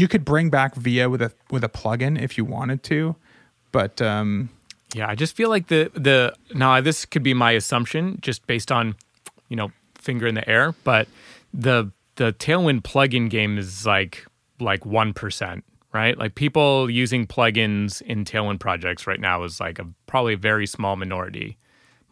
You 0.00 0.08
could 0.08 0.24
bring 0.24 0.50
back 0.50 0.74
Via 0.74 1.08
with 1.08 1.22
a 1.22 1.30
with 1.50 1.64
a 1.64 1.68
plugin 1.68 2.20
if 2.20 2.36
you 2.38 2.44
wanted 2.44 2.82
to, 2.90 3.14
but 3.72 4.02
um, 4.02 4.48
Yeah, 4.94 5.08
I 5.12 5.14
just 5.14 5.34
feel 5.36 5.48
like 5.54 5.66
the 5.68 5.90
the 6.08 6.34
now 6.54 6.80
this 6.82 7.06
could 7.06 7.22
be 7.22 7.34
my 7.34 7.52
assumption 7.52 8.18
just 8.20 8.46
based 8.46 8.70
on 8.72 8.94
you 9.48 9.56
know 9.56 9.70
finger 9.94 10.26
in 10.26 10.34
the 10.34 10.46
air, 10.56 10.74
but 10.84 11.06
the 11.54 11.90
the 12.16 12.32
Tailwind 12.32 12.82
plugin 12.82 13.30
game 13.30 13.56
is 13.58 13.86
like 13.86 14.26
like 14.60 14.84
one 14.86 15.12
percent, 15.12 15.64
right? 15.94 16.18
Like 16.18 16.34
people 16.34 16.90
using 16.90 17.26
plugins 17.26 18.02
in 18.02 18.24
Tailwind 18.24 18.58
projects 18.58 19.06
right 19.06 19.20
now 19.20 19.44
is 19.44 19.60
like 19.60 19.78
a 19.78 19.86
probably 20.06 20.34
a 20.34 20.36
very 20.36 20.66
small 20.66 20.96
minority. 20.96 21.56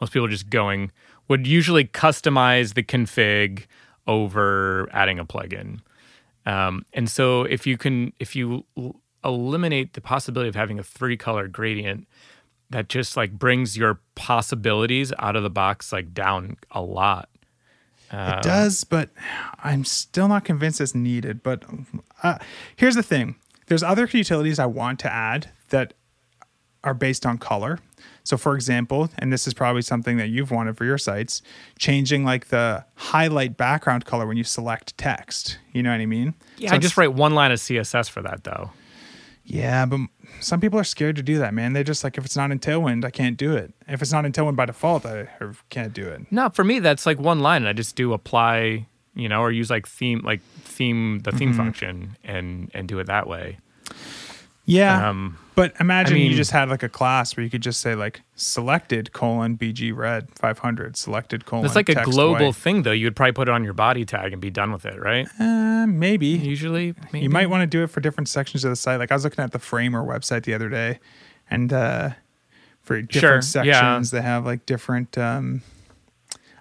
Most 0.01 0.13
people 0.13 0.29
just 0.29 0.49
going 0.49 0.93
would 1.29 1.47
usually 1.47 1.85
customize 1.85 2.75
the 2.75 2.83
config 2.83 3.67
over 4.07 4.89
adding 4.93 5.19
a 5.19 5.25
plugin. 5.25 5.81
Um, 6.47 6.87
and 6.93 7.11
so 7.11 7.43
if 7.43 7.67
you 7.67 7.77
can 7.77 8.13
if 8.19 8.35
you 8.35 8.65
l- 8.77 9.01
eliminate 9.25 9.93
the 9.95 10.01
possibility 10.01 10.49
of 10.49 10.55
having 10.55 10.79
a 10.79 10.83
three 10.83 11.17
color 11.17 11.47
gradient 11.49 12.07
that 12.71 12.89
just 12.89 13.17
like 13.17 13.33
brings 13.33 13.77
your 13.77 14.01
possibilities 14.15 15.13
out 15.19 15.37
of 15.37 15.43
the 15.43 15.51
box 15.51 15.93
like 15.93 16.15
down 16.15 16.57
a 16.71 16.81
lot. 16.83 17.29
it 18.39 18.43
does. 18.43 18.85
But 18.85 19.11
I'm 19.63 19.85
still 19.85 20.29
not 20.29 20.45
convinced 20.45 20.81
it's 20.81 20.95
needed. 20.95 21.43
But 21.43 21.65
uh, 22.23 22.39
here's 22.77 22.95
the 22.95 23.03
thing: 23.03 23.37
there's 23.67 23.83
other 23.83 24.09
utilities 24.11 24.59
I 24.59 24.67
want 24.67 24.99
to 25.01 25.13
add 25.13 25.51
that 25.71 25.95
are 26.85 26.95
based 26.95 27.25
on 27.25 27.39
color. 27.39 27.79
So, 28.25 28.37
for 28.37 28.55
example, 28.55 29.09
and 29.19 29.33
this 29.33 29.47
is 29.47 29.55
probably 29.55 29.83
something 29.83 30.17
that 30.17 30.29
you've 30.29 30.51
wanted 30.51 30.77
for 30.77 30.85
your 30.85 30.99
sites, 30.99 31.43
changing 31.79 32.25
like 32.25 32.49
the 32.49 32.85
highlight 32.95 33.57
background 33.57 34.05
color 34.05 34.27
when 34.27 34.37
you 34.37 34.45
select 34.45 34.97
text. 34.97 35.59
You 35.73 35.83
know 35.83 35.91
what 35.91 36.01
I 36.01 36.07
mean? 36.07 36.35
Yeah, 36.57 36.71
So 36.71 36.77
I 36.77 36.79
just 36.79 36.97
write 36.97 37.15
one 37.15 37.35
line 37.35 37.51
of 37.51 37.59
CSS 37.59 38.09
for 38.09 38.23
that 38.23 38.45
though. 38.45 38.71
Yeah, 39.45 39.87
but 39.87 40.01
some 40.41 40.61
people 40.61 40.79
are 40.79 40.85
scared 40.85 41.17
to 41.17 41.23
do 41.23 41.39
that, 41.39 41.53
man. 41.53 41.73
They're 41.73 41.83
just 41.83 42.05
like, 42.05 42.17
if 42.17 42.25
it's 42.25 42.37
not 42.37 42.53
in 42.53 42.61
Tailwind, 42.61 43.05
I 43.05 43.11
can't 43.11 43.37
do 43.37 43.57
it. 43.57 43.75
If 43.89 44.01
it's 44.01 44.13
not 44.13 44.25
in 44.25 44.31
Tailwind 44.31 44.55
by 44.55 44.67
default, 44.67 45.05
I 45.05 45.29
can't 45.69 45.93
do 45.93 46.07
it. 46.09 46.23
No, 46.31 46.49
for 46.49 46.63
me 46.63 46.79
that's 46.79 47.07
like 47.07 47.19
one 47.19 47.41
line 47.41 47.63
and 47.63 47.69
I 47.69 47.73
just 47.73 47.97
do 47.97 48.13
apply, 48.13 48.87
you 49.15 49.29
know, 49.29 49.41
or 49.41 49.51
use 49.53 49.71
like 49.71 49.87
theme 49.87 50.21
like 50.25 50.41
theme 50.65 51.21
the 51.21 51.33
theme 51.33 51.51
Mm-hmm. 51.51 51.59
function 51.59 52.17
and 52.25 52.71
and 52.75 52.89
do 52.89 52.99
it 52.99 53.07
that 53.07 53.27
way. 53.27 53.59
Yeah, 54.65 55.09
Um 55.11 55.39
but 55.57 55.75
imagine 55.81 56.17
you 56.17 56.29
mean- 56.29 56.37
just 56.37 56.53
had 56.53 56.71
like 56.71 56.83
a 56.85 56.89
class 56.89 57.37
where 57.37 57.43
you 57.45 57.51
could 57.51 57.63
just 57.63 57.81
say 57.81 57.95
like 57.97 58.23
selected 58.37 59.13
colon 59.13 59.59
BG 59.59 59.95
red 59.95 60.29
500 60.39 60.97
selected 60.97 61.45
colon. 61.45 61.65
it's 61.67 61.75
like 61.75 61.89
a 61.89 62.05
global 62.05 62.47
white. 62.47 62.55
thing 62.55 62.83
though. 62.85 62.93
You 62.93 63.07
would 63.07 63.17
probably 63.17 63.33
put 63.33 63.49
it 63.49 63.53
on 63.53 63.65
your 63.65 63.73
body 63.75 64.05
tag 64.05 64.33
and 64.33 64.41
be 64.41 64.51
done 64.51 64.73
with 64.73 64.87
it, 64.87 64.99
right? 65.01 65.27
Uh, 65.41 65.87
maybe 65.89 66.29
Usually 66.29 66.95
maybe. 67.13 67.25
you 67.25 67.29
might 67.31 67.51
want 67.51 67.63
to 67.63 67.67
do 67.67 67.83
it 67.83 67.89
for 67.89 68.01
different 68.01 68.29
sections 68.29 68.65
of 68.65 68.71
the 68.71 68.77
site. 68.77 68.99
Like 69.01 69.11
I 69.11 69.15
was 69.15 69.25
looking 69.25 69.43
at 69.43 69.51
the 69.53 69.59
Framer 69.59 70.03
website 70.05 70.45
the 70.45 70.55
other 70.55 70.69
day, 70.69 71.01
and 71.51 71.73
uh, 71.73 72.11
for 72.83 73.03
different 73.03 73.45
Sure, 73.45 73.65
yeah. 73.65 73.75
sections 73.81 74.11
they 74.13 74.23
have 74.23 74.47
like 74.47 74.65
different. 74.65 75.19
Um, 75.19 75.63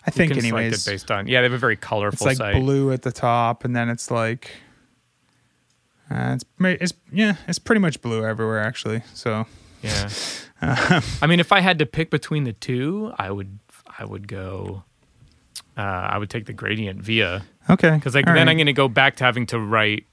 I 0.05 0.11
think 0.11 0.35
anyways. 0.35 0.87
it 0.87 0.89
based 0.89 1.11
on 1.11 1.27
yeah, 1.27 1.41
they 1.41 1.45
have 1.45 1.53
a 1.53 1.57
very 1.57 1.77
colorful. 1.77 2.15
it's 2.15 2.25
like 2.25 2.37
site. 2.37 2.61
blue 2.61 2.91
at 2.91 3.03
the 3.03 3.11
top, 3.11 3.63
and 3.63 3.75
then 3.75 3.89
it's 3.89 4.09
like. 4.11 4.51
Uh, 6.09 6.35
it's, 6.35 6.45
it's 6.59 6.93
yeah, 7.13 7.35
it's 7.47 7.59
pretty 7.59 7.79
much 7.79 8.01
blue 8.01 8.25
everywhere 8.25 8.59
actually. 8.59 9.01
So 9.13 9.45
Yeah. 9.81 10.09
I 10.61 11.27
mean, 11.27 11.39
if 11.39 11.51
I 11.51 11.59
had 11.59 11.79
to 11.79 11.85
pick 11.85 12.11
between 12.11 12.43
the 12.43 12.53
two, 12.53 13.13
I 13.17 13.31
would 13.31 13.59
I 13.97 14.05
would 14.05 14.27
go. 14.27 14.83
Uh, 15.77 15.81
I 15.81 16.17
would 16.17 16.29
take 16.29 16.45
the 16.45 16.53
gradient 16.53 17.01
via 17.01 17.43
okay, 17.69 17.91
because 17.91 18.13
like 18.13 18.27
all 18.27 18.33
then 18.33 18.45
right. 18.45 18.51
I'm 18.51 18.57
going 18.57 18.67
to 18.67 18.73
go 18.73 18.87
back 18.87 19.15
to 19.17 19.23
having 19.23 19.45
to 19.47 19.59
write. 19.59 20.05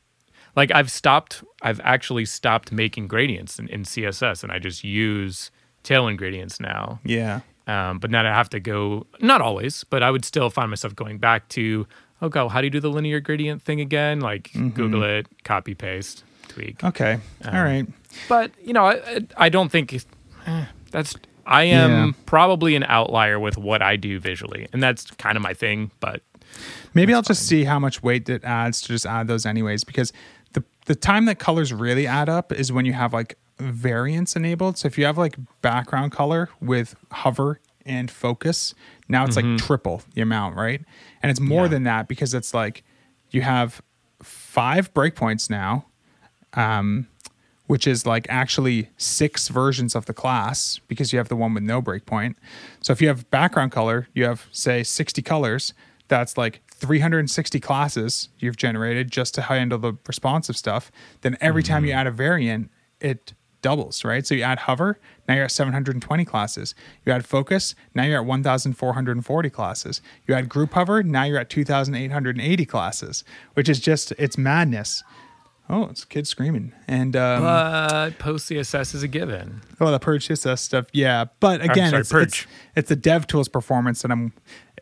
like 0.57 0.71
I've 0.73 0.91
stopped. 0.91 1.43
I've 1.63 1.81
actually 1.83 2.25
stopped 2.25 2.73
making 2.73 3.09
gradients 3.09 3.59
in, 3.59 3.69
in 3.69 3.83
CSS, 3.83 4.43
and 4.43 4.53
I 4.53 4.59
just 4.59 4.85
use 4.85 5.51
Tailwind 5.85 6.17
gradients 6.17 6.61
now. 6.61 7.01
Yeah. 7.05 7.41
Um, 7.69 7.99
but 7.99 8.11
now 8.11 8.23
I 8.25 8.35
have 8.35 8.49
to 8.51 8.61
go. 8.61 9.07
Not 9.21 9.41
always, 9.41 9.85
but 9.85 10.03
I 10.03 10.11
would 10.11 10.25
still 10.25 10.51
find 10.51 10.71
myself 10.71 10.97
going 10.97 11.19
back 11.19 11.49
to. 11.51 11.87
Oh 12.21 12.29
God, 12.29 12.49
how 12.49 12.61
do 12.61 12.67
you 12.67 12.71
do 12.71 12.81
the 12.81 12.91
linear 12.91 13.21
gradient 13.21 13.63
thing 13.63 13.81
again? 13.81 14.19
Like 14.21 14.51
Google 14.75 15.05
it, 15.05 15.27
copy 15.45 15.75
paste, 15.75 16.25
tweak. 16.49 16.83
Okay. 16.83 17.21
Um, 17.45 17.55
All 17.55 17.63
right. 17.63 17.87
But 18.29 18.51
you 18.65 18.73
know, 18.73 18.87
I, 18.87 19.21
I- 19.37 19.49
don't 19.51 19.69
think 19.71 19.95
eh, 20.47 20.65
that's. 20.91 21.15
I 21.47 21.65
am 21.65 21.91
Yeah. 21.91 22.13
probably 22.27 22.75
an 22.75 22.85
outlier 22.85 23.39
with 23.39 23.57
what 23.57 23.81
I 23.83 23.97
do 23.97 24.19
visually, 24.19 24.67
and 24.73 24.83
that's 24.83 25.11
kind 25.13 25.37
of 25.37 25.43
my 25.43 25.55
thing. 25.55 25.91
But 26.01 26.23
Maybe 26.95 27.13
I'll 27.15 27.23
just 27.23 27.47
see 27.47 27.65
how 27.65 27.79
much 27.79 28.03
weight 28.03 28.29
it 28.29 28.43
adds 28.45 28.81
to 28.83 28.89
just 28.89 29.05
add 29.07 29.29
those 29.29 29.45
anyways, 29.47 29.85
because 29.85 30.13
the 30.55 30.65
the 30.87 30.95
time 30.95 31.27
that 31.27 31.39
colors 31.39 31.73
really 31.73 32.07
add 32.07 32.29
up 32.29 32.51
is 32.53 32.73
when 32.73 32.85
you 32.87 32.95
have 32.95 33.13
like 33.13 33.37
variants 33.59 34.37
enabled. 34.37 34.79
So 34.79 34.87
if 34.87 34.97
you 34.99 35.05
have 35.05 35.19
like 35.19 35.37
background 35.63 36.13
color 36.13 36.49
with 36.61 36.95
hover 37.13 37.61
and 37.85 38.11
focus, 38.11 38.75
now 39.09 39.25
it's 39.25 39.37
like 39.37 39.45
triple 39.59 40.03
the 40.15 40.21
amount, 40.21 40.57
right? 40.57 40.83
And 41.23 41.31
it's 41.31 41.41
more 41.41 41.65
Yeah. 41.65 41.69
than 41.69 41.83
that 41.85 42.09
because 42.09 42.35
it's 42.35 42.53
like 42.55 42.85
you 43.31 43.43
have 43.43 43.81
five 44.23 44.93
breakpoints 44.95 45.49
now, 45.51 45.87
um, 46.55 47.07
which 47.67 47.87
is 47.87 48.07
like 48.07 48.27
actually 48.31 48.89
six 48.97 49.49
versions 49.49 49.95
of 49.95 50.07
the 50.07 50.15
class 50.15 50.81
because 50.89 51.13
you 51.13 51.19
have 51.19 51.29
the 51.29 51.37
one 51.37 51.53
with 51.55 51.63
no 51.63 51.83
breakpoint. 51.83 52.35
So 52.81 52.93
if 52.93 53.03
you 53.03 53.09
have 53.09 53.31
background 53.31 53.73
color, 53.73 54.09
you 54.15 54.25
have 54.25 54.47
say 54.53 54.83
60 54.83 55.21
colors, 55.23 55.75
that's 56.09 56.39
like 56.39 56.63
360 56.71 57.61
classes 57.61 58.29
you've 58.39 58.57
generated 58.57 59.11
just 59.11 59.35
to 59.35 59.43
handle 59.43 59.79
the 59.79 59.95
responsive 60.07 60.57
stuff. 60.57 60.91
Then 61.21 61.37
every 61.41 61.63
time 61.63 61.85
you 61.85 61.93
add 61.93 62.07
a 62.07 62.11
variant, 62.11 62.71
it 63.01 63.35
doubles, 63.63 64.05
right? 64.05 64.27
So 64.27 64.35
you 64.35 64.43
add 64.43 64.61
hover, 64.61 64.99
now 65.29 65.35
you're 65.35 65.45
at 65.45 65.53
720 65.53 66.25
classes. 66.25 66.75
You 67.05 67.13
add 67.13 67.25
focus, 67.25 67.75
now 67.95 68.05
you're 68.05 68.21
at 68.21 68.27
1,440 68.27 69.51
classes. 69.51 70.01
You 70.27 70.35
add 70.35 70.49
group 70.49 70.75
hover, 70.75 71.03
now 71.03 71.25
you're 71.25 71.39
at 71.39 71.51
2,880 71.51 72.65
classes, 72.67 73.25
which 73.55 73.69
is 73.69 73.81
just, 73.81 74.13
it's 74.13 74.39
madness. 74.39 75.03
Oh, 75.71 75.85
it's 75.85 76.05
kids 76.05 76.31
screaming. 76.31 76.73
And, 76.87 77.15
um, 77.15 77.43
but 77.43 78.19
post 78.19 78.49
CSS 78.49 78.95
is 78.95 79.03
a 79.03 79.09
given. 79.09 79.61
Oh, 79.81 79.91
the 79.91 79.99
purge 79.99 80.27
CSS 80.27 80.61
stuff. 80.61 80.87
Yeah, 80.93 81.27
but 81.41 81.61
again, 81.61 81.91
sorry, 81.91 82.01
it's, 82.01 82.11
purge. 82.11 82.27
it's 82.27 82.47
it's 82.75 82.89
the 82.89 82.97
dev 82.97 83.27
tools 83.27 83.49
performance 83.49 84.01
that 84.01 84.11
I'm 84.11 84.33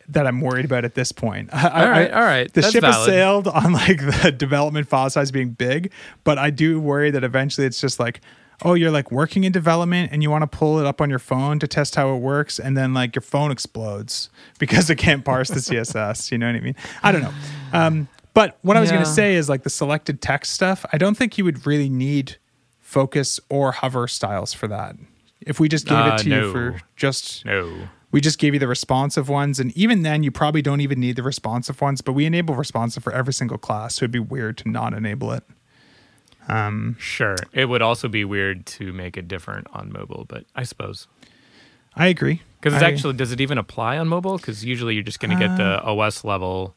that 0.09 0.25
I'm 0.25 0.39
worried 0.39 0.63
about 0.63 0.85
at 0.85 0.95
this 0.95 1.11
point. 1.11 1.49
I, 1.51 1.83
All 1.83 1.89
right, 1.89 2.11
all 2.11 2.21
right. 2.21 2.51
The 2.53 2.61
That's 2.61 2.73
ship 2.73 2.83
has 2.83 3.03
sailed 3.05 3.47
on 3.47 3.73
like 3.73 3.99
the 4.23 4.31
development 4.31 4.87
file 4.87 5.09
size 5.09 5.31
being 5.31 5.49
big, 5.49 5.91
but 6.23 6.37
I 6.37 6.49
do 6.49 6.79
worry 6.79 7.11
that 7.11 7.23
eventually 7.23 7.67
it's 7.67 7.81
just 7.81 7.99
like, 7.99 8.21
oh, 8.65 8.73
you're 8.73 8.91
like 8.91 9.11
working 9.11 9.43
in 9.43 9.51
development 9.51 10.11
and 10.11 10.23
you 10.23 10.29
want 10.31 10.41
to 10.41 10.47
pull 10.47 10.79
it 10.79 10.85
up 10.85 10.99
on 11.01 11.09
your 11.09 11.19
phone 11.19 11.59
to 11.59 11.67
test 11.67 11.95
how 11.95 12.13
it 12.15 12.19
works, 12.19 12.59
and 12.59 12.75
then 12.75 12.93
like 12.93 13.15
your 13.15 13.21
phone 13.21 13.51
explodes 13.51 14.29
because 14.59 14.89
it 14.89 14.95
can't 14.95 15.23
parse 15.23 15.49
the 15.49 15.59
CSS. 15.59 16.31
You 16.31 16.37
know 16.37 16.47
what 16.47 16.55
I 16.55 16.59
mean? 16.61 16.75
I 17.03 17.11
don't 17.11 17.21
know. 17.21 17.33
Um, 17.73 18.07
but 18.33 18.57
what 18.61 18.77
I 18.77 18.81
was 18.81 18.91
going 18.91 19.03
to 19.03 19.09
say 19.09 19.35
is 19.35 19.49
like 19.49 19.63
the 19.63 19.69
selected 19.69 20.21
text 20.21 20.53
stuff. 20.53 20.85
I 20.93 20.97
don't 20.97 21.15
think 21.17 21.37
you 21.37 21.43
would 21.45 21.65
really 21.65 21.89
need 21.89 22.37
focus 22.79 23.39
or 23.49 23.71
hover 23.71 24.07
styles 24.07 24.53
for 24.53 24.67
that. 24.67 24.95
If 25.41 25.59
we 25.59 25.67
just 25.69 25.85
gave 25.87 25.97
Uh, 25.97 26.15
it 26.15 26.23
to 26.23 26.29
no. 26.29 26.45
you 26.47 26.51
for 26.51 26.81
just 26.95 27.45
No. 27.45 27.89
we 28.11 28.21
just 28.21 28.37
gave 28.39 28.53
you 28.53 28.59
the 28.59 28.67
responsive 28.67 29.27
ones 29.29 29.59
and 29.59 29.75
even 29.77 30.03
then 30.03 30.23
you 30.23 30.31
probably 30.31 30.61
don't 30.61 30.81
even 30.81 30.99
need 30.99 31.15
the 31.15 31.23
responsive 31.23 31.81
ones, 31.81 32.01
but 32.01 32.13
we 32.13 32.25
enable 32.25 32.55
responsive 32.55 33.03
for 33.03 33.11
every 33.13 33.33
single 33.33 33.57
class, 33.57 33.95
so 33.95 34.03
it'd 34.03 34.11
be 34.11 34.19
weird 34.19 34.57
to 34.59 34.69
not 34.69 34.93
enable 34.93 35.31
it. 35.31 35.43
Sure. 36.99 37.35
It 37.53 37.65
would 37.65 37.81
also 37.81 38.07
be 38.07 38.23
weird 38.25 38.65
to 38.77 38.93
make 38.93 39.17
it 39.17 39.27
different 39.27 39.67
on 39.73 39.91
mobile, 39.91 40.25
but 40.27 40.45
I 40.55 40.63
suppose. 40.63 41.07
I 41.95 42.07
agree. 42.07 42.41
Because 42.59 42.73
it's 42.75 42.83
I- 42.83 42.87
actually, 42.91 43.13
does 43.13 43.31
it 43.31 43.41
even 43.41 43.57
apply 43.57 43.97
on 43.97 44.07
mobile? 44.07 44.37
Because 44.37 44.63
usually 44.63 44.93
you're 44.95 45.03
just 45.03 45.19
going 45.19 45.37
to 45.37 45.47
get 45.47 45.57
the 45.57 45.81
OS 45.83 46.23
level 46.23 46.75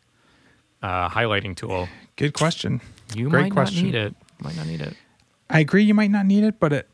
uh, 0.83 1.09
highlighting 1.11 1.55
tool. 1.57 1.89
good 2.17 2.33
question. 2.35 2.81
You 3.15 3.29
Great 3.29 3.43
might 3.45 3.53
question. 3.53 3.87
not 3.87 3.93
need 3.93 3.95
it. 3.95 4.15
Might 4.41 4.57
not 4.57 4.67
need 4.67 4.81
it. 4.81 4.95
I 5.51 5.61
agree 5.61 5.83
you 5.83 5.95
might 5.95 6.11
not 6.11 6.27
need 6.27 6.45
it, 6.45 6.59
but 6.61 6.73
it 6.73 6.89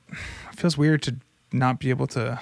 feels 0.57 0.77
weird 0.79 1.03
to 1.03 1.17
not 1.53 1.79
be 1.79 1.91
able 1.91 2.07
to 2.09 2.41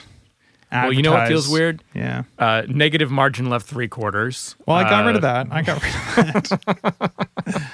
Well, 0.72 0.92
you 0.92 1.02
know 1.02 1.12
what 1.12 1.28
feels 1.28 1.48
weird? 1.48 1.82
Yeah. 1.92 2.22
Uh, 2.38 2.62
negative 2.68 3.10
margin 3.10 3.50
left 3.50 3.66
three 3.66 3.88
quarters. 3.88 4.54
Well, 4.66 4.76
I 4.76 4.84
got 4.88 5.04
rid 5.06 5.14
Uh, 5.14 5.18
of 5.18 5.22
that. 5.22 5.46
I 5.50 5.62
got 5.62 5.82
rid 5.82 5.94
of 5.94 6.48
that. 6.48 7.70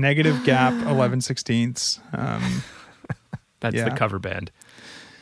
Negative 0.00 0.42
gap 0.44 0.72
11 0.86 1.20
sixteenths. 1.20 2.00
Um, 2.12 2.62
That's 3.60 3.74
Yeah. 3.76 3.88
the 3.88 3.96
cover 3.96 4.18
band. 4.18 4.50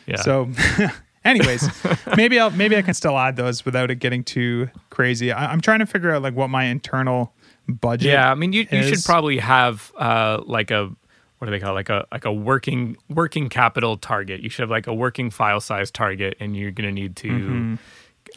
Yeah. 0.07 0.17
So, 0.21 0.51
anyways, 1.25 1.69
maybe 2.17 2.39
I'll 2.39 2.51
maybe 2.51 2.77
I 2.77 2.83
can 2.83 2.95
still 2.95 3.17
add 3.19 3.37
those 3.37 3.65
without 3.65 3.91
it 3.91 3.97
getting 3.97 4.25
too 4.25 4.69
crazy. 4.91 5.33
I, 5.33 5.53
I'm 5.53 5.61
trying 5.61 5.79
to 5.81 5.87
figure 5.87 6.11
out 6.13 6.23
like 6.23 6.35
what 6.35 6.49
my 6.51 6.65
internal 6.65 7.33
budget. 7.69 8.09
yeah, 8.13 8.31
I 8.31 8.35
mean, 8.35 8.53
you, 8.53 8.67
you 8.71 8.83
should 8.83 9.05
probably 9.05 9.39
have 9.39 9.93
uh, 9.97 10.43
like 10.45 10.71
a 10.71 10.91
what 11.39 11.47
do 11.47 11.51
they 11.51 11.61
call 11.61 11.71
it? 11.73 11.75
like 11.75 11.89
a 11.91 12.07
like 12.13 12.25
a 12.25 12.33
working 12.33 12.97
working 13.09 13.49
capital 13.49 13.97
target. 13.97 14.41
You 14.41 14.49
should 14.51 14.63
have 14.63 14.71
like 14.71 14.87
a 14.87 14.95
working 14.95 15.31
file 15.31 15.61
size 15.61 15.91
target, 15.91 16.37
and 16.41 16.57
you're 16.57 16.71
going 16.71 16.89
to 16.89 16.93
need 16.93 17.17
to 17.17 17.79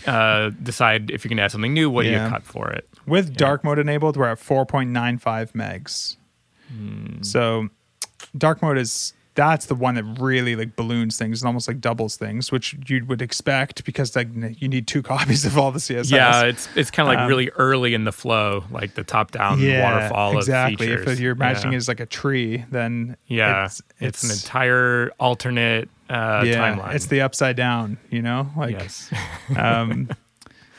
uh, 0.05 0.51
decide 0.61 1.09
if 1.11 1.23
you're 1.23 1.29
going 1.29 1.37
to 1.37 1.43
add 1.43 1.51
something 1.51 1.73
new, 1.73 1.89
what 1.89 2.05
Mm-hmm. 2.05 2.13
Yeah. 2.13 2.25
you 2.25 2.29
cut 2.31 2.43
for 2.43 2.69
it. 2.69 2.87
With 3.05 3.35
dark 3.35 3.63
mode 3.63 3.79
enabled, 3.79 4.17
we're 4.17 4.27
at 4.27 4.37
4.95 4.39 5.53
megs. 5.53 6.16
Hmm. 6.69 7.21
So, 7.21 7.69
dark 8.37 8.61
mode 8.61 8.77
is 8.77 9.13
that's 9.37 9.67
the 9.67 9.75
one 9.75 9.93
that 9.93 10.03
really 10.19 10.55
like 10.55 10.75
balloons 10.75 11.15
things 11.15 11.43
and 11.43 11.47
almost 11.47 11.67
like 11.67 11.79
doubles 11.79 12.17
things, 12.17 12.51
which 12.51 12.75
you 12.87 13.05
would 13.05 13.21
expect 13.21 13.85
because 13.85 14.15
like 14.15 14.27
you 14.33 14.67
need 14.67 14.87
two 14.87 15.03
copies 15.03 15.45
of 15.45 15.57
all 15.59 15.71
the 15.71 15.79
CSS. 15.79 16.11
Yeah, 16.11 16.43
it's 16.45 16.67
it's 16.75 16.89
kind 16.89 17.07
of 17.07 17.13
like 17.13 17.23
Um, 17.23 17.29
really 17.29 17.49
early 17.51 17.93
in 17.93 18.03
the 18.03 18.11
flow, 18.11 18.63
like 18.71 18.95
the 18.95 19.03
top 19.03 19.31
down 19.31 19.61
waterfall 19.61 20.35
exactly. 20.37 20.91
of 20.91 20.99
features. 21.01 21.13
If 21.13 21.19
you're 21.19 21.33
imagining 21.33 21.73
yeah. 21.73 21.77
it 21.77 21.81
as 21.81 21.87
like 21.87 21.99
a 21.99 22.07
tree, 22.07 22.65
then 22.71 23.15
yeah, 23.27 23.65
it's, 23.65 23.81
it's, 23.99 24.23
an 24.23 24.31
entire 24.31 25.11
alternate 25.19 25.87
uh, 26.09 26.43
yeah, 26.43 26.55
timeline. 26.55 26.95
it's 26.95 27.05
the 27.05 27.21
upside 27.21 27.55
down. 27.55 27.99
You 28.09 28.23
know, 28.23 28.49
like 28.57 28.71
yes. 28.71 29.13
um, 29.55 30.09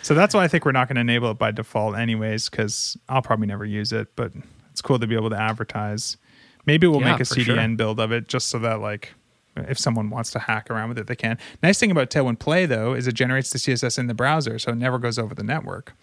so 0.02 0.14
that's 0.14 0.34
why 0.34 0.42
I 0.42 0.48
think 0.48 0.64
we're 0.64 0.72
not 0.72 0.88
going 0.88 0.96
to 0.96 1.02
enable 1.02 1.30
it 1.30 1.38
by 1.38 1.52
default, 1.52 1.96
anyways, 1.96 2.48
because 2.48 2.96
I'll 3.08 3.22
probably 3.22 3.46
never 3.46 3.64
use 3.64 3.92
it. 3.92 4.08
But 4.16 4.32
it's 4.78 4.82
cool 4.86 5.00
to 5.00 5.06
be 5.08 5.16
able 5.16 5.30
to 5.30 5.36
advertise. 5.40 6.16
Maybe 6.64 6.86
we'll 6.86 7.00
Yeah, 7.00 7.10
make 7.12 7.20
a 7.20 7.24
CDN 7.24 7.44
sure. 7.70 7.76
build 7.76 7.98
of 7.98 8.12
it 8.12 8.28
just 8.28 8.46
so 8.46 8.60
that 8.60 8.80
like 8.80 9.12
if 9.56 9.76
someone 9.76 10.08
wants 10.08 10.30
to 10.30 10.38
hack 10.38 10.70
around 10.70 10.90
with 10.90 10.98
it, 10.98 11.08
they 11.08 11.16
can. 11.16 11.36
Nice 11.64 11.80
thing 11.80 11.90
about 11.90 12.10
Tailwind 12.10 12.38
Play 12.38 12.64
though 12.64 12.94
is 12.94 13.08
it 13.08 13.14
generates 13.14 13.50
the 13.50 13.58
CSS 13.58 13.98
in 13.98 14.06
the 14.06 14.14
browser, 14.14 14.56
so 14.60 14.70
it 14.70 14.76
never 14.76 14.98
goes 15.00 15.18
over 15.18 15.34
the 15.34 15.42
network. 15.42 15.94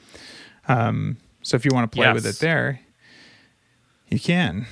Um, 0.67 1.15
so 1.41 1.55
if 1.55 1.63
you 1.63 1.71
want 1.73 1.89
to 1.89 1.95
play 1.95 2.11
with 2.11 2.26
it 2.26 2.39
there, 2.39 2.82
you 4.09 4.19
can. 4.19 4.65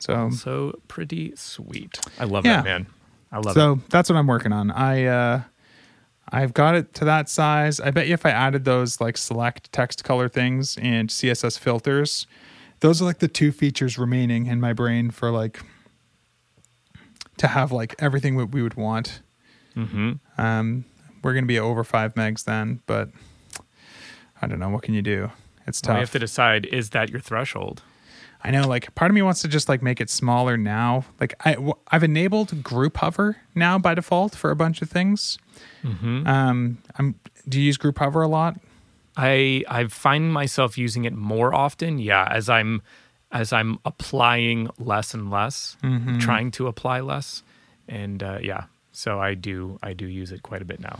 So 0.00 0.30
so 0.30 0.80
pretty 0.88 1.34
sweet. 1.36 2.00
I 2.18 2.24
love 2.24 2.44
Yeah. 2.44 2.56
that 2.56 2.64
man. 2.64 2.86
I 3.30 3.36
love 3.36 3.48
it. 3.48 3.54
so 3.54 3.80
that's 3.90 4.08
what 4.10 4.16
I'm 4.16 4.26
working 4.26 4.52
on. 4.52 4.70
I 4.72 5.04
uh 5.04 5.42
I've 6.30 6.52
got 6.54 6.74
it 6.74 6.92
to 6.94 7.04
that 7.06 7.28
size. 7.28 7.78
I 7.80 7.90
bet 7.90 8.06
you 8.08 8.14
if 8.14 8.26
I 8.26 8.30
added 8.30 8.64
those 8.64 9.00
like 9.00 9.16
select 9.16 9.72
text 9.72 10.02
color 10.04 10.28
things 10.28 10.76
and 10.78 11.08
CSS 11.08 11.58
filters, 11.58 12.26
those 12.80 13.00
are 13.02 13.04
like 13.04 13.18
the 13.18 13.28
two 13.28 13.52
features 13.52 13.98
remaining 13.98 14.46
in 14.46 14.60
my 14.60 14.72
brain 14.72 15.10
for 15.10 15.30
like 15.30 15.60
to 17.38 17.46
have 17.48 17.72
like 17.72 17.94
everything 17.98 18.36
what 18.36 18.50
we 18.52 18.62
would 18.62 18.74
want. 18.74 19.20
hmm 19.74 20.12
Um 20.36 20.84
we're 21.22 21.34
gonna 21.34 21.46
be 21.46 21.58
over 21.58 21.82
five 21.84 22.14
megs 22.14 22.44
then, 22.44 22.80
but 22.86 23.10
I 24.40 24.46
don't 24.46 24.60
know. 24.60 24.68
What 24.68 24.82
can 24.82 24.94
you 24.94 25.02
do? 25.02 25.30
It's 25.66 25.82
Well, 25.82 25.88
tough. 25.88 25.96
you 25.96 26.00
have 26.00 26.12
to 26.12 26.18
decide 26.20 26.66
is 26.66 26.90
that 26.90 27.10
your 27.10 27.20
threshold? 27.20 27.82
I 28.44 28.52
know, 28.52 28.68
like, 28.68 28.94
part 28.94 29.10
of 29.10 29.16
me 29.16 29.22
wants 29.22 29.42
to 29.42 29.48
just 29.48 29.68
like 29.68 29.82
make 29.82 30.00
it 30.00 30.08
smaller 30.08 30.56
now. 30.56 31.04
Like, 31.18 31.34
I 31.44 31.54
w- 31.54 31.74
I've 31.90 32.04
enabled 32.04 32.62
group 32.62 32.98
hover 32.98 33.36
now 33.56 33.78
by 33.80 33.94
default 33.94 34.36
for 34.36 34.52
a 34.52 34.56
bunch 34.56 34.80
of 34.80 34.88
things. 34.88 35.38
Mm-hmm. 35.82 36.24
Um, 36.24 36.78
I'm. 36.96 37.16
Do 37.48 37.58
you 37.58 37.66
use 37.66 37.76
group 37.76 37.98
hover 37.98 38.22
a 38.22 38.28
lot? 38.28 38.60
I 39.18 39.64
I 39.68 39.86
find 39.88 40.32
myself 40.32 40.78
using 40.78 41.04
it 41.04 41.12
more 41.12 41.52
often. 41.54 41.98
Yeah, 41.98 42.26
as 42.30 42.48
I'm 42.48 42.80
as 43.32 43.52
I'm 43.52 43.78
applying 43.84 44.70
less 44.78 45.12
and 45.14 45.30
less, 45.30 45.76
Mm-hmm. 45.82 46.18
trying 46.18 46.50
to 46.52 46.66
apply 46.68 47.00
less, 47.00 47.42
and 47.88 48.22
uh, 48.22 48.38
yeah, 48.40 48.64
so 48.92 49.20
I 49.20 49.34
do 49.34 49.78
I 49.82 49.92
do 49.92 50.06
use 50.06 50.30
it 50.32 50.42
quite 50.42 50.62
a 50.62 50.64
bit 50.64 50.80
now. 50.80 50.98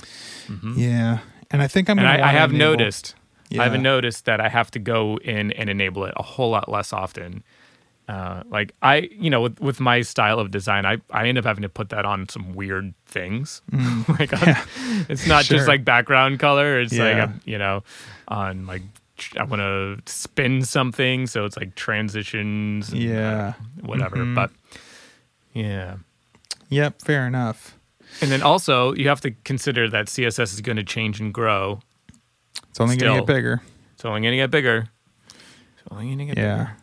Yeah, 0.76 1.18
and 1.50 1.62
I 1.62 1.68
think 1.68 1.88
I'm. 1.88 1.98
and 1.98 2.06
I, 2.08 2.28
I 2.28 2.32
have 2.32 2.50
enable- 2.52 2.72
noticed 2.72 3.14
i 3.58 3.64
haven't 3.64 3.82
noticed 3.82 4.26
that 4.26 4.40
I 4.42 4.48
have 4.50 4.70
to 4.72 4.78
go 4.78 5.16
in 5.24 5.52
and 5.52 5.70
enable 5.70 6.04
it 6.04 6.12
a 6.18 6.22
whole 6.22 6.50
lot 6.50 6.68
less 6.68 6.92
often. 6.92 7.42
Uh, 8.08 8.42
like 8.48 8.72
I, 8.80 9.10
you 9.12 9.28
know, 9.28 9.42
with, 9.42 9.60
with 9.60 9.80
my 9.80 10.00
style 10.00 10.40
of 10.40 10.50
design, 10.50 10.86
I, 10.86 10.96
I 11.10 11.28
end 11.28 11.36
up 11.36 11.44
having 11.44 11.60
to 11.62 11.68
put 11.68 11.90
that 11.90 12.06
on 12.06 12.26
some 12.30 12.54
weird 12.54 12.94
things. 13.04 13.60
like 14.18 14.32
on, 14.32 14.56
it's 15.10 15.26
not 15.26 15.44
Mm. 15.44 15.48
Sure. 15.48 15.56
just 15.58 15.68
like 15.68 15.84
background 15.84 16.38
color. 16.38 16.80
It's 16.80 16.92
like 16.96 17.16
Yeah. 17.16 17.24
um, 17.24 17.40
you 17.44 17.58
know, 17.58 17.82
on 18.28 18.66
like 18.66 18.80
I 19.36 19.44
want 19.44 19.60
to 19.60 20.00
spin 20.10 20.62
something, 20.64 21.26
so 21.26 21.44
it's 21.44 21.56
like 21.58 21.74
transitions. 21.74 22.90
and, 22.92 23.02
uh, 23.02 23.04
Yeah. 23.04 23.52
whatever. 23.82 24.16
Mhm. 24.16 24.34
But 24.34 24.52
yeah. 25.52 25.96
Yep. 26.70 27.02
Fair 27.02 27.26
enough. 27.26 27.76
And 28.22 28.30
then 28.32 28.42
also 28.42 28.94
you 28.94 29.08
have 29.08 29.20
to 29.20 29.32
consider 29.44 29.88
that 29.90 30.06
CSS 30.06 30.54
is 30.54 30.60
going 30.62 30.76
to 30.76 30.84
change 30.84 31.20
and 31.20 31.32
grow. 31.34 31.80
It's 32.70 32.80
only 32.80 32.96
going 32.96 33.12
to 33.14 33.20
get 33.20 33.26
bigger. 33.26 33.60
It's 33.94 34.04
only 34.06 34.20
going 34.22 34.32
to 34.32 34.36
get 34.38 34.50
bigger. 34.50 34.88
It's 35.26 35.82
only 35.90 36.06
going 36.06 36.18
to 36.18 36.24
get 36.26 36.38
Yeah. 36.38 36.56
bigger. 36.56 36.76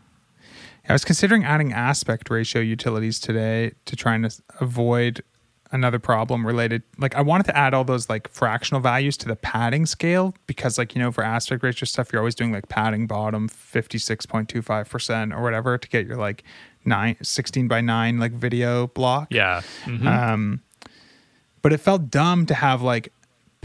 I 0.88 0.94
was 0.94 1.06
considering 1.06 1.44
adding 1.44 1.74
aspect 1.74 2.30
ratio 2.30 2.62
utilities 2.62 3.20
today 3.20 3.74
to 3.86 3.96
try 3.96 4.16
and 4.16 4.36
avoid 4.60 5.24
another 5.72 6.00
problem 6.00 6.46
related. 6.46 6.84
Like 6.98 7.16
I 7.16 7.22
wanted 7.22 7.46
to 7.48 7.58
add 7.58 7.74
all 7.74 7.84
those 7.84 8.08
like 8.10 8.28
fractional 8.30 8.82
values 8.82 9.18
to 9.18 9.28
the 9.28 9.36
padding 9.36 9.86
scale 9.86 10.36
because 10.48 10.78
like, 10.78 10.96
you 10.96 11.02
know, 11.02 11.12
for 11.12 11.24
aspect 11.24 11.64
ratio 11.64 11.86
stuff, 11.86 12.14
you're 12.14 12.22
always 12.22 12.36
doing 12.36 12.52
like 12.52 12.70
padding 12.70 13.08
bottom 13.08 13.50
56.25% 13.50 15.36
or 15.36 15.42
whatever 15.42 15.78
to 15.78 15.90
get 15.90 16.06
your 16.06 16.18
like 16.18 16.44
nine, 16.86 17.18
16 17.22 17.68
by 17.68 17.82
nine, 17.82 18.20
like 18.20 18.32
video 18.32 18.88
block. 18.88 19.28
Yeah. 19.32 19.62
Mhm. 19.86 20.06
Um, 20.06 20.62
but 21.62 21.74
it 21.74 21.80
felt 21.80 22.12
dumb 22.12 22.46
to 22.46 22.54
have 22.54 22.84
like 22.84 23.12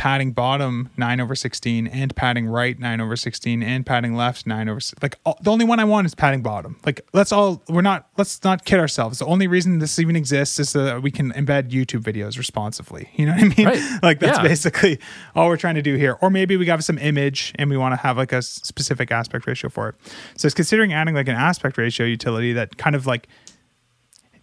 padding 0.01 0.33
bottom 0.33 0.89
9 0.97 1.21
over 1.21 1.35
16 1.35 1.87
and 1.87 2.17
padding 2.17 2.47
right 2.47 2.79
9 2.79 3.01
over 3.03 3.17
16 3.17 3.63
and 3.63 3.85
padding 3.85 4.15
left 4.15 4.47
9 4.47 4.67
over 4.71 4.81
like 5.03 5.19
all, 5.27 5.37
the 5.43 5.51
only 5.51 5.67
one 5.67 5.79
i 5.79 5.85
want 5.85 6.07
is 6.07 6.15
padding 6.15 6.41
bottom. 6.41 6.79
Like 6.87 7.03
let's 7.13 7.33
all 7.33 7.63
we're 7.69 7.83
not 7.83 8.09
let's 8.17 8.43
not 8.43 8.65
kid 8.65 8.79
ourselves. 8.81 9.19
The 9.19 9.27
only 9.27 9.47
reason 9.47 9.79
this 9.79 9.99
even 9.99 10.17
exists 10.17 10.59
is 10.59 10.71
so 10.71 10.85
that 10.87 11.03
we 11.03 11.11
can 11.11 11.33
embed 11.35 11.69
youtube 11.69 12.01
videos 12.01 12.39
responsively 12.39 13.11
you 13.17 13.27
know 13.27 13.33
what 13.33 13.43
i 13.45 13.49
mean? 13.49 13.67
Right. 13.67 13.99
like 14.03 14.21
that's 14.21 14.39
Yeah. 14.39 14.43
basically 14.43 14.99
all 15.35 15.49
we're 15.49 15.59
trying 15.59 15.75
to 15.75 15.83
do 15.83 15.97
here. 15.97 16.17
Or 16.23 16.31
maybe 16.31 16.57
we 16.57 16.65
got 16.65 16.83
some 16.83 16.97
image 16.97 17.53
and 17.57 17.69
we 17.69 17.77
want 17.77 17.93
to 17.93 17.97
have 18.01 18.17
like 18.17 18.33
a 18.33 18.41
specific 18.41 19.13
aspect 19.13 19.47
ratio 19.47 19.69
for 19.69 19.91
it. 19.91 19.97
So 20.39 20.47
it's 20.47 20.55
considering 20.55 20.95
adding 20.95 21.15
like 21.15 21.29
an 21.29 21.37
aspect 21.37 21.77
ratio 21.77 22.07
utility 22.07 22.55
that 22.55 22.79
kind 22.79 22.97
of 22.97 23.07
like 23.07 23.29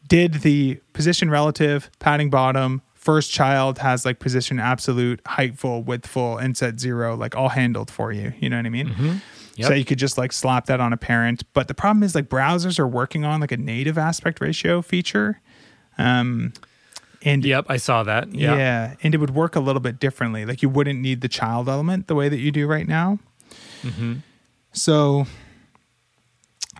did 0.07 0.35
the 0.35 0.79
position 0.93 1.31
relative, 1.31 1.89
padding 1.97 2.29
bottom, 2.29 2.83
first 3.07 3.31
child 3.31 3.77
has 3.77 4.03
like 4.05 4.19
position 4.19 4.59
absolute, 4.59 5.21
height 5.25 5.57
full, 5.57 5.81
width 5.81 6.05
full, 6.05 6.37
inset 6.37 6.77
zero, 6.77 7.15
like 7.15 7.37
all 7.37 7.47
handled 7.47 7.89
for 7.89 8.11
you. 8.11 8.33
You 8.41 8.49
know 8.49 8.57
what 8.57 8.65
I 8.65 8.69
mean? 8.69 8.89
Mm-hmm. 8.89 9.15
Yep. 9.55 9.67
So 9.69 9.73
you 9.73 9.85
could 9.85 9.97
just 9.97 10.17
like 10.17 10.33
slap 10.33 10.65
that 10.65 10.81
on 10.81 10.91
a 10.91 10.97
parent. 10.97 11.43
But 11.53 11.69
the 11.69 11.73
problem 11.73 12.03
is 12.03 12.13
like 12.15 12.27
browsers 12.27 12.77
are 12.79 12.87
working 12.87 13.23
on 13.23 13.39
like 13.39 13.53
a 13.53 13.57
native 13.57 13.97
aspect 13.97 14.41
ratio 14.41 14.81
feature. 14.81 15.39
Um 15.97 16.51
and 17.23 17.45
Yep, 17.45 17.65
I 17.69 17.77
saw 17.77 18.03
that. 18.03 18.33
yeah. 18.35 18.55
Yeah. 18.57 18.95
and 19.01 19.15
it 19.15 19.19
would 19.19 19.33
work 19.33 19.55
a 19.55 19.61
little 19.61 19.79
bit 19.79 19.99
differently. 19.99 20.45
Like 20.45 20.61
you 20.61 20.67
wouldn't 20.69 20.99
need 20.99 21.21
the 21.21 21.29
child 21.29 21.69
element 21.69 22.07
the 22.07 22.15
way 22.15 22.27
that 22.29 22.39
you 22.39 22.51
do 22.51 22.67
right 22.67 22.87
now. 22.87 23.19
Mm-hmm. 23.83 24.15
So 24.73 25.25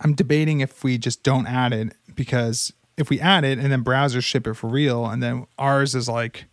I'm 0.04 0.12
debating 0.14 0.60
if 0.60 0.84
we 0.84 0.98
just 0.98 1.22
don't 1.22 1.46
add 1.46 1.72
it 1.72 1.94
because 2.14 2.72
if 2.98 3.08
we 3.10 3.20
add 3.20 3.44
it 3.44 3.58
and 3.58 3.72
then 3.72 3.82
browsers 3.84 4.24
ship 4.24 4.46
it 4.46 4.54
for 4.54 4.68
real, 4.68 5.06
and 5.06 5.22
then 5.22 5.46
ours 5.58 5.94
is 5.94 6.08
like, 6.08 6.44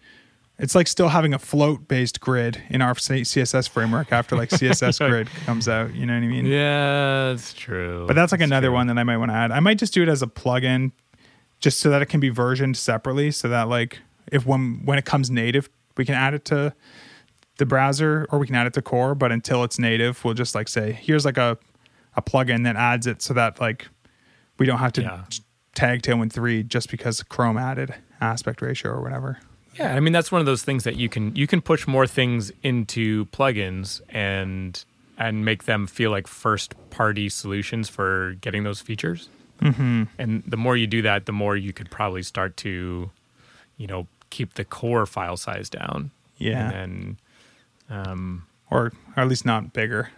it's 0.58 0.74
like 0.76 0.88
still 0.88 1.10
having 1.10 1.34
a 1.34 1.40
float 1.40 1.88
based 1.88 2.22
grid 2.22 2.62
in 2.70 2.82
our 2.82 2.94
CSS 2.94 3.68
framework 3.68 4.12
after 4.14 4.38
like 4.38 4.50
CSS 4.52 5.06
grid 5.10 5.28
comes 5.46 5.68
out. 5.68 5.94
You 5.94 6.06
know 6.06 6.14
what 6.14 6.24
I 6.24 6.28
mean? 6.28 6.46
Yeah, 6.46 7.30
that's 7.32 7.54
true. 7.54 8.06
But 8.08 8.14
that's 8.16 8.32
like 8.32 8.40
That's 8.40 8.50
another 8.50 8.68
true. 8.68 8.76
one 8.76 8.88
that 8.88 8.98
I 8.98 9.04
might 9.04 9.18
want 9.18 9.32
to 9.32 9.36
add. 9.36 9.52
I 9.52 9.60
might 9.60 9.78
just 9.78 9.94
do 9.94 10.02
it 10.04 10.08
as 10.08 10.22
a 10.22 10.28
plugin 10.28 10.92
just 11.60 11.80
so 11.82 11.90
that 11.90 12.02
it 12.02 12.06
can 12.06 12.20
be 12.20 12.30
versioned 12.30 12.78
separately 12.78 13.32
so 13.32 13.48
that 13.50 13.68
like 13.68 14.00
if 14.32 14.46
when 14.46 14.82
when 14.86 14.98
it 14.98 15.04
comes 15.06 15.30
native, 15.30 15.70
we 15.98 16.06
can 16.06 16.16
add 16.16 16.34
it 16.34 16.46
to 16.46 16.74
the 17.58 17.66
browser 17.66 18.28
or 18.32 18.38
we 18.40 18.46
can 18.46 18.56
add 18.56 18.68
it 18.68 18.74
to 18.74 18.82
core, 18.82 19.16
but 19.16 19.32
until 19.32 19.64
it's 19.64 19.80
native, 19.80 20.24
we'll 20.24 20.34
just 20.34 20.54
like 20.56 20.68
say, 20.68 20.92
here's 20.92 21.26
like 21.26 21.38
a 21.38 21.58
a 22.16 22.22
plugin 22.22 22.64
that 22.64 22.76
adds 22.78 23.08
it 23.08 23.22
so 23.22 23.34
that 23.34 23.60
like 23.60 23.88
we 24.58 24.66
don't 24.66 24.80
have 24.80 24.94
to 24.94 25.02
Yeah. 25.02 25.24
Tag 25.76 26.02
Tailwind 26.02 26.32
3 26.34 26.64
just 26.64 26.90
because 26.90 27.22
Chrome 27.24 27.58
added 27.58 27.94
aspect 28.22 28.62
ratio 28.62 28.92
or 28.92 29.02
whatever. 29.02 29.38
Yeah, 29.78 29.94
I 29.94 30.00
mean 30.00 30.14
that's 30.14 30.32
one 30.32 30.40
of 30.40 30.46
those 30.46 30.64
things 30.64 30.86
that 30.86 30.96
you 30.96 31.10
can 31.10 31.36
you 31.36 31.48
can 31.48 31.62
push 31.62 31.86
more 31.86 32.08
things 32.08 32.52
into 32.64 33.26
plugins 33.28 34.02
and 34.10 34.84
and 35.18 35.46
make 35.46 35.66
them 35.66 35.86
feel 35.88 36.12
like 36.12 36.28
first 36.28 36.74
party 36.90 37.30
solutions 37.30 37.90
for 37.90 38.36
getting 38.42 38.64
those 38.64 38.82
features. 38.82 39.30
Mm-hmm. 39.62 40.04
And 40.18 40.44
the 40.46 40.58
more 40.58 40.76
you 40.76 40.88
do 40.88 41.02
that, 41.04 41.26
the 41.26 41.32
more 41.32 41.56
you 41.56 41.72
could 41.72 41.90
probably 41.90 42.24
start 42.24 42.58
to, 42.58 43.10
you 43.78 43.88
know, 43.88 44.08
keep 44.30 44.56
the 44.56 44.66
core 44.66 45.06
file 45.06 45.38
size 45.38 45.70
down. 45.70 46.12
Yeah. 46.38 46.70
And 46.70 47.18
then, 47.90 47.98
um, 47.98 48.46
Or, 48.70 48.92
or 49.16 49.24
at 49.24 49.28
least 49.30 49.46
not 49.46 49.72
bigger. 49.72 50.10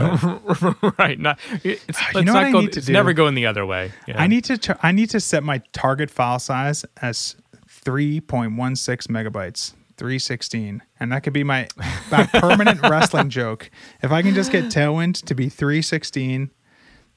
right. 0.98 1.18
Not 1.18 1.38
it's, 1.64 1.98
You 2.14 2.22
know 2.22 2.32
not 2.32 2.34
what 2.34 2.44
I 2.44 2.52
go, 2.52 2.60
need 2.60 2.72
to 2.72 2.80
do? 2.80 2.92
never 2.92 3.12
going 3.12 3.34
the 3.34 3.46
other 3.46 3.64
way. 3.66 3.92
I 4.14 4.26
need 4.26 4.44
to 4.44 4.78
I 4.82 4.92
need 4.92 5.10
to 5.10 5.20
set 5.20 5.42
my 5.42 5.62
target 5.72 6.10
file 6.10 6.38
size 6.38 6.84
as 7.02 7.36
3.16 7.84 9.06
megabytes, 9.08 9.72
316, 9.96 10.82
and 10.98 11.12
that 11.12 11.22
could 11.22 11.32
be 11.32 11.44
my, 11.44 11.66
my 12.10 12.24
permanent 12.34 12.82
wrestling 12.82 13.30
joke. 13.30 13.70
If 14.02 14.12
I 14.12 14.22
can 14.22 14.34
just 14.34 14.52
get 14.52 14.64
Tailwind 14.66 15.24
to 15.24 15.34
be 15.34 15.48
316, 15.48 16.50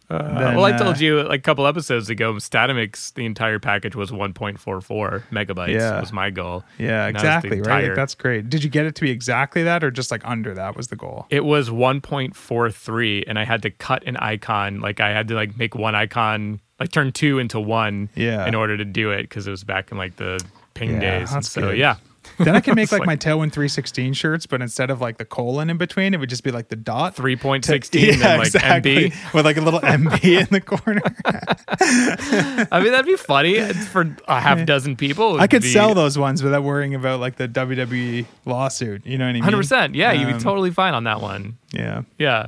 Uh, 0.09 0.39
then, 0.39 0.55
well, 0.55 0.65
I 0.65 0.71
uh, 0.73 0.77
told 0.77 0.99
you 0.99 1.23
like 1.23 1.39
a 1.39 1.43
couple 1.43 1.65
episodes 1.65 2.09
ago, 2.09 2.33
Statamic's, 2.33 3.11
the 3.11 3.25
entire 3.25 3.57
package 3.57 3.95
was 3.95 4.11
1.44 4.11 5.23
megabytes. 5.31 5.73
Yeah. 5.73 5.99
was 5.99 6.11
my 6.13 6.29
goal. 6.29 6.63
yeah, 6.77 7.07
And 7.07 7.15
that 7.15 7.43
was 7.43 7.43
the 7.43 7.47
exactly, 7.57 7.61
right? 7.61 7.87
Like, 7.87 7.95
that's 7.95 8.13
great. 8.13 8.49
Did 8.49 8.63
you 8.63 8.69
get 8.69 8.85
it 8.85 8.95
to 8.95 9.01
be 9.01 9.09
exactly 9.11 9.63
that, 9.63 9.83
or 9.83 9.89
just 9.91 10.11
like 10.11 10.21
under 10.25 10.53
that 10.53 10.75
was 10.75 10.87
the 10.89 10.95
goal? 10.95 11.25
It 11.29 11.45
was 11.45 11.69
1.43, 11.69 13.23
and 13.27 13.39
I 13.39 13.45
had 13.45 13.61
to 13.63 13.69
cut 13.71 14.03
an 14.05 14.17
icon. 14.17 14.79
Like 14.81 14.99
I 14.99 15.09
had 15.09 15.27
to 15.29 15.35
like 15.35 15.57
make 15.57 15.75
one 15.75 15.95
icon, 15.95 16.59
like 16.79 16.91
turn 16.91 17.11
two 17.11 17.39
into 17.39 17.59
one, 17.59 18.09
Yeah. 18.15 18.45
in 18.45 18.55
order 18.55 18.77
to 18.77 18.85
do 18.85 19.11
it 19.11 19.23
because 19.23 19.47
it 19.47 19.51
was 19.51 19.63
back 19.63 19.91
in 19.91 19.97
like 19.97 20.15
the 20.17 20.43
ping 20.73 20.91
Yeah, 21.01 21.19
days. 21.19 21.31
And 21.33 21.45
so 21.45 21.61
good. 21.61 21.77
yeah, 21.77 21.95
then 22.39 22.55
I 22.55 22.59
can 22.59 22.75
make 22.75 22.91
like, 22.91 22.99
like- 22.99 23.07
my 23.07 23.15
Tailwind 23.15 23.51
316 23.53 24.13
shirts, 24.13 24.45
but 24.45 24.61
instead 24.61 24.89
of 24.89 25.01
like 25.01 25.17
the 25.17 25.25
colon 25.25 25.69
in 25.69 25.77
between, 25.77 26.13
it 26.13 26.19
would 26.19 26.29
just 26.29 26.43
be 26.43 26.51
like 26.51 26.69
the 26.69 26.75
dot. 26.75 27.15
3.16 27.15 28.11
and 28.23 28.39
like 28.39 28.51
MB. 28.51 29.33
with 29.33 29.45
like 29.45 29.57
a 29.57 29.61
little 29.61 29.79
MB 29.81 30.23
in 30.41 30.47
the 30.51 30.61
corner. 30.61 31.01
I 32.71 32.79
mean, 32.81 32.91
that'd 32.91 33.05
be 33.05 33.15
funny 33.15 33.53
It's 33.55 33.87
for 33.87 34.15
a 34.27 34.39
half 34.39 34.65
dozen 34.65 34.95
people. 34.95 35.39
I 35.39 35.47
could 35.47 35.63
sell 35.63 35.93
those 35.93 36.17
ones 36.17 36.43
without 36.43 36.63
worrying 36.63 36.95
about 36.95 37.19
like 37.19 37.35
the 37.35 37.47
WWE 37.47 38.25
lawsuit. 38.45 39.05
You 39.05 39.17
know 39.17 39.25
what 39.25 39.29
I 39.31 39.33
mean? 39.33 39.43
100%. 39.43 39.95
Yeah, 39.95 40.11
you'd 40.13 40.27
be 40.27 40.33
Um, 40.33 40.39
totally 40.39 40.71
fine 40.71 40.93
on 40.93 41.03
that 41.05 41.21
one. 41.21 41.57
Yeah. 41.71 42.03
Yeah, 42.17 42.47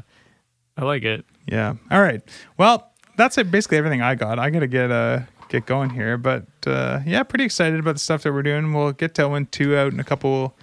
I 0.78 0.86
like 0.86 1.04
it. 1.04 1.26
Yeah. 1.48 1.74
All 1.92 2.02
right. 2.02 2.22
Well, 2.58 2.92
that's 3.18 3.38
it. 3.38 3.50
Basically 3.52 3.78
everything 3.78 4.02
I 4.02 4.16
got. 4.16 4.40
I 4.40 4.50
gotta 4.50 4.68
get 4.68 4.92
uh 4.92 5.20
get 5.60 5.66
going 5.66 5.90
here, 5.92 6.18
but 6.18 6.46
uh, 6.68 7.00
yeah, 7.06 7.24
pretty 7.24 7.46
excited 7.46 7.80
about 7.80 7.94
the 7.96 8.00
stuff 8.00 8.24
that 8.24 8.34
we're 8.34 8.44
doing. 8.44 8.74
We'll 8.74 8.92
get 8.92 9.14
Tailwind 9.14 9.52
two 9.52 9.76
out 9.78 9.94
in 9.94 10.00
a 10.00 10.04
couple 10.04 10.56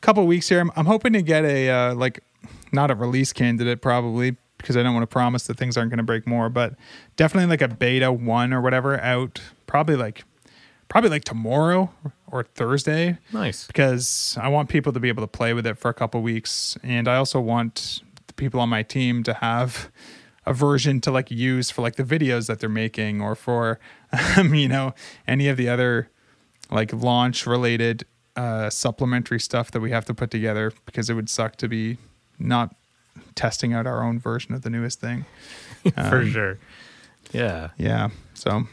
couple 0.00 0.26
weeks 0.26 0.48
here. 0.48 0.60
I'm, 0.60 0.70
I'm 0.76 0.86
hoping 0.86 1.12
to 1.14 1.22
get 1.22 1.44
a 1.44 1.70
uh, 1.70 1.94
like 1.94 2.20
not 2.72 2.90
a 2.90 2.94
release 2.94 3.32
candidate 3.32 3.80
probably 3.80 4.36
because 4.58 4.76
I 4.76 4.82
don't 4.82 4.94
want 4.94 5.02
to 5.02 5.12
promise 5.12 5.46
that 5.46 5.56
things 5.58 5.76
aren't 5.76 5.90
going 5.90 5.98
to 5.98 6.04
break 6.04 6.26
more, 6.26 6.48
but 6.48 6.74
definitely 7.16 7.48
like 7.48 7.62
a 7.62 7.68
beta 7.68 8.10
one 8.12 8.52
or 8.52 8.60
whatever 8.60 8.98
out 9.00 9.40
probably 9.66 9.96
like 9.96 10.24
probably 10.88 11.10
like 11.10 11.24
tomorrow 11.24 11.90
or 12.30 12.44
Thursday 12.44 13.18
Nice. 13.32 13.66
because 13.66 14.36
I 14.40 14.48
want 14.48 14.68
people 14.68 14.92
to 14.92 15.00
be 15.00 15.08
able 15.08 15.22
to 15.22 15.28
play 15.28 15.54
with 15.54 15.66
it 15.66 15.78
for 15.78 15.88
a 15.90 15.94
couple 15.94 16.20
weeks, 16.22 16.76
and 16.82 17.08
I 17.08 17.16
also 17.16 17.40
want 17.40 18.02
the 18.26 18.34
people 18.34 18.60
on 18.60 18.68
my 18.68 18.82
team 18.82 19.22
to 19.24 19.34
have 19.34 19.90
a 20.46 20.52
version 20.52 21.00
to 21.02 21.10
like 21.10 21.30
use 21.30 21.70
for 21.70 21.82
like 21.82 21.96
the 21.96 22.02
videos 22.04 22.46
that 22.48 22.60
they're 22.60 22.68
making 22.68 23.20
or 23.20 23.34
for 23.34 23.78
um, 24.36 24.54
you 24.54 24.68
know 24.68 24.94
any 25.26 25.48
of 25.48 25.56
the 25.56 25.68
other 25.68 26.08
like 26.70 26.92
launch 26.92 27.46
related 27.46 28.04
uh, 28.36 28.68
supplementary 28.68 29.38
stuff 29.40 29.70
that 29.70 29.80
we 29.80 29.90
have 29.90 30.04
to 30.04 30.12
put 30.14 30.30
together 30.30 30.72
because 30.86 31.08
it 31.08 31.14
would 31.14 31.28
suck 31.30 31.56
to 31.56 31.68
be 31.68 31.98
not 32.38 32.74
testing 33.36 33.72
out 33.72 33.86
our 33.86 34.02
own 34.02 34.18
version 34.18 34.54
of 34.54 34.62
the 34.62 34.70
newest 34.70 35.00
thing. 35.00 35.24
for 35.94 36.20
Um, 36.22 36.30
sure. 36.32 36.58
Yeah. 37.32 37.68
Yeah. 37.78 38.08
So 38.34 38.66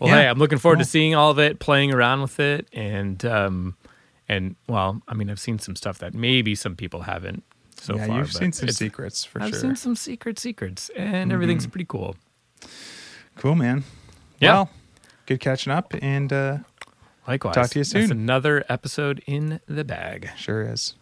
Well, 0.00 0.10
Yeah. 0.10 0.22
hey, 0.22 0.28
I'm 0.28 0.38
looking 0.38 0.58
forward 0.58 0.76
Cool. 0.76 0.84
to 0.84 0.90
seeing 0.90 1.14
all 1.14 1.30
of 1.30 1.38
it, 1.38 1.58
playing 1.58 1.92
around 1.92 2.22
with 2.22 2.40
it, 2.40 2.66
and 2.72 3.22
um, 3.26 3.76
and 4.28 4.56
well, 4.68 5.02
I 5.08 5.14
mean, 5.14 5.28
I've 5.30 5.40
seen 5.40 5.58
some 5.58 5.76
stuff 5.76 5.98
that 5.98 6.14
maybe 6.14 6.54
some 6.54 6.74
people 6.76 7.02
haven't 7.02 7.42
so 7.80 7.96
yeah, 7.96 8.06
far. 8.06 8.18
you've 8.18 8.32
seen 8.32 8.52
some 8.52 8.68
secrets 8.68 9.24
for 9.24 9.40
sure. 9.40 9.48
I've 9.48 9.56
seen 9.56 9.76
some 9.76 9.96
secret 9.96 10.38
secrets, 10.38 10.90
and 10.96 11.32
everything's 11.32 11.66
pretty 11.66 11.86
cool. 11.86 12.16
cool, 13.36 13.54
man. 13.54 13.84
Yeah. 14.40 14.52
Well, 14.52 14.70
good 15.26 15.40
catching 15.40 15.72
up, 15.72 15.94
and 16.00 16.32
uh, 16.32 16.58
Likewise. 17.28 17.54
Talk 17.54 17.70
to 17.70 17.78
you 17.78 17.84
That's 17.84 18.08
soon. 18.08 18.10
another 18.10 18.64
episode 18.70 19.22
in 19.26 19.60
the 19.66 19.84
bag. 19.84 20.30
sure 20.36 20.62
is. 20.62 20.94